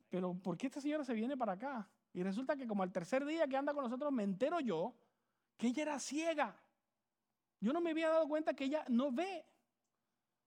pero 0.10 0.34
¿por 0.34 0.58
qué 0.58 0.68
esta 0.68 0.82
señora 0.82 1.04
se 1.04 1.14
viene 1.14 1.36
para 1.36 1.54
acá? 1.54 1.88
Y 2.14 2.24
resulta 2.24 2.56
que 2.56 2.68
como 2.68 2.84
al 2.84 2.92
tercer 2.92 3.26
día 3.26 3.48
que 3.48 3.58
anda 3.58 3.74
con 3.74 3.84
nosotros, 3.84 4.12
me 4.12 4.24
entero 4.24 4.60
yo 4.60 4.94
que 5.58 5.68
ella 5.68 5.84
era 5.84 6.00
ciega. 6.00 6.56
Yo 7.60 7.74
no 7.74 7.82
me 7.82 7.92
había 7.92 8.10
dado 8.10 8.28
cuenta 8.28 8.54
que 8.54 8.66
ella 8.66 8.86
no 8.88 9.12
ve. 9.12 9.46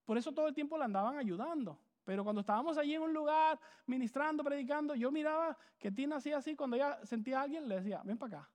Por 0.05 0.17
eso 0.17 0.33
todo 0.33 0.49
el 0.49 0.55
tiempo 0.55 0.79
la 0.79 0.87
andaban 0.87 1.19
ayudando. 1.19 1.79
Pero 2.05 2.25
cuando 2.25 2.41
estábamos 2.41 2.79
allí 2.79 2.95
en 2.95 3.03
un 3.03 3.13
lugar, 3.13 3.61
ministrando, 3.85 4.43
predicando, 4.43 4.95
yo 4.95 5.11
miraba 5.11 5.59
que 5.79 5.91
Tina 5.91 6.17
hacía 6.17 6.39
así, 6.39 6.57
cuando 6.57 6.77
ella 6.77 6.99
sentía 7.05 7.41
a 7.41 7.43
alguien, 7.43 7.69
le 7.69 7.77
decía, 7.77 8.01
ven 8.03 8.17
para 8.17 8.39
acá. 8.39 8.51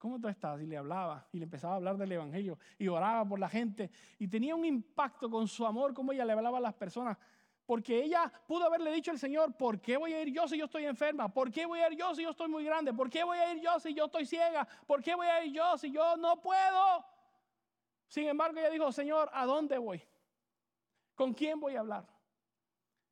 ¿Cómo 0.00 0.18
tú 0.18 0.28
estás? 0.28 0.58
Y 0.62 0.66
le 0.66 0.78
hablaba, 0.78 1.28
y 1.30 1.36
le 1.36 1.44
empezaba 1.44 1.74
a 1.74 1.76
hablar 1.76 1.98
del 1.98 2.10
Evangelio, 2.10 2.58
y 2.78 2.88
oraba 2.88 3.22
por 3.28 3.38
la 3.38 3.50
gente, 3.50 3.90
y 4.18 4.26
tenía 4.28 4.56
un 4.56 4.64
impacto 4.64 5.28
con 5.28 5.46
su 5.46 5.66
amor, 5.66 5.92
como 5.92 6.12
ella 6.12 6.24
le 6.24 6.32
hablaba 6.32 6.56
a 6.56 6.60
las 6.62 6.72
personas. 6.72 7.18
Porque 7.66 8.02
ella 8.02 8.32
pudo 8.46 8.64
haberle 8.64 8.92
dicho 8.92 9.10
al 9.10 9.18
Señor, 9.18 9.54
¿por 9.58 9.78
qué 9.78 9.98
voy 9.98 10.14
a 10.14 10.22
ir 10.22 10.32
yo 10.32 10.48
si 10.48 10.56
yo 10.56 10.64
estoy 10.64 10.86
enferma? 10.86 11.28
¿Por 11.28 11.50
qué 11.50 11.66
voy 11.66 11.80
a 11.80 11.92
ir 11.92 11.98
yo 11.98 12.14
si 12.14 12.22
yo 12.22 12.30
estoy 12.30 12.48
muy 12.48 12.64
grande? 12.64 12.94
¿Por 12.94 13.10
qué 13.10 13.22
voy 13.24 13.36
a 13.36 13.52
ir 13.52 13.60
yo 13.60 13.78
si 13.78 13.92
yo 13.92 14.06
estoy 14.06 14.24
ciega? 14.24 14.66
¿Por 14.86 15.02
qué 15.02 15.14
voy 15.14 15.26
a 15.26 15.44
ir 15.44 15.52
yo 15.52 15.76
si 15.76 15.92
yo 15.92 16.16
no 16.16 16.40
puedo? 16.40 17.04
Sin 18.08 18.26
embargo, 18.26 18.58
ella 18.58 18.70
dijo, 18.70 18.90
Señor, 18.92 19.28
¿a 19.34 19.44
dónde 19.44 19.76
voy? 19.76 20.02
¿Con 21.14 21.34
quién 21.34 21.60
voy 21.60 21.76
a 21.76 21.80
hablar? 21.80 22.06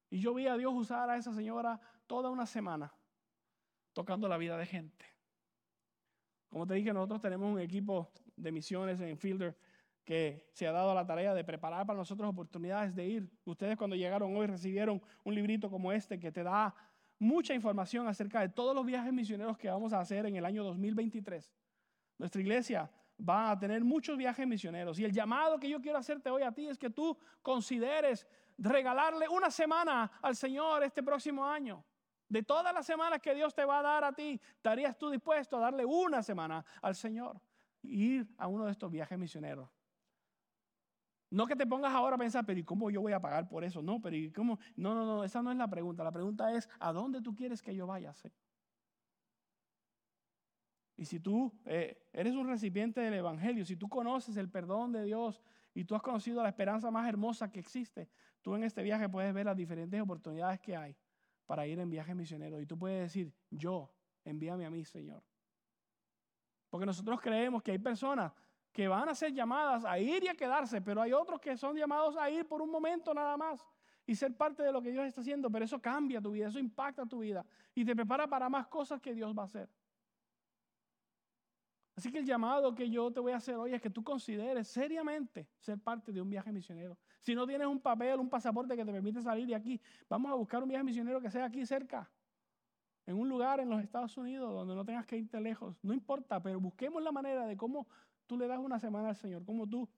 Y 0.08 0.20
yo 0.20 0.32
vi 0.32 0.46
a 0.46 0.56
Dios 0.56 0.72
usar 0.72 1.10
a 1.10 1.18
esa 1.18 1.34
señora 1.34 1.78
toda 2.06 2.30
una 2.30 2.46
semana 2.46 2.90
tocando 3.92 4.26
la 4.26 4.38
vida 4.38 4.56
de 4.56 4.64
gente. 4.64 5.17
Como 6.50 6.66
te 6.66 6.74
dije, 6.74 6.92
nosotros 6.92 7.20
tenemos 7.20 7.52
un 7.52 7.60
equipo 7.60 8.10
de 8.36 8.52
misiones 8.52 9.00
en 9.00 9.18
Fielder 9.18 9.56
que 10.04 10.48
se 10.52 10.66
ha 10.66 10.72
dado 10.72 10.94
la 10.94 11.06
tarea 11.06 11.34
de 11.34 11.44
preparar 11.44 11.84
para 11.84 11.98
nosotros 11.98 12.30
oportunidades 12.30 12.94
de 12.94 13.06
ir. 13.06 13.30
Ustedes 13.44 13.76
cuando 13.76 13.94
llegaron 13.94 14.34
hoy 14.34 14.46
recibieron 14.46 15.02
un 15.22 15.34
librito 15.34 15.68
como 15.68 15.92
este 15.92 16.18
que 16.18 16.32
te 16.32 16.42
da 16.42 16.74
mucha 17.18 17.52
información 17.52 18.06
acerca 18.06 18.40
de 18.40 18.48
todos 18.48 18.74
los 18.74 18.86
viajes 18.86 19.12
misioneros 19.12 19.58
que 19.58 19.68
vamos 19.68 19.92
a 19.92 20.00
hacer 20.00 20.24
en 20.24 20.36
el 20.36 20.46
año 20.46 20.64
2023. 20.64 21.52
Nuestra 22.16 22.40
iglesia 22.40 22.90
va 23.20 23.50
a 23.50 23.58
tener 23.58 23.84
muchos 23.84 24.16
viajes 24.16 24.46
misioneros 24.46 24.98
y 24.98 25.04
el 25.04 25.12
llamado 25.12 25.58
que 25.58 25.68
yo 25.68 25.80
quiero 25.80 25.98
hacerte 25.98 26.30
hoy 26.30 26.42
a 26.42 26.52
ti 26.52 26.68
es 26.68 26.78
que 26.78 26.88
tú 26.88 27.18
consideres 27.42 28.26
regalarle 28.56 29.28
una 29.28 29.50
semana 29.50 30.10
al 30.22 30.36
Señor 30.36 30.82
este 30.84 31.02
próximo 31.02 31.44
año. 31.44 31.84
De 32.28 32.42
todas 32.42 32.74
las 32.74 32.84
semanas 32.84 33.20
que 33.20 33.34
Dios 33.34 33.54
te 33.54 33.64
va 33.64 33.78
a 33.78 33.82
dar 33.82 34.04
a 34.04 34.12
ti, 34.12 34.40
¿estarías 34.56 34.96
tú 34.98 35.10
dispuesto 35.10 35.56
a 35.56 35.60
darle 35.60 35.84
una 35.84 36.22
semana 36.22 36.64
al 36.82 36.94
Señor? 36.94 37.40
ir 37.82 38.28
a 38.38 38.48
uno 38.48 38.66
de 38.66 38.72
estos 38.72 38.90
viajes 38.90 39.18
misioneros. 39.18 39.68
No 41.30 41.46
que 41.46 41.56
te 41.56 41.66
pongas 41.66 41.92
ahora 41.92 42.16
a 42.16 42.18
pensar, 42.18 42.44
pero 42.46 42.58
¿y 42.58 42.64
cómo 42.64 42.90
yo 42.90 43.02
voy 43.02 43.12
a 43.12 43.20
pagar 43.20 43.48
por 43.48 43.62
eso? 43.62 43.82
No, 43.82 44.00
pero 44.00 44.16
¿y 44.16 44.32
cómo? 44.32 44.58
No, 44.76 44.94
no, 44.94 45.04
no, 45.04 45.24
esa 45.24 45.42
no 45.42 45.50
es 45.50 45.58
la 45.58 45.68
pregunta. 45.68 46.02
La 46.02 46.12
pregunta 46.12 46.52
es, 46.52 46.68
¿a 46.78 46.92
dónde 46.92 47.20
tú 47.20 47.34
quieres 47.34 47.60
que 47.60 47.74
yo 47.74 47.86
vaya? 47.86 48.14
Y 50.96 51.04
si 51.04 51.20
tú 51.20 51.52
eh, 51.66 52.08
eres 52.12 52.34
un 52.34 52.48
recipiente 52.48 53.00
del 53.00 53.14
Evangelio, 53.14 53.64
si 53.66 53.76
tú 53.76 53.88
conoces 53.88 54.36
el 54.38 54.48
perdón 54.48 54.92
de 54.92 55.04
Dios 55.04 55.42
y 55.74 55.84
tú 55.84 55.94
has 55.94 56.02
conocido 56.02 56.42
la 56.42 56.48
esperanza 56.48 56.90
más 56.90 57.06
hermosa 57.06 57.52
que 57.52 57.60
existe, 57.60 58.08
tú 58.40 58.54
en 58.54 58.64
este 58.64 58.82
viaje 58.82 59.08
puedes 59.08 59.32
ver 59.34 59.44
las 59.44 59.56
diferentes 59.56 60.00
oportunidades 60.00 60.60
que 60.60 60.76
hay 60.76 60.96
para 61.48 61.66
ir 61.66 61.78
en 61.80 61.88
viaje 61.88 62.14
misionero. 62.14 62.60
Y 62.60 62.66
tú 62.66 62.78
puedes 62.78 63.00
decir, 63.00 63.32
yo, 63.50 63.90
envíame 64.22 64.66
a 64.66 64.70
mí, 64.70 64.84
Señor. 64.84 65.24
Porque 66.68 66.84
nosotros 66.84 67.18
creemos 67.22 67.62
que 67.62 67.72
hay 67.72 67.78
personas 67.78 68.30
que 68.70 68.86
van 68.86 69.08
a 69.08 69.14
ser 69.14 69.32
llamadas 69.32 69.86
a 69.86 69.98
ir 69.98 70.22
y 70.24 70.28
a 70.28 70.34
quedarse, 70.34 70.82
pero 70.82 71.00
hay 71.00 71.14
otros 71.14 71.40
que 71.40 71.56
son 71.56 71.74
llamados 71.74 72.18
a 72.18 72.28
ir 72.30 72.46
por 72.46 72.60
un 72.60 72.70
momento 72.70 73.14
nada 73.14 73.34
más 73.38 73.66
y 74.06 74.14
ser 74.14 74.36
parte 74.36 74.62
de 74.62 74.70
lo 74.70 74.82
que 74.82 74.90
Dios 74.90 75.06
está 75.06 75.22
haciendo, 75.22 75.50
pero 75.50 75.64
eso 75.64 75.80
cambia 75.80 76.20
tu 76.20 76.32
vida, 76.32 76.48
eso 76.48 76.58
impacta 76.58 77.06
tu 77.06 77.20
vida 77.20 77.44
y 77.74 77.82
te 77.82 77.96
prepara 77.96 78.28
para 78.28 78.50
más 78.50 78.66
cosas 78.66 79.00
que 79.00 79.14
Dios 79.14 79.34
va 79.36 79.42
a 79.42 79.46
hacer. 79.46 79.70
Así 81.98 82.12
que 82.12 82.18
el 82.18 82.24
llamado 82.24 82.72
que 82.76 82.88
yo 82.88 83.10
te 83.10 83.18
voy 83.18 83.32
a 83.32 83.38
hacer 83.38 83.56
hoy 83.56 83.74
es 83.74 83.82
que 83.82 83.90
tú 83.90 84.04
consideres 84.04 84.68
seriamente 84.68 85.48
ser 85.58 85.80
parte 85.80 86.12
de 86.12 86.22
un 86.22 86.30
viaje 86.30 86.52
misionero. 86.52 86.96
Si 87.18 87.34
no 87.34 87.44
tienes 87.44 87.66
un 87.66 87.80
papel, 87.80 88.20
un 88.20 88.30
pasaporte 88.30 88.76
que 88.76 88.84
te 88.84 88.92
permite 88.92 89.20
salir 89.20 89.48
de 89.48 89.56
aquí, 89.56 89.80
vamos 90.08 90.30
a 90.30 90.36
buscar 90.36 90.62
un 90.62 90.68
viaje 90.68 90.84
misionero 90.84 91.20
que 91.20 91.28
sea 91.28 91.46
aquí 91.46 91.66
cerca, 91.66 92.08
en 93.04 93.18
un 93.18 93.28
lugar 93.28 93.58
en 93.58 93.68
los 93.68 93.82
Estados 93.82 94.16
Unidos 94.16 94.54
donde 94.54 94.76
no 94.76 94.84
tengas 94.84 95.06
que 95.06 95.16
irte 95.16 95.40
lejos. 95.40 95.76
No 95.82 95.92
importa, 95.92 96.40
pero 96.40 96.60
busquemos 96.60 97.02
la 97.02 97.10
manera 97.10 97.44
de 97.48 97.56
cómo 97.56 97.88
tú 98.28 98.38
le 98.38 98.46
das 98.46 98.60
una 98.60 98.78
semana 98.78 99.08
al 99.08 99.16
Señor, 99.16 99.44
cómo 99.44 99.68
tú 99.68 99.88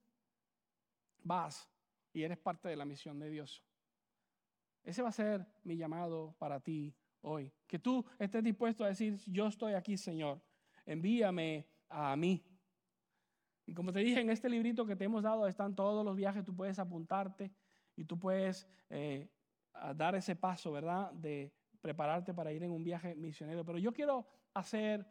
vas 1.22 1.68
y 2.14 2.22
eres 2.22 2.38
parte 2.38 2.70
de 2.70 2.76
la 2.76 2.86
misión 2.86 3.18
de 3.18 3.28
Dios. 3.28 3.62
Ese 4.82 5.03
va 5.03 5.11
a 5.11 5.12
ser 5.12 5.46
mi 5.64 5.76
llamado 5.76 6.34
para 6.38 6.61
ti 6.61 6.96
hoy. 7.20 7.53
Que 7.66 7.78
tú 7.78 8.03
estés 8.18 8.42
dispuesto 8.42 8.84
a 8.84 8.88
decir, 8.88 9.18
yo 9.26 9.48
estoy 9.48 9.74
aquí, 9.74 9.98
Señor. 9.98 10.40
Envíame 10.86 11.68
a 11.91 12.16
mí. 12.16 12.43
Y 13.66 13.74
como 13.74 13.93
te 13.93 14.01
dije, 14.01 14.20
en 14.20 14.30
este 14.30 14.49
librito 14.49 14.86
que 14.86 14.97
te 14.97 15.05
hemos 15.05 15.22
dado 15.22 15.47
están 15.47 15.74
todos 15.74 16.05
los 16.05 16.16
viajes, 16.16 16.45
tú 16.45 16.55
puedes 16.55 16.78
apuntarte 16.78 17.53
y 17.97 18.05
tú 18.05 18.18
puedes 18.18 18.66
eh, 18.88 19.28
dar 19.95 20.14
ese 20.14 20.34
paso, 20.34 20.72
¿verdad? 20.72 21.12
De 21.12 21.53
prepararte 21.80 22.34
para 22.34 22.53
ir 22.53 22.62
en 22.62 22.72
un 22.72 22.82
viaje 22.82 23.14
misionero. 23.14 23.64
Pero 23.64 23.78
yo 23.78 23.93
quiero 23.93 24.26
hacer 24.55 25.07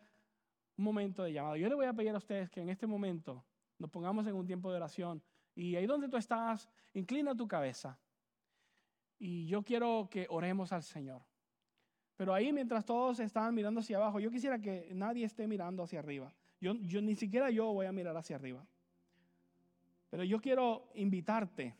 un 0.77 0.83
momento 0.83 1.23
de 1.23 1.33
llamado. 1.33 1.55
Yo 1.55 1.69
le 1.69 1.75
voy 1.75 1.85
a 1.85 1.93
pedir 1.93 2.13
a 2.13 2.17
ustedes 2.17 2.49
que 2.49 2.61
en 2.61 2.69
este 2.69 2.87
momento 2.87 3.45
nos 3.77 3.89
pongamos 3.89 4.27
en 4.27 4.35
un 4.35 4.45
tiempo 4.45 4.69
de 4.69 4.77
oración. 4.77 5.23
Y 5.55 5.75
ahí 5.75 5.85
donde 5.85 6.07
tú 6.09 6.17
estás, 6.17 6.69
inclina 6.93 7.35
tu 7.35 7.47
cabeza. 7.47 7.99
Y 9.17 9.47
yo 9.47 9.63
quiero 9.63 10.07
que 10.09 10.27
oremos 10.29 10.71
al 10.71 10.83
Señor. 10.83 11.21
Pero 12.15 12.33
ahí 12.33 12.51
mientras 12.51 12.85
todos 12.85 13.19
están 13.19 13.55
mirando 13.55 13.79
hacia 13.79 13.97
abajo, 13.97 14.19
yo 14.19 14.29
quisiera 14.29 14.59
que 14.59 14.89
nadie 14.93 15.25
esté 15.25 15.47
mirando 15.47 15.83
hacia 15.83 15.99
arriba. 15.99 16.33
Yo, 16.59 16.73
ni 16.73 17.15
siquiera 17.15 17.49
yo 17.49 17.71
voy 17.71 17.85
a 17.85 17.91
mirar 17.91 18.15
hacia 18.17 18.35
arriba. 18.35 18.65
Pero 20.09 20.23
yo 20.23 20.41
quiero 20.41 20.89
invitarte 20.95 21.75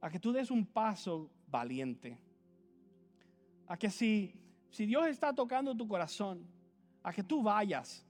a 0.00 0.10
que 0.10 0.20
tú 0.20 0.32
des 0.32 0.50
un 0.50 0.66
paso 0.66 1.30
valiente. 1.48 2.18
A 3.66 3.76
que 3.76 3.90
si, 3.90 4.34
si 4.70 4.86
Dios 4.86 5.06
está 5.08 5.32
tocando 5.32 5.74
tu 5.74 5.88
corazón, 5.88 6.46
a 7.02 7.12
que 7.12 7.22
tú 7.22 7.42
vayas. 7.42 8.06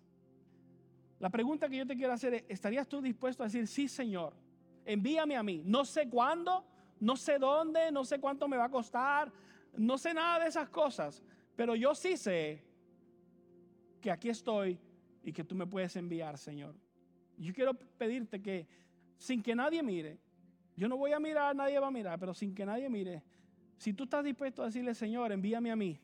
La 1.21 1.31
pregunta 1.31 1.69
que 1.69 1.77
yo 1.77 1.87
te 1.87 1.97
quiero 1.97 2.13
hacer 2.13 2.35
es, 2.35 2.45
¿estarías 2.49 2.87
tú 2.87 3.01
dispuesto 3.01 3.43
a 3.43 3.47
decir, 3.47 3.67
sí 3.67 3.89
Señor, 3.89 4.35
envíame 4.85 5.37
a 5.37 5.43
mí? 5.43 5.63
No 5.65 5.85
sé 5.85 6.09
cuándo, 6.09 6.67
no 7.01 7.17
sé 7.17 7.39
dónde, 7.39 7.91
no 7.93 8.05
sé 8.05 8.19
cuánto 8.19 8.49
me 8.49 8.57
va 8.57 8.65
a 8.65 8.71
costar, 8.71 9.33
no 9.77 9.97
sé 9.97 10.13
nada 10.13 10.41
de 10.41 10.49
esas 10.49 10.69
cosas, 10.69 11.23
pero 11.57 11.75
yo 11.77 11.95
sí 11.95 12.17
sé 12.17 12.63
que 14.01 14.11
aquí 14.11 14.29
estoy 14.29 14.79
y 15.25 15.33
que 15.33 15.43
tú 15.43 15.55
me 15.55 15.67
puedes 15.67 15.97
enviar, 15.97 16.39
Señor. 16.39 16.75
Yo 17.37 17.53
quiero 17.53 17.75
pedirte 17.75 18.41
que 18.41 18.69
sin 19.19 19.43
que 19.43 19.57
nadie 19.57 19.83
mire, 19.83 20.19
yo 20.77 20.89
no 20.89 20.97
voy 20.97 21.13
a 21.13 21.19
mirar, 21.19 21.57
nadie 21.57 21.79
va 21.81 21.89
a 21.89 21.91
mirar, 21.91 22.19
pero 22.21 22.35
sin 22.35 22.55
que 22.55 22.65
nadie 22.65 22.89
mire, 22.89 23.23
si 23.79 23.93
tú 23.93 24.05
estás 24.05 24.25
dispuesto 24.25 24.63
a 24.63 24.67
decirle, 24.67 24.95
Señor, 24.95 25.33
envíame 25.33 25.71
a 25.71 25.77
mí, 25.77 25.99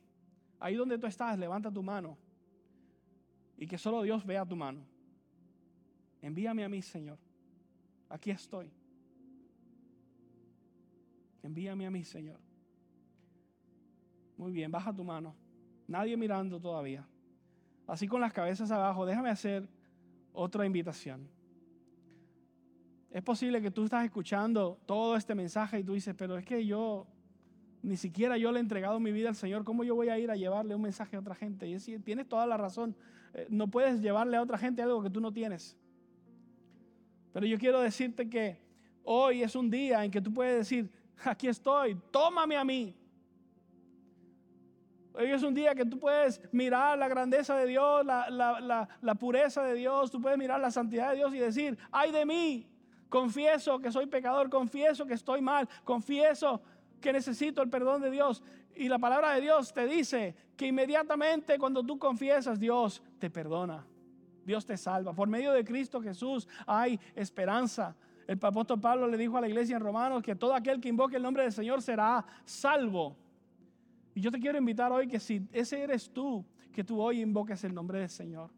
Ahí 0.60 0.76
donde 0.76 0.98
tú 0.98 1.06
estás, 1.06 1.38
levanta 1.38 1.72
tu 1.72 1.82
mano. 1.82 2.18
Y 3.56 3.66
que 3.66 3.78
solo 3.78 4.02
Dios 4.02 4.24
vea 4.24 4.44
tu 4.44 4.54
mano. 4.54 4.84
Envíame 6.20 6.62
a 6.62 6.68
mí, 6.68 6.82
Señor. 6.82 7.18
Aquí 8.10 8.30
estoy. 8.30 8.70
Envíame 11.42 11.86
a 11.86 11.90
mí, 11.90 12.04
Señor. 12.04 12.38
Muy 14.36 14.52
bien, 14.52 14.70
baja 14.70 14.94
tu 14.94 15.02
mano. 15.02 15.34
Nadie 15.88 16.14
mirando 16.16 16.60
todavía. 16.60 17.06
Así 17.90 18.06
con 18.06 18.20
las 18.20 18.32
cabezas 18.32 18.70
abajo, 18.70 19.04
déjame 19.04 19.30
hacer 19.30 19.68
otra 20.32 20.64
invitación. 20.64 21.28
Es 23.10 23.20
posible 23.20 23.60
que 23.60 23.72
tú 23.72 23.82
estás 23.82 24.04
escuchando 24.04 24.78
todo 24.86 25.16
este 25.16 25.34
mensaje 25.34 25.80
y 25.80 25.82
tú 25.82 25.94
dices, 25.94 26.14
pero 26.16 26.38
es 26.38 26.44
que 26.44 26.64
yo, 26.64 27.08
ni 27.82 27.96
siquiera 27.96 28.38
yo 28.38 28.52
le 28.52 28.58
he 28.58 28.62
entregado 28.62 29.00
mi 29.00 29.10
vida 29.10 29.28
al 29.28 29.34
Señor, 29.34 29.64
¿cómo 29.64 29.82
yo 29.82 29.96
voy 29.96 30.08
a 30.08 30.16
ir 30.20 30.30
a 30.30 30.36
llevarle 30.36 30.76
un 30.76 30.82
mensaje 30.82 31.16
a 31.16 31.18
otra 31.18 31.34
gente? 31.34 31.66
Y 31.66 31.72
decir, 31.72 32.00
tienes 32.04 32.28
toda 32.28 32.46
la 32.46 32.56
razón, 32.56 32.94
eh, 33.34 33.48
no 33.50 33.66
puedes 33.66 34.00
llevarle 34.00 34.36
a 34.36 34.42
otra 34.42 34.56
gente 34.56 34.82
algo 34.82 35.02
que 35.02 35.10
tú 35.10 35.20
no 35.20 35.32
tienes. 35.32 35.76
Pero 37.32 37.44
yo 37.44 37.58
quiero 37.58 37.80
decirte 37.80 38.30
que 38.30 38.60
hoy 39.02 39.42
es 39.42 39.56
un 39.56 39.68
día 39.68 40.04
en 40.04 40.12
que 40.12 40.20
tú 40.20 40.32
puedes 40.32 40.58
decir, 40.58 40.88
aquí 41.24 41.48
estoy, 41.48 41.96
tómame 42.12 42.56
a 42.56 42.64
mí. 42.64 42.94
Hoy 45.20 45.32
es 45.32 45.42
un 45.42 45.52
día 45.52 45.74
que 45.74 45.84
tú 45.84 45.98
puedes 45.98 46.40
mirar 46.50 46.98
la 46.98 47.06
grandeza 47.06 47.54
de 47.54 47.66
Dios, 47.66 48.06
la, 48.06 49.16
pureza 49.18 49.62
de 49.62 49.74
Dios, 49.74 50.10
tú 50.10 50.18
puedes 50.18 50.38
mirar 50.38 50.58
la 50.58 50.70
santidad 50.70 51.10
de 51.10 51.16
Dios 51.16 51.34
y 51.34 51.38
decir, 51.38 51.78
ay 51.92 52.10
de 52.10 52.24
mí, 52.24 52.66
confieso 53.10 53.78
que 53.80 53.92
soy 53.92 54.06
pecador, 54.06 54.48
confieso 54.48 55.04
que 55.04 55.12
estoy 55.12 55.42
mal, 55.42 55.68
confieso 55.84 56.62
que 57.02 57.12
necesito 57.12 57.60
el 57.60 57.68
perdón 57.68 58.00
de 58.00 58.10
Dios. 58.10 58.42
Y 58.74 58.88
la 58.88 58.98
palabra 58.98 59.34
de 59.34 59.42
Dios 59.42 59.74
te 59.74 59.86
dice 59.86 60.34
que 60.56 60.68
inmediatamente 60.68 61.58
cuando 61.58 61.82
tú 61.82 61.98
confiesas, 61.98 62.58
Dios 62.58 63.02
te 63.18 63.28
perdona. 63.28 63.84
Dios 64.46 64.64
te 64.64 64.78
salva. 64.78 65.12
Por 65.12 65.28
medio 65.28 65.52
de 65.52 65.66
Cristo 65.66 66.00
Jesús 66.00 66.48
hay 66.66 66.98
esperanza. 67.14 67.94
El 68.26 68.38
apóstol 68.40 68.80
Pablo 68.80 69.06
le 69.06 69.18
dijo 69.18 69.36
a 69.36 69.42
la 69.42 69.48
iglesia 69.48 69.76
en 69.76 69.82
Romanos 69.82 70.22
que 70.22 70.34
todo 70.34 70.54
aquel 70.54 70.80
que 70.80 70.88
invoque 70.88 71.16
el 71.16 71.22
nombre 71.22 71.42
del 71.42 71.52
Señor 71.52 71.82
será 71.82 72.24
salvo. 72.46 73.18
Y 74.14 74.20
yo 74.20 74.30
te 74.30 74.40
quiero 74.40 74.58
invitar 74.58 74.92
hoy 74.92 75.06
que 75.06 75.20
si 75.20 75.46
ese 75.52 75.82
eres 75.82 76.10
tú, 76.10 76.44
que 76.72 76.84
tú 76.84 77.00
hoy 77.00 77.20
invoques 77.20 77.62
el 77.64 77.74
nombre 77.74 78.00
del 78.00 78.08
Señor. 78.08 78.50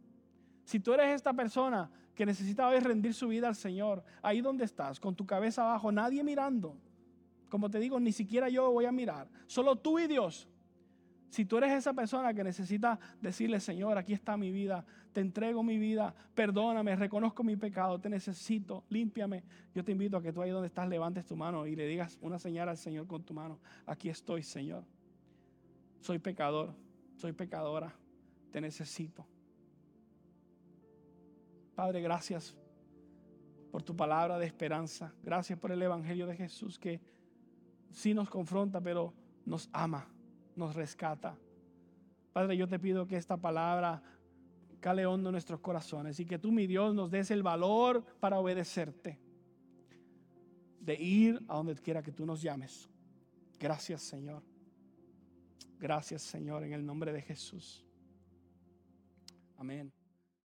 Si 0.64 0.80
tú 0.80 0.92
eres 0.94 1.14
esta 1.14 1.32
persona 1.32 1.90
que 2.14 2.26
necesita 2.26 2.68
hoy 2.68 2.78
rendir 2.78 3.14
su 3.14 3.28
vida 3.28 3.48
al 3.48 3.54
Señor, 3.54 4.04
ahí 4.22 4.40
donde 4.40 4.64
estás, 4.64 5.00
con 5.00 5.14
tu 5.14 5.26
cabeza 5.26 5.62
abajo, 5.62 5.90
nadie 5.90 6.22
mirando. 6.22 6.76
Como 7.48 7.70
te 7.70 7.78
digo, 7.78 8.00
ni 8.00 8.12
siquiera 8.12 8.48
yo 8.48 8.70
voy 8.70 8.86
a 8.86 8.92
mirar, 8.92 9.28
solo 9.46 9.76
tú 9.76 9.98
y 9.98 10.06
Dios. 10.06 10.48
Si 11.28 11.46
tú 11.46 11.56
eres 11.56 11.72
esa 11.72 11.94
persona 11.94 12.34
que 12.34 12.44
necesita 12.44 12.98
decirle, 13.22 13.58
Señor, 13.58 13.96
aquí 13.96 14.12
está 14.12 14.36
mi 14.36 14.52
vida, 14.52 14.84
te 15.14 15.22
entrego 15.22 15.62
mi 15.62 15.78
vida, 15.78 16.14
perdóname, 16.34 16.94
reconozco 16.94 17.42
mi 17.42 17.56
pecado, 17.56 17.98
te 17.98 18.10
necesito, 18.10 18.84
límpiame. 18.90 19.42
Yo 19.74 19.82
te 19.82 19.92
invito 19.92 20.18
a 20.18 20.22
que 20.22 20.30
tú 20.30 20.42
ahí 20.42 20.50
donde 20.50 20.68
estás 20.68 20.86
levantes 20.90 21.24
tu 21.24 21.34
mano 21.34 21.66
y 21.66 21.74
le 21.74 21.86
digas 21.86 22.18
una 22.20 22.38
señal 22.38 22.68
al 22.68 22.76
Señor 22.76 23.06
con 23.06 23.22
tu 23.22 23.32
mano. 23.32 23.58
Aquí 23.86 24.10
estoy, 24.10 24.42
Señor. 24.42 24.84
Soy 26.02 26.18
pecador, 26.18 26.74
soy 27.16 27.32
pecadora, 27.32 27.94
te 28.50 28.60
necesito. 28.60 29.26
Padre, 31.74 32.02
gracias 32.02 32.54
por 33.70 33.82
tu 33.82 33.96
palabra 33.96 34.38
de 34.38 34.44
esperanza. 34.44 35.14
Gracias 35.22 35.58
por 35.58 35.72
el 35.72 35.80
Evangelio 35.80 36.26
de 36.26 36.36
Jesús 36.36 36.78
que 36.78 37.00
sí 37.90 38.12
nos 38.12 38.28
confronta, 38.28 38.82
pero 38.82 39.14
nos 39.46 39.70
ama 39.72 40.06
nos 40.56 40.74
rescata. 40.74 41.36
Padre, 42.32 42.56
yo 42.56 42.66
te 42.66 42.78
pido 42.78 43.06
que 43.06 43.16
esta 43.16 43.36
palabra 43.36 44.02
cale 44.80 45.06
hondo 45.06 45.28
en 45.28 45.32
nuestros 45.32 45.60
corazones 45.60 46.18
y 46.20 46.26
que 46.26 46.38
tú, 46.38 46.50
mi 46.50 46.66
Dios, 46.66 46.94
nos 46.94 47.10
des 47.10 47.30
el 47.30 47.42
valor 47.42 48.04
para 48.20 48.38
obedecerte, 48.38 49.18
de 50.80 50.94
ir 50.94 51.42
a 51.48 51.56
donde 51.56 51.74
quiera 51.76 52.02
que 52.02 52.12
tú 52.12 52.26
nos 52.26 52.42
llames. 52.42 52.88
Gracias, 53.58 54.02
Señor. 54.02 54.42
Gracias, 55.82 56.22
Señor, 56.22 56.62
en 56.62 56.74
el 56.74 56.86
nombre 56.86 57.12
de 57.12 57.20
Jesús. 57.20 57.84
Amén. 59.56 59.92